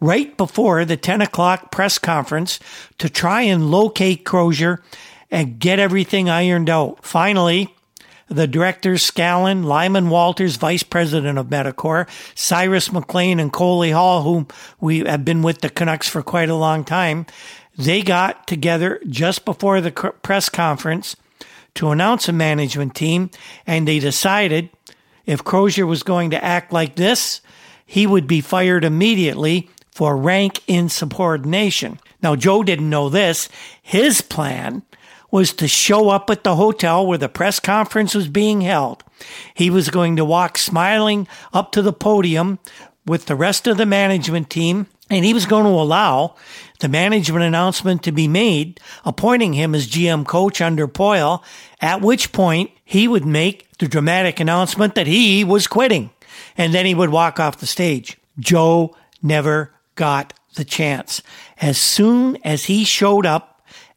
right 0.00 0.36
before 0.36 0.84
the 0.84 0.96
10 0.96 1.22
o'clock 1.22 1.70
press 1.70 1.98
conference, 1.98 2.60
to 2.98 3.08
try 3.08 3.42
and 3.42 3.70
locate 3.70 4.24
Crozier 4.24 4.82
and 5.30 5.58
get 5.58 5.78
everything 5.78 6.28
ironed 6.28 6.68
out. 6.68 7.04
Finally, 7.04 7.74
the 8.28 8.46
directors 8.46 9.02
Scallen, 9.02 9.64
Lyman 9.64 10.08
Walters, 10.08 10.56
vice 10.56 10.82
president 10.82 11.38
of 11.38 11.46
Medicor, 11.48 12.08
Cyrus 12.34 12.92
McLean, 12.92 13.40
and 13.40 13.52
Coley 13.52 13.90
Hall, 13.90 14.22
whom 14.22 14.48
we 14.80 15.00
have 15.00 15.24
been 15.24 15.42
with 15.42 15.60
the 15.60 15.70
Canucks 15.70 16.08
for 16.08 16.22
quite 16.22 16.48
a 16.48 16.54
long 16.54 16.84
time, 16.84 17.26
they 17.76 18.02
got 18.02 18.46
together 18.46 19.00
just 19.08 19.44
before 19.44 19.80
the 19.80 19.90
press 19.90 20.48
conference 20.48 21.16
to 21.74 21.90
announce 21.90 22.28
a 22.28 22.32
management 22.32 22.94
team, 22.94 23.30
and 23.66 23.88
they 23.88 23.98
decided 23.98 24.70
if 25.24 25.44
Crozier 25.44 25.86
was 25.86 26.02
going 26.02 26.30
to 26.30 26.44
act 26.44 26.72
like 26.72 26.96
this, 26.96 27.40
he 27.86 28.06
would 28.06 28.26
be 28.26 28.40
fired 28.40 28.84
immediately 28.84 29.70
for 29.90 30.16
rank 30.16 30.60
insubordination. 30.66 32.00
Now, 32.22 32.36
Joe 32.36 32.62
didn't 32.62 32.88
know 32.88 33.08
this. 33.08 33.48
His 33.82 34.20
plan 34.20 34.82
was 35.32 35.52
to 35.54 35.66
show 35.66 36.10
up 36.10 36.30
at 36.30 36.44
the 36.44 36.54
hotel 36.54 37.04
where 37.04 37.18
the 37.18 37.28
press 37.28 37.58
conference 37.58 38.14
was 38.14 38.28
being 38.28 38.60
held. 38.60 39.02
He 39.54 39.70
was 39.70 39.88
going 39.88 40.14
to 40.16 40.24
walk 40.24 40.58
smiling 40.58 41.26
up 41.52 41.72
to 41.72 41.82
the 41.82 41.92
podium 41.92 42.60
with 43.06 43.26
the 43.26 43.34
rest 43.34 43.66
of 43.66 43.78
the 43.78 43.86
management 43.86 44.50
team, 44.50 44.86
and 45.10 45.24
he 45.24 45.34
was 45.34 45.46
going 45.46 45.64
to 45.64 45.70
allow 45.70 46.36
the 46.80 46.88
management 46.88 47.44
announcement 47.44 48.02
to 48.04 48.12
be 48.12 48.28
made, 48.28 48.78
appointing 49.04 49.54
him 49.54 49.74
as 49.74 49.88
GM 49.88 50.26
coach 50.26 50.60
under 50.60 50.86
Poile, 50.86 51.42
at 51.80 52.02
which 52.02 52.32
point 52.32 52.70
he 52.84 53.08
would 53.08 53.24
make 53.24 53.66
the 53.78 53.88
dramatic 53.88 54.38
announcement 54.38 54.94
that 54.94 55.06
he 55.06 55.44
was 55.44 55.66
quitting, 55.66 56.10
and 56.56 56.74
then 56.74 56.84
he 56.84 56.94
would 56.94 57.10
walk 57.10 57.40
off 57.40 57.58
the 57.58 57.66
stage. 57.66 58.18
Joe 58.38 58.94
never 59.22 59.72
got 59.94 60.34
the 60.54 60.64
chance. 60.64 61.22
As 61.60 61.78
soon 61.78 62.36
as 62.44 62.64
he 62.64 62.84
showed 62.84 63.24
up 63.24 63.51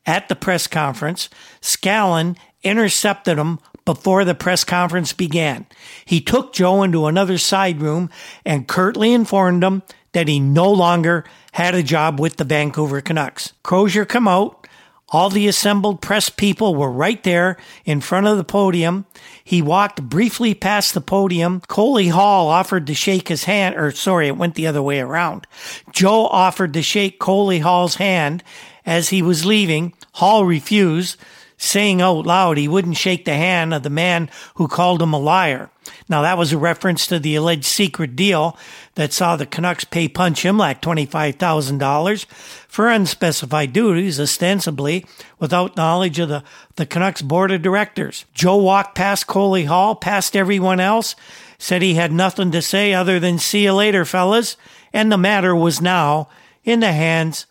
at 0.06 0.30
the 0.30 0.36
press 0.36 0.68
conference, 0.68 1.30
Scallen 1.62 2.38
intercepted 2.64 3.38
him 3.38 3.60
before 3.86 4.26
the 4.26 4.36
press 4.36 4.64
conference 4.64 5.14
began. 5.14 5.68
He 6.06 6.20
took 6.20 6.54
Joe 6.54 6.84
into 6.84 7.06
another 7.06 7.38
side 7.38 7.82
room 7.82 8.10
and 8.44 8.68
curtly 8.68 9.14
informed 9.14 9.64
him 9.64 9.84
that 10.14 10.28
he 10.28 10.40
no 10.40 10.72
longer 10.72 11.24
had 11.52 11.76
a 11.76 11.84
job 11.84 12.20
with 12.20 12.38
the 12.38 12.44
Vancouver 12.44 13.02
Canucks. 13.02 13.54
Crozier 13.64 14.06
come 14.06 14.28
out. 14.28 14.68
All 15.10 15.30
the 15.30 15.48
assembled 15.48 16.02
press 16.02 16.30
people 16.30 16.74
were 16.74 16.92
right 16.92 17.22
there 17.24 17.58
in 17.86 18.02
front 18.02 18.26
of 18.26 18.38
the 18.38 18.44
podium. 18.44 19.06
He 19.44 19.62
walked 19.62 20.02
briefly 20.02 20.56
past 20.56 20.96
the 20.96 21.02
podium. 21.02 21.62
Coley 21.68 22.08
Hall 22.08 22.48
offered 22.48 22.88
to 22.88 22.96
shake 22.96 23.28
his 23.28 23.44
hand, 23.44 23.76
or 23.76 23.92
sorry, 23.92 24.28
it 24.28 24.38
went 24.38 24.56
the 24.56 24.66
other 24.66 24.82
way 24.82 25.00
around. 25.00 25.46
Joe 25.92 26.26
offered 26.26 26.74
to 26.74 26.82
shake 26.82 27.20
Coley 27.20 27.60
Hall's 27.60 27.96
hand 27.96 28.44
as 28.86 29.10
he 29.10 29.22
was 29.22 29.46
leaving, 29.46 29.94
Hall 30.14 30.46
refused, 30.46 31.18
saying 31.58 32.02
out 32.02 32.26
loud 32.26 32.58
he 32.58 32.68
wouldn't 32.68 32.98
shake 32.98 33.26
the 33.26 33.34
hand 33.34 33.74
of 33.74 33.84
the 33.84 33.90
man 33.90 34.30
who 34.56 34.68
called 34.68 35.02
him 35.02 35.14
a 35.14 35.20
liar. 35.20 35.70
Now, 36.10 36.22
that 36.24 36.38
was 36.38 36.52
a 36.52 36.58
reference 36.58 37.08
to 37.08 37.20
the 37.20 37.36
alleged 37.36 37.66
secret 37.66 38.16
deal 38.16 38.58
that 38.96 39.14
saw 39.14 39.36
the 39.36 39.46
Canucks 39.46 39.84
pay 39.84 40.08
Punch 40.08 40.44
Imlach 40.44 40.82
$25,000 40.82 42.26
for 42.68 42.90
unspecified 42.90 43.74
duties, 43.74 44.20
ostensibly 44.20 45.06
without 45.40 45.78
knowledge 45.78 46.20
of 46.20 46.30
the, 46.30 46.44
the 46.76 46.86
Canucks 46.86 47.22
board 47.22 47.52
of 47.52 47.62
directors. 47.62 48.26
Joe 48.34 48.58
walked 48.58 48.96
past 48.96 49.28
Coley 49.28 49.66
Hall, 49.66 49.96
past 49.96 50.36
everyone 50.36 50.80
else, 50.80 51.16
said 51.58 51.82
he 51.82 51.96
had 51.96 52.12
nothing 52.12 52.52
to 52.52 52.62
say 52.62 52.94
other 52.94 53.20
than 53.20 53.38
see 53.38 53.64
you 53.64 53.74
later, 53.74 54.06
fellas, 54.06 54.58
and 54.92 55.12
the 55.12 55.18
matter 55.18 55.56
was 55.56 55.82
now 55.82 56.28
in 56.64 56.80
the 56.80 56.92
hands 56.92 57.46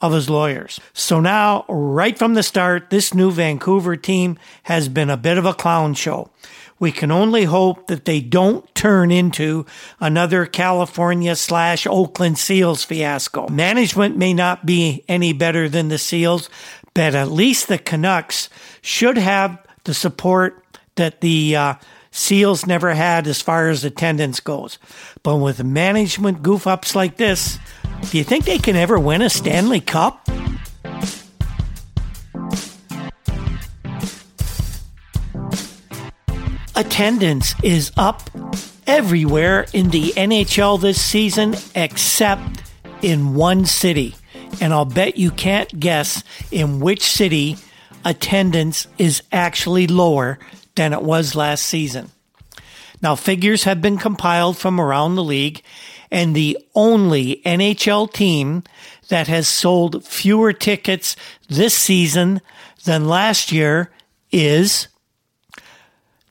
of 0.00 0.12
his 0.12 0.30
lawyers. 0.30 0.80
So 0.92 1.20
now, 1.20 1.64
right 1.68 2.18
from 2.18 2.34
the 2.34 2.42
start, 2.42 2.90
this 2.90 3.12
new 3.12 3.30
Vancouver 3.30 3.96
team 3.96 4.38
has 4.64 4.88
been 4.88 5.10
a 5.10 5.16
bit 5.16 5.38
of 5.38 5.44
a 5.44 5.54
clown 5.54 5.94
show. 5.94 6.30
We 6.78 6.92
can 6.92 7.10
only 7.10 7.44
hope 7.44 7.88
that 7.88 8.06
they 8.06 8.20
don't 8.20 8.74
turn 8.74 9.10
into 9.10 9.66
another 10.00 10.46
California 10.46 11.36
slash 11.36 11.86
Oakland 11.86 12.38
Seals 12.38 12.84
fiasco. 12.84 13.48
Management 13.48 14.16
may 14.16 14.32
not 14.32 14.64
be 14.64 15.04
any 15.06 15.34
better 15.34 15.68
than 15.68 15.88
the 15.88 15.98
Seals, 15.98 16.48
but 16.94 17.14
at 17.14 17.30
least 17.30 17.68
the 17.68 17.76
Canucks 17.76 18.48
should 18.80 19.18
have 19.18 19.58
the 19.84 19.92
support 19.92 20.64
that 20.94 21.20
the 21.20 21.54
uh, 21.54 21.74
Seals 22.10 22.66
never 22.66 22.94
had 22.94 23.26
as 23.26 23.42
far 23.42 23.68
as 23.68 23.84
attendance 23.84 24.40
goes. 24.40 24.78
But 25.22 25.36
with 25.36 25.62
management 25.62 26.42
goof 26.42 26.66
ups 26.66 26.94
like 26.94 27.18
this, 27.18 27.58
do 28.08 28.18
you 28.18 28.24
think 28.24 28.44
they 28.44 28.58
can 28.58 28.76
ever 28.76 28.98
win 28.98 29.22
a 29.22 29.30
Stanley 29.30 29.80
Cup? 29.80 30.28
Attendance 36.74 37.54
is 37.62 37.92
up 37.96 38.30
everywhere 38.86 39.66
in 39.72 39.90
the 39.90 40.12
NHL 40.16 40.80
this 40.80 41.00
season 41.00 41.54
except 41.74 42.62
in 43.02 43.34
one 43.34 43.66
city. 43.66 44.14
And 44.60 44.72
I'll 44.72 44.84
bet 44.84 45.16
you 45.16 45.30
can't 45.30 45.78
guess 45.78 46.24
in 46.50 46.80
which 46.80 47.02
city 47.02 47.56
attendance 48.04 48.86
is 48.98 49.22
actually 49.30 49.86
lower 49.86 50.38
than 50.74 50.92
it 50.92 51.02
was 51.02 51.36
last 51.36 51.64
season. 51.64 52.10
Now, 53.02 53.14
figures 53.14 53.64
have 53.64 53.80
been 53.80 53.96
compiled 53.96 54.58
from 54.58 54.80
around 54.80 55.14
the 55.14 55.24
league, 55.24 55.62
and 56.10 56.34
the 56.34 56.58
only 56.74 57.40
NHL 57.44 58.12
team 58.12 58.62
that 59.08 59.28
has 59.28 59.48
sold 59.48 60.04
fewer 60.04 60.52
tickets 60.52 61.16
this 61.48 61.74
season 61.74 62.40
than 62.84 63.08
last 63.08 63.52
year 63.52 63.90
is 64.32 64.88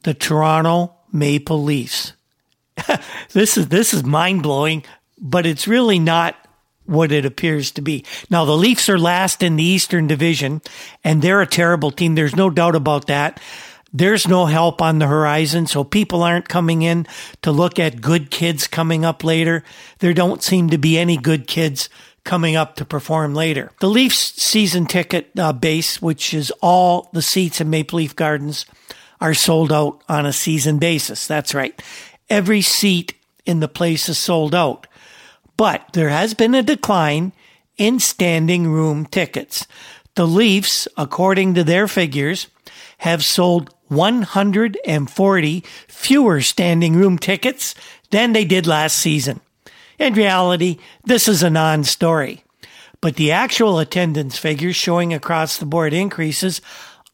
the 0.04 0.14
Toronto 0.14 0.94
Maple 1.12 1.64
Leafs. 1.64 2.14
this 3.32 3.58
is 3.58 3.68
this 3.68 3.94
is 3.94 4.04
mind 4.04 4.44
blowing, 4.44 4.84
but 5.18 5.46
it's 5.46 5.68
really 5.68 6.00
not 6.00 6.36
what 6.86 7.12
it 7.12 7.26
appears 7.26 7.72
to 7.72 7.82
be. 7.82 8.04
Now 8.30 8.46
the 8.46 8.58
Leafs 8.58 8.90
are 8.90 8.98
last 8.98 9.44
in 9.44 9.58
the 9.58 9.64
Eastern 9.64 10.08
Division, 10.08 10.62
and 11.04 11.22
they're 11.22 11.42
a 11.42 11.48
terrible 11.48 11.92
team. 11.92 12.16
There's 12.16 12.36
no 12.36 12.50
doubt 12.50 12.76
about 12.76 13.08
that. 13.08 13.40
There's 13.92 14.28
no 14.28 14.46
help 14.46 14.82
on 14.82 15.00
the 15.00 15.08
horizon, 15.08 15.66
so 15.66 15.84
people 15.84 16.22
aren't 16.22 16.48
coming 16.48 16.84
in 16.84 17.08
to 17.42 17.52
look 17.52 17.80
at 17.80 18.02
good 18.02 18.30
kids 18.30 18.68
coming 18.68 19.04
up 19.04 19.24
later. 19.24 19.64
There 20.00 20.14
don't 20.14 20.44
seem 20.44 20.70
to 20.70 20.78
be 20.78 20.98
any 20.98 21.18
good 21.18 21.48
kids 21.48 21.90
coming 22.24 22.56
up 22.56 22.76
to 22.76 22.86
perform 22.86 23.34
later. 23.34 23.72
The 23.80 23.90
Leafs 23.90 24.42
season 24.42 24.86
ticket 24.86 25.32
uh, 25.38 25.54
base, 25.54 26.02
which 26.02 26.34
is 26.34 26.52
all 26.62 27.10
the 27.14 27.22
seats 27.22 27.60
in 27.60 27.70
Maple 27.70 27.98
Leaf 27.98 28.16
Gardens, 28.16 28.66
are 29.20 29.34
sold 29.34 29.72
out 29.72 30.04
on 30.08 30.26
a 30.26 30.34
season 30.34 30.78
basis. 30.78 31.26
That's 31.26 31.56
right. 31.56 31.82
Every 32.30 32.62
seat 32.62 33.16
in 33.46 33.60
the 33.60 33.68
place 33.68 34.08
is 34.08 34.18
sold 34.20 34.54
out. 34.54 34.86
But 35.58 35.84
there 35.94 36.10
has 36.10 36.34
been 36.34 36.54
a 36.54 36.64
decline 36.64 37.34
in 37.78 38.00
standing 38.00 38.68
room 38.68 39.06
tickets. 39.06 39.66
The 40.16 40.28
Leafs, 40.28 40.88
according 40.96 41.56
to 41.56 41.64
their 41.64 41.88
figures, 41.88 42.48
have 43.00 43.24
sold 43.24 43.74
140 43.88 45.64
fewer 45.88 46.42
standing 46.42 46.96
room 46.96 47.18
tickets 47.18 47.76
than 48.12 48.34
they 48.34 48.46
did 48.46 48.68
last 48.68 48.98
season. 48.98 49.42
In 49.98 50.14
reality, 50.14 50.78
this 51.04 51.28
is 51.28 51.44
a 51.44 51.50
non 51.50 51.84
story. 51.84 52.44
But 53.02 53.16
the 53.16 53.32
actual 53.32 53.80
attendance 53.80 54.38
figures 54.38 54.76
showing 54.76 55.14
across 55.14 55.58
the 55.58 55.66
board 55.66 55.94
increases 55.94 56.62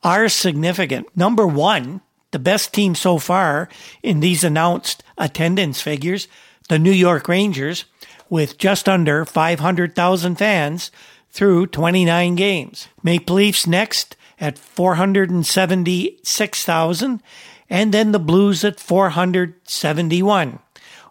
are 0.04 0.30
significant. 0.30 1.08
Number 1.16 1.48
one, 1.48 2.02
the 2.32 2.40
best 2.40 2.74
team 2.74 2.96
so 2.96 3.18
far 3.18 3.70
in 4.04 4.20
these 4.20 4.44
announced 4.44 5.04
attendance 5.18 5.82
figures, 5.82 6.28
the 6.70 6.80
New 6.80 6.92
York 6.92 7.28
Rangers, 7.28 7.86
with 8.30 8.58
just 8.58 8.90
under 8.90 9.26
500,000 9.26 10.36
fans, 10.36 10.92
through 11.30 11.68
29 11.68 12.36
games. 12.36 12.88
Maple 13.04 13.36
Leafs 13.36 13.68
next 13.68 14.16
at 14.40 14.58
476,000 14.58 17.22
and 17.70 17.94
then 17.94 18.12
the 18.12 18.20
Blues 18.20 18.64
at 18.64 18.80
471. 18.80 20.60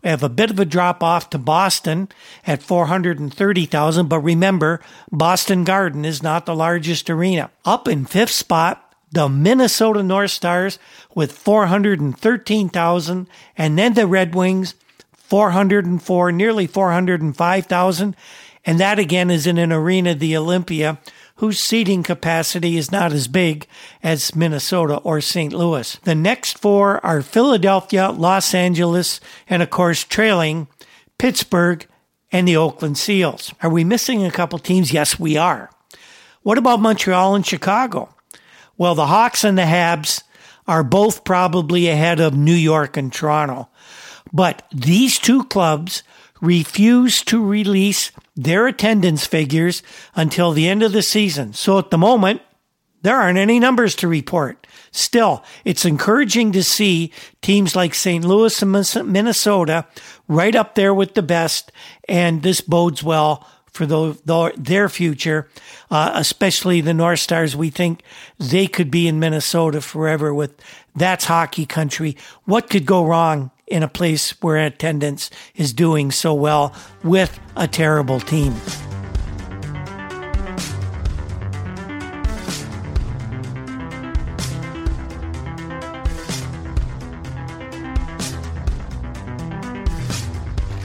We 0.03 0.11
have 0.11 0.23
a 0.23 0.29
bit 0.29 0.51
of 0.51 0.59
a 0.59 0.67
drop 0.67 1.03
off 1.03 1.31
to 1.31 1.39
Boston 1.39 2.11
at 2.47 2.63
430,000, 2.63 4.07
but 4.07 4.21
remember, 4.21 4.81
Boston 5.11 5.65
Garden 5.65 6.05
is 6.05 6.23
not 6.23 6.45
the 6.45 6.55
largest 6.55 7.09
arena. 7.09 7.51
Up 7.65 7.89
in 7.89 8.05
fifth 8.05 8.33
spot, 8.33 8.95
the 9.11 9.29
Minnesota 9.29 10.03
North 10.03 10.33
Stars 10.33 10.79
with 11.15 11.33
413,000, 11.33 13.29
and 13.57 13.79
then 13.79 13.95
the 13.95 14.07
Red 14.07 14.35
Wings 14.35 14.75
404, 15.13 16.33
nearly 16.33 16.67
405,000. 16.67 18.17
And 18.67 18.81
that 18.81 18.99
again 18.99 19.31
is 19.31 19.47
in 19.47 19.57
an 19.57 19.73
arena, 19.73 20.15
the 20.15 20.37
Olympia, 20.37 20.99
whose 21.37 21.59
seating 21.59 22.03
capacity 22.03 22.77
is 22.77 22.93
not 22.93 23.13
as 23.13 23.27
big 23.27 23.67
as 24.03 24.37
Minnesota 24.37 24.97
or 24.99 25.21
St. 25.21 25.53
Louis. 25.53 25.97
The 26.05 26.15
next 26.15 26.59
four 26.59 27.05
are 27.05 27.23
Philadelphia, 27.23 28.11
Los 28.11 28.55
Angeles, 28.55 29.21
and 29.49 29.63
of 29.63 29.71
course, 29.71 30.05
trailing 30.05 30.69
Pittsburgh 31.19 31.87
and 32.31 32.47
the 32.47 32.57
Oakland 32.57 32.99
Seals. 32.99 33.53
Are 33.63 33.71
we 33.71 33.85
missing 33.85 34.25
a 34.25 34.31
couple 34.31 34.59
teams? 34.59 34.93
Yes, 34.93 35.19
we 35.19 35.37
are. 35.37 35.71
What 36.43 36.59
about 36.59 36.81
Montreal 36.81 37.35
and 37.35 37.47
Chicago? 37.47 38.15
Well, 38.77 38.95
the 38.95 39.07
Hawks 39.07 39.45
and 39.45 39.57
the 39.57 39.63
Habs 39.63 40.23
are 40.67 40.83
both 40.83 41.25
probably 41.25 41.89
ahead 41.89 42.21
of 42.21 42.37
New 42.37 42.55
York 42.55 42.97
and 42.97 43.13
Toronto. 43.13 43.69
But 44.33 44.67
these 44.73 45.19
two 45.19 45.45
clubs 45.45 46.03
refuse 46.45 47.23
to 47.25 47.45
release 47.45 48.13
their 48.37 48.67
attendance 48.67 49.27
figures 49.27 49.83
until 50.15 50.53
the 50.53 50.69
end 50.69 50.83
of 50.83 50.93
the 50.93 51.03
season. 51.03 51.53
So 51.53 51.79
at 51.79 51.91
the 51.91 51.99
moment, 51.99 52.43
there 53.03 53.17
aren't 53.17 53.39
any 53.39 53.61
numbers 53.61 53.95
to 53.97 54.09
report. 54.09 54.67
Still, 54.91 55.45
it's 55.65 55.85
encouraging 55.85 56.53
to 56.53 56.63
see 56.63 57.13
teams 57.43 57.77
like 57.77 57.95
St. 57.95 58.25
Louis 58.25 58.63
and 58.63 58.73
Minnesota 59.13 59.87
right 60.27 60.55
up 60.55 60.75
there 60.75 60.95
with 60.95 61.15
the 61.15 61.23
best, 61.23 61.71
and 62.09 62.43
this 62.43 62.61
bodes 62.63 63.03
well 63.03 63.47
for 63.75 63.85
the, 63.87 64.17
the, 64.25 64.55
their 64.57 64.89
future, 64.89 65.51
uh, 65.91 66.13
especially 66.15 66.81
the 66.81 66.95
North 66.95 67.21
Stars. 67.21 67.55
We 67.55 67.71
think 67.71 68.03
they 68.39 68.67
could 68.67 68.91
be 68.91 69.07
in 69.07 69.19
Minnesota 69.19 69.81
forever 69.81 70.33
with 70.33 70.55
that's 70.95 71.25
hockey 71.25 71.67
country. 71.67 72.17
What 72.45 72.71
could 72.71 72.87
go 72.87 73.05
wrong 73.05 73.51
in 73.67 73.83
a 73.83 73.89
place 73.89 74.31
where 74.43 74.57
attendance 74.57 75.31
is 75.55 75.73
doing 75.73 76.11
so 76.11 76.35
well 76.35 76.75
with 77.03 77.39
a 77.57 77.67
terrible 77.67 78.21
team. 78.21 78.55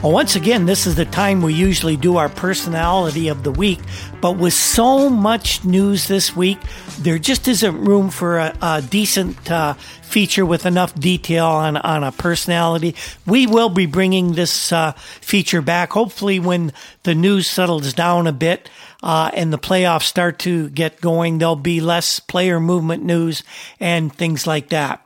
Well, 0.02 0.12
once 0.12 0.34
again, 0.34 0.64
this 0.64 0.86
is 0.86 0.94
the 0.94 1.04
time 1.04 1.42
we 1.42 1.52
usually 1.52 1.98
do 1.98 2.16
our 2.16 2.30
personality 2.30 3.28
of 3.28 3.42
the 3.42 3.50
week, 3.50 3.80
but 4.22 4.38
with 4.38 4.54
so 4.54 5.10
much 5.10 5.62
news 5.62 6.08
this 6.08 6.34
week, 6.34 6.58
there 7.00 7.18
just 7.18 7.48
isn't 7.48 7.84
room 7.84 8.10
for 8.10 8.38
a, 8.38 8.56
a 8.60 8.82
decent 8.82 9.50
uh, 9.50 9.74
feature 9.74 10.44
with 10.44 10.66
enough 10.66 10.94
detail 10.94 11.46
on, 11.46 11.76
on 11.76 12.04
a 12.04 12.12
personality. 12.12 12.94
We 13.26 13.46
will 13.46 13.70
be 13.70 13.86
bringing 13.86 14.32
this 14.32 14.72
uh, 14.72 14.92
feature 15.20 15.62
back, 15.62 15.92
hopefully, 15.92 16.38
when 16.38 16.72
the 17.04 17.14
news 17.14 17.48
settles 17.48 17.94
down 17.94 18.26
a 18.26 18.32
bit. 18.32 18.70
Uh, 19.02 19.30
and 19.32 19.50
the 19.50 19.58
playoffs 19.58 20.02
start 20.02 20.38
to 20.40 20.68
get 20.68 21.00
going, 21.00 21.38
there'll 21.38 21.56
be 21.56 21.80
less 21.80 22.20
player 22.20 22.60
movement 22.60 23.02
news 23.02 23.42
and 23.80 24.14
things 24.14 24.46
like 24.46 24.68
that. 24.68 25.02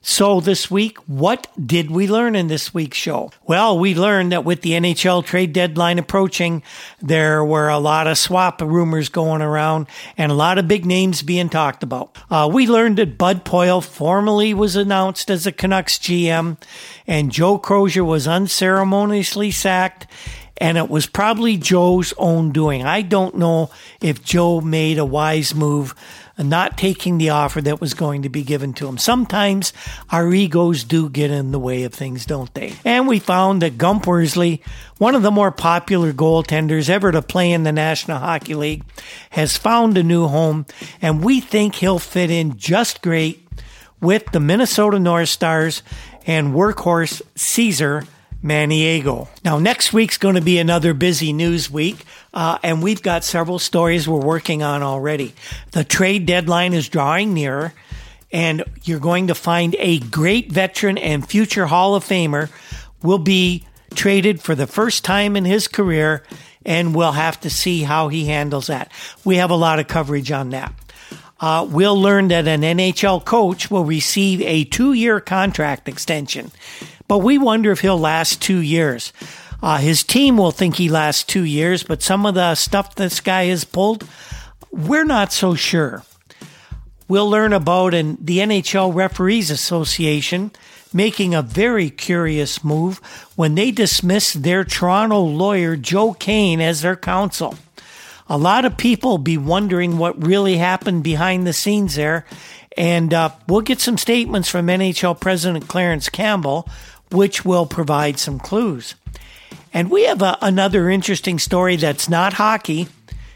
So 0.00 0.40
this 0.40 0.70
week, 0.70 0.98
what 1.06 1.48
did 1.64 1.90
we 1.90 2.06
learn 2.06 2.36
in 2.36 2.46
this 2.46 2.72
week's 2.72 2.96
show? 2.96 3.30
Well, 3.46 3.78
we 3.78 3.94
learned 3.94 4.32
that 4.32 4.44
with 4.44 4.62
the 4.62 4.72
NHL 4.72 5.24
trade 5.24 5.52
deadline 5.52 5.98
approaching, 5.98 6.62
there 7.00 7.44
were 7.44 7.68
a 7.68 7.78
lot 7.78 8.06
of 8.06 8.16
swap 8.16 8.60
rumors 8.60 9.08
going 9.08 9.42
around 9.42 9.88
and 10.16 10.30
a 10.30 10.36
lot 10.36 10.58
of 10.58 10.68
big 10.68 10.86
names 10.86 11.22
being 11.22 11.48
talked 11.48 11.82
about. 11.82 12.16
Uh, 12.30 12.48
we 12.52 12.66
learned 12.66 12.98
that 12.98 13.18
Bud 13.18 13.44
Poile 13.44 13.84
formally 13.84 14.54
was 14.54 14.76
announced 14.76 15.30
as 15.30 15.46
a 15.46 15.52
Canucks 15.52 15.98
GM 15.98 16.56
and 17.06 17.32
Joe 17.32 17.58
Crozier 17.58 18.04
was 18.04 18.28
unceremoniously 18.28 19.50
sacked 19.50 20.06
and 20.60 20.76
it 20.76 20.88
was 20.88 21.06
probably 21.06 21.56
Joe's 21.56 22.12
own 22.18 22.52
doing. 22.52 22.84
I 22.84 23.02
don't 23.02 23.36
know 23.36 23.70
if 24.00 24.24
Joe 24.24 24.60
made 24.60 24.98
a 24.98 25.04
wise 25.04 25.54
move 25.54 25.94
not 26.38 26.78
taking 26.78 27.18
the 27.18 27.30
offer 27.30 27.60
that 27.62 27.80
was 27.80 27.94
going 27.94 28.22
to 28.22 28.28
be 28.28 28.42
given 28.42 28.72
to 28.74 28.86
him. 28.86 28.98
Sometimes 28.98 29.72
our 30.10 30.32
egos 30.32 30.84
do 30.84 31.08
get 31.08 31.30
in 31.30 31.50
the 31.50 31.58
way 31.58 31.84
of 31.84 31.92
things, 31.92 32.24
don't 32.24 32.52
they? 32.54 32.74
And 32.84 33.08
we 33.08 33.18
found 33.18 33.62
that 33.62 33.78
Gump 33.78 34.06
Worsley, 34.06 34.62
one 34.98 35.14
of 35.14 35.22
the 35.22 35.30
more 35.30 35.50
popular 35.50 36.12
goaltenders 36.12 36.88
ever 36.88 37.12
to 37.12 37.22
play 37.22 37.52
in 37.52 37.64
the 37.64 37.72
National 37.72 38.18
Hockey 38.18 38.54
League, 38.54 38.84
has 39.30 39.56
found 39.56 39.98
a 39.98 40.02
new 40.02 40.28
home, 40.28 40.66
and 41.02 41.24
we 41.24 41.40
think 41.40 41.76
he'll 41.76 41.98
fit 41.98 42.30
in 42.30 42.56
just 42.56 43.02
great 43.02 43.46
with 44.00 44.24
the 44.32 44.40
Minnesota 44.40 44.98
North 44.98 45.28
Stars 45.28 45.82
and 46.26 46.54
workhorse 46.54 47.20
Caesar 47.34 48.04
Maniago. 48.42 49.28
Now, 49.44 49.58
next 49.58 49.92
week's 49.92 50.18
going 50.18 50.36
to 50.36 50.40
be 50.40 50.58
another 50.58 50.94
busy 50.94 51.32
news 51.32 51.70
week, 51.70 52.04
uh, 52.38 52.56
and 52.62 52.80
we've 52.84 53.02
got 53.02 53.24
several 53.24 53.58
stories 53.58 54.06
we're 54.06 54.20
working 54.20 54.62
on 54.62 54.80
already. 54.80 55.34
The 55.72 55.82
trade 55.82 56.24
deadline 56.24 56.72
is 56.72 56.88
drawing 56.88 57.34
nearer, 57.34 57.72
and 58.30 58.62
you're 58.84 59.00
going 59.00 59.26
to 59.26 59.34
find 59.34 59.74
a 59.76 59.98
great 59.98 60.52
veteran 60.52 60.98
and 60.98 61.28
future 61.28 61.66
Hall 61.66 61.96
of 61.96 62.04
Famer 62.04 62.48
will 63.02 63.18
be 63.18 63.64
traded 63.96 64.40
for 64.40 64.54
the 64.54 64.68
first 64.68 65.04
time 65.04 65.34
in 65.34 65.44
his 65.44 65.66
career, 65.66 66.22
and 66.64 66.94
we'll 66.94 67.10
have 67.10 67.40
to 67.40 67.50
see 67.50 67.82
how 67.82 68.06
he 68.06 68.26
handles 68.26 68.68
that. 68.68 68.92
We 69.24 69.38
have 69.38 69.50
a 69.50 69.56
lot 69.56 69.80
of 69.80 69.88
coverage 69.88 70.30
on 70.30 70.50
that. 70.50 70.72
Uh, 71.40 71.66
we'll 71.68 72.00
learn 72.00 72.28
that 72.28 72.46
an 72.46 72.60
NHL 72.60 73.24
coach 73.24 73.68
will 73.68 73.84
receive 73.84 74.40
a 74.42 74.62
two 74.62 74.92
year 74.92 75.18
contract 75.18 75.88
extension 75.88 76.52
but 77.08 77.18
we 77.18 77.38
wonder 77.38 77.72
if 77.72 77.80
he'll 77.80 77.98
last 77.98 78.40
two 78.40 78.58
years. 78.58 79.12
Uh, 79.62 79.78
his 79.78 80.04
team 80.04 80.36
will 80.36 80.50
think 80.50 80.76
he 80.76 80.88
lasts 80.88 81.24
two 81.24 81.44
years, 81.44 81.82
but 81.82 82.02
some 82.02 82.24
of 82.26 82.34
the 82.34 82.54
stuff 82.54 82.94
this 82.94 83.20
guy 83.20 83.46
has 83.46 83.64
pulled, 83.64 84.06
we're 84.70 85.04
not 85.04 85.32
so 85.32 85.54
sure. 85.54 86.04
We'll 87.08 87.28
learn 87.28 87.52
about 87.52 87.94
an, 87.94 88.18
the 88.20 88.38
NHL 88.38 88.94
Referees 88.94 89.50
Association 89.50 90.52
making 90.92 91.34
a 91.34 91.42
very 91.42 91.90
curious 91.90 92.62
move 92.62 92.98
when 93.34 93.54
they 93.54 93.70
dismissed 93.70 94.42
their 94.42 94.64
Toronto 94.64 95.20
lawyer 95.20 95.76
Joe 95.76 96.12
Kane 96.12 96.60
as 96.60 96.82
their 96.82 96.96
counsel. 96.96 97.56
A 98.28 98.38
lot 98.38 98.64
of 98.64 98.76
people 98.76 99.18
be 99.18 99.38
wondering 99.38 99.96
what 99.98 100.24
really 100.24 100.58
happened 100.58 101.02
behind 101.02 101.46
the 101.46 101.52
scenes 101.52 101.94
there, 101.94 102.26
and 102.76 103.12
uh, 103.12 103.30
we'll 103.48 103.62
get 103.62 103.80
some 103.80 103.98
statements 103.98 104.48
from 104.48 104.66
NHL 104.66 105.18
President 105.18 105.66
Clarence 105.66 106.08
Campbell 106.08 106.68
which 107.10 107.44
will 107.44 107.66
provide 107.66 108.18
some 108.18 108.38
clues. 108.38 108.94
And 109.72 109.90
we 109.90 110.04
have 110.04 110.22
a, 110.22 110.36
another 110.40 110.88
interesting 110.88 111.38
story 111.38 111.76
that's 111.76 112.08
not 112.08 112.34
hockey, 112.34 112.88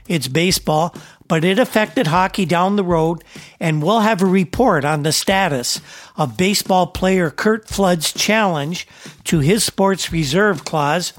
it's 0.09 0.29
baseball, 0.29 0.95
but 1.29 1.45
it 1.45 1.59
affected 1.59 2.09
hockey 2.09 2.45
down 2.45 2.77
the 2.77 2.85
road. 2.85 3.23
And 3.61 3.83
we'll 3.83 4.01
have 4.01 4.23
a 4.23 4.27
report 4.27 4.85
on 4.85 5.03
the 5.03 5.13
status 5.13 5.81
of 6.17 6.37
baseball 6.37 6.89
player 6.89 7.31
Curt 7.31 7.69
Flood's 7.69 8.13
challenge 8.13 8.87
to 9.25 9.39
his 9.39 9.65
sports 9.65 10.13
reserve 10.13 10.65
clause 10.65 11.13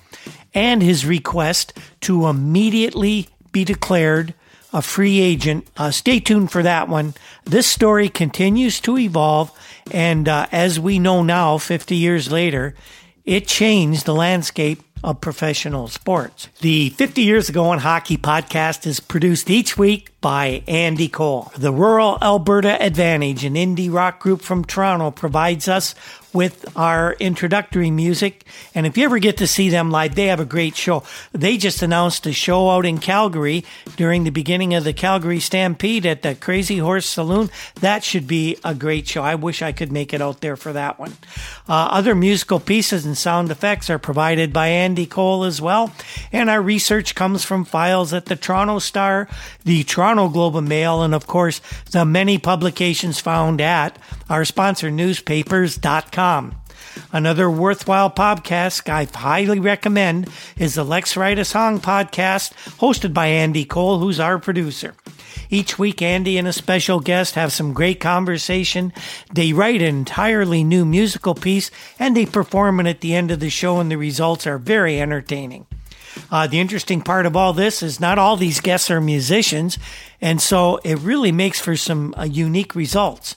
and 0.53 0.83
his 0.83 1.05
request 1.05 1.73
to 2.01 2.27
immediately 2.27 3.29
be 3.51 3.63
declared 3.63 4.33
a 4.71 4.81
free 4.81 5.19
agent. 5.19 5.67
Uh, 5.77 5.91
stay 5.91 6.19
tuned 6.19 6.51
for 6.51 6.63
that 6.63 6.89
one. 6.89 7.13
This 7.45 7.67
story 7.67 8.09
continues 8.09 8.79
to 8.81 8.97
evolve 8.97 9.51
and 9.91 10.27
uh, 10.27 10.47
as 10.51 10.79
we 10.79 10.99
know 10.99 11.23
now, 11.23 11.57
50 11.57 11.95
years 11.95 12.31
later, 12.31 12.75
it 13.25 13.47
changed 13.47 14.05
the 14.05 14.15
landscape 14.15 14.81
of 15.03 15.21
professional 15.21 15.87
sports. 15.87 16.47
The 16.61 16.89
50 16.91 17.21
Years 17.21 17.49
Ago 17.49 17.73
in 17.73 17.79
Hockey 17.79 18.17
podcast 18.17 18.87
is 18.87 18.99
produced 18.99 19.49
each 19.49 19.77
week 19.77 20.09
by 20.21 20.63
Andy 20.67 21.09
Cole. 21.09 21.51
The 21.57 21.71
Rural 21.71 22.17
Alberta 22.21 22.81
Advantage, 22.81 23.43
an 23.43 23.55
indie 23.55 23.91
rock 23.91 24.19
group 24.19 24.41
from 24.41 24.63
Toronto, 24.63 25.11
provides 25.11 25.67
us 25.67 25.93
with 26.33 26.65
our 26.75 27.13
introductory 27.19 27.91
music. 27.91 28.45
And 28.73 28.85
if 28.85 28.97
you 28.97 29.05
ever 29.05 29.19
get 29.19 29.37
to 29.37 29.47
see 29.47 29.69
them 29.69 29.91
live, 29.91 30.15
they 30.15 30.27
have 30.27 30.39
a 30.39 30.45
great 30.45 30.75
show. 30.75 31.03
They 31.31 31.57
just 31.57 31.81
announced 31.81 32.25
a 32.25 32.33
show 32.33 32.69
out 32.69 32.85
in 32.85 32.97
Calgary 32.97 33.63
during 33.95 34.23
the 34.23 34.31
beginning 34.31 34.73
of 34.73 34.83
the 34.83 34.93
Calgary 34.93 35.39
Stampede 35.39 36.05
at 36.05 36.23
the 36.23 36.35
Crazy 36.35 36.79
Horse 36.79 37.05
Saloon. 37.05 37.49
That 37.75 38.03
should 38.03 38.27
be 38.27 38.57
a 38.63 38.73
great 38.73 39.07
show. 39.07 39.21
I 39.21 39.35
wish 39.35 39.61
I 39.61 39.71
could 39.71 39.91
make 39.91 40.13
it 40.13 40.21
out 40.21 40.41
there 40.41 40.55
for 40.55 40.73
that 40.73 40.99
one. 40.99 41.13
Uh, 41.69 41.87
other 41.91 42.15
musical 42.15 42.59
pieces 42.59 43.05
and 43.05 43.17
sound 43.17 43.51
effects 43.51 43.89
are 43.89 43.99
provided 43.99 44.51
by 44.51 44.67
Andy 44.67 45.05
Cole 45.05 45.43
as 45.43 45.61
well. 45.61 45.93
And 46.31 46.49
our 46.49 46.61
research 46.61 47.15
comes 47.15 47.45
from 47.45 47.65
files 47.65 48.13
at 48.13 48.25
the 48.25 48.35
Toronto 48.35 48.79
Star, 48.79 49.29
the 49.63 49.83
Toronto 49.83 50.29
Globe 50.29 50.55
and 50.55 50.67
Mail, 50.67 51.03
and 51.03 51.13
of 51.13 51.27
course, 51.27 51.61
the 51.91 52.05
many 52.05 52.37
publications 52.37 53.19
found 53.19 53.61
at 53.61 53.97
our 54.29 54.45
sponsor 54.45 54.89
newspapers.com. 54.89 56.55
Another 57.11 57.49
worthwhile 57.49 58.09
podcast 58.09 58.89
I 58.89 59.05
highly 59.05 59.59
recommend 59.59 60.29
is 60.57 60.75
the 60.75 60.83
Let's 60.83 61.15
Write 61.15 61.39
a 61.39 61.45
Song 61.45 61.79
podcast, 61.79 62.53
hosted 62.79 63.13
by 63.13 63.27
Andy 63.27 63.65
Cole, 63.65 63.99
who's 63.99 64.19
our 64.19 64.39
producer. 64.39 64.95
Each 65.49 65.77
week, 65.77 66.01
Andy 66.01 66.37
and 66.37 66.47
a 66.47 66.53
special 66.53 66.99
guest 66.99 67.35
have 67.35 67.53
some 67.53 67.73
great 67.73 67.99
conversation. 67.99 68.91
They 69.33 69.53
write 69.53 69.81
an 69.81 69.95
entirely 69.95 70.63
new 70.63 70.85
musical 70.85 71.35
piece 71.35 71.69
and 71.99 72.15
they 72.15 72.25
perform 72.25 72.79
it 72.79 72.87
at 72.87 73.01
the 73.01 73.13
end 73.13 73.31
of 73.31 73.39
the 73.39 73.49
show, 73.49 73.79
and 73.79 73.91
the 73.91 73.97
results 73.97 74.47
are 74.47 74.57
very 74.57 74.99
entertaining. 74.99 75.67
Uh, 76.31 76.47
the 76.47 76.59
interesting 76.59 77.01
part 77.01 77.25
of 77.25 77.35
all 77.35 77.53
this 77.53 77.83
is 77.83 77.99
not 77.99 78.19
all 78.19 78.37
these 78.37 78.59
guests 78.59 78.89
are 78.89 79.01
musicians, 79.01 79.77
and 80.21 80.41
so 80.41 80.77
it 80.77 80.99
really 80.99 81.31
makes 81.31 81.59
for 81.59 81.75
some 81.75 82.13
uh, 82.17 82.23
unique 82.23 82.75
results. 82.75 83.35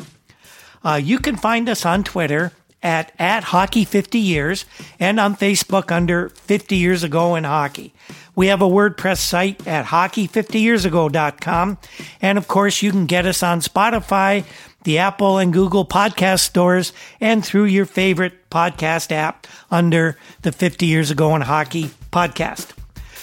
Uh, 0.86 0.94
you 0.94 1.18
can 1.18 1.34
find 1.36 1.68
us 1.68 1.84
on 1.84 2.04
Twitter 2.04 2.52
at, 2.80 3.10
at 3.18 3.42
Hockey 3.42 3.84
50 3.84 4.20
Years 4.20 4.64
and 5.00 5.18
on 5.18 5.34
Facebook 5.34 5.90
under 5.90 6.28
50 6.28 6.76
Years 6.76 7.02
Ago 7.02 7.34
in 7.34 7.42
Hockey. 7.42 7.92
We 8.36 8.46
have 8.46 8.62
a 8.62 8.68
WordPress 8.68 9.18
site 9.18 9.66
at 9.66 9.86
hockey50yearsago.com. 9.86 11.78
And 12.22 12.38
of 12.38 12.46
course, 12.46 12.82
you 12.82 12.92
can 12.92 13.06
get 13.06 13.26
us 13.26 13.42
on 13.42 13.62
Spotify, 13.62 14.44
the 14.84 14.98
Apple 14.98 15.38
and 15.38 15.52
Google 15.52 15.84
podcast 15.84 16.40
stores, 16.40 16.92
and 17.20 17.44
through 17.44 17.64
your 17.64 17.86
favorite 17.86 18.48
podcast 18.48 19.10
app 19.10 19.48
under 19.72 20.16
the 20.42 20.52
50 20.52 20.86
Years 20.86 21.10
Ago 21.10 21.34
in 21.34 21.42
Hockey 21.42 21.90
podcast. 22.12 22.76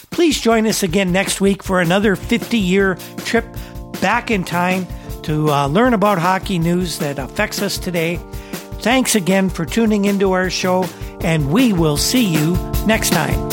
Please 0.10 0.42
join 0.42 0.68
us 0.68 0.84
again 0.84 1.14
next 1.14 1.40
week 1.40 1.64
for 1.64 1.80
another 1.80 2.18
50 2.18 2.58
year 2.58 2.96
trip 3.20 3.46
back 4.02 4.30
in 4.30 4.44
time 4.44 4.86
to 5.24 5.50
uh, 5.50 5.68
learn 5.68 5.94
about 5.94 6.20
hockey 6.20 6.60
news 6.60 7.00
that 7.00 7.20
affects 7.20 7.62
us 7.62 7.78
today. 7.78 8.18
Thanks 8.82 9.16
again 9.16 9.50
for 9.50 9.66
tuning 9.66 10.06
into 10.06 10.34
our 10.34 10.50
show, 10.50 10.86
and 11.22 11.52
we 11.52 11.74
will 11.74 11.98
see 11.98 12.26
you 12.26 12.56
next 12.86 13.12
time. 13.12 13.50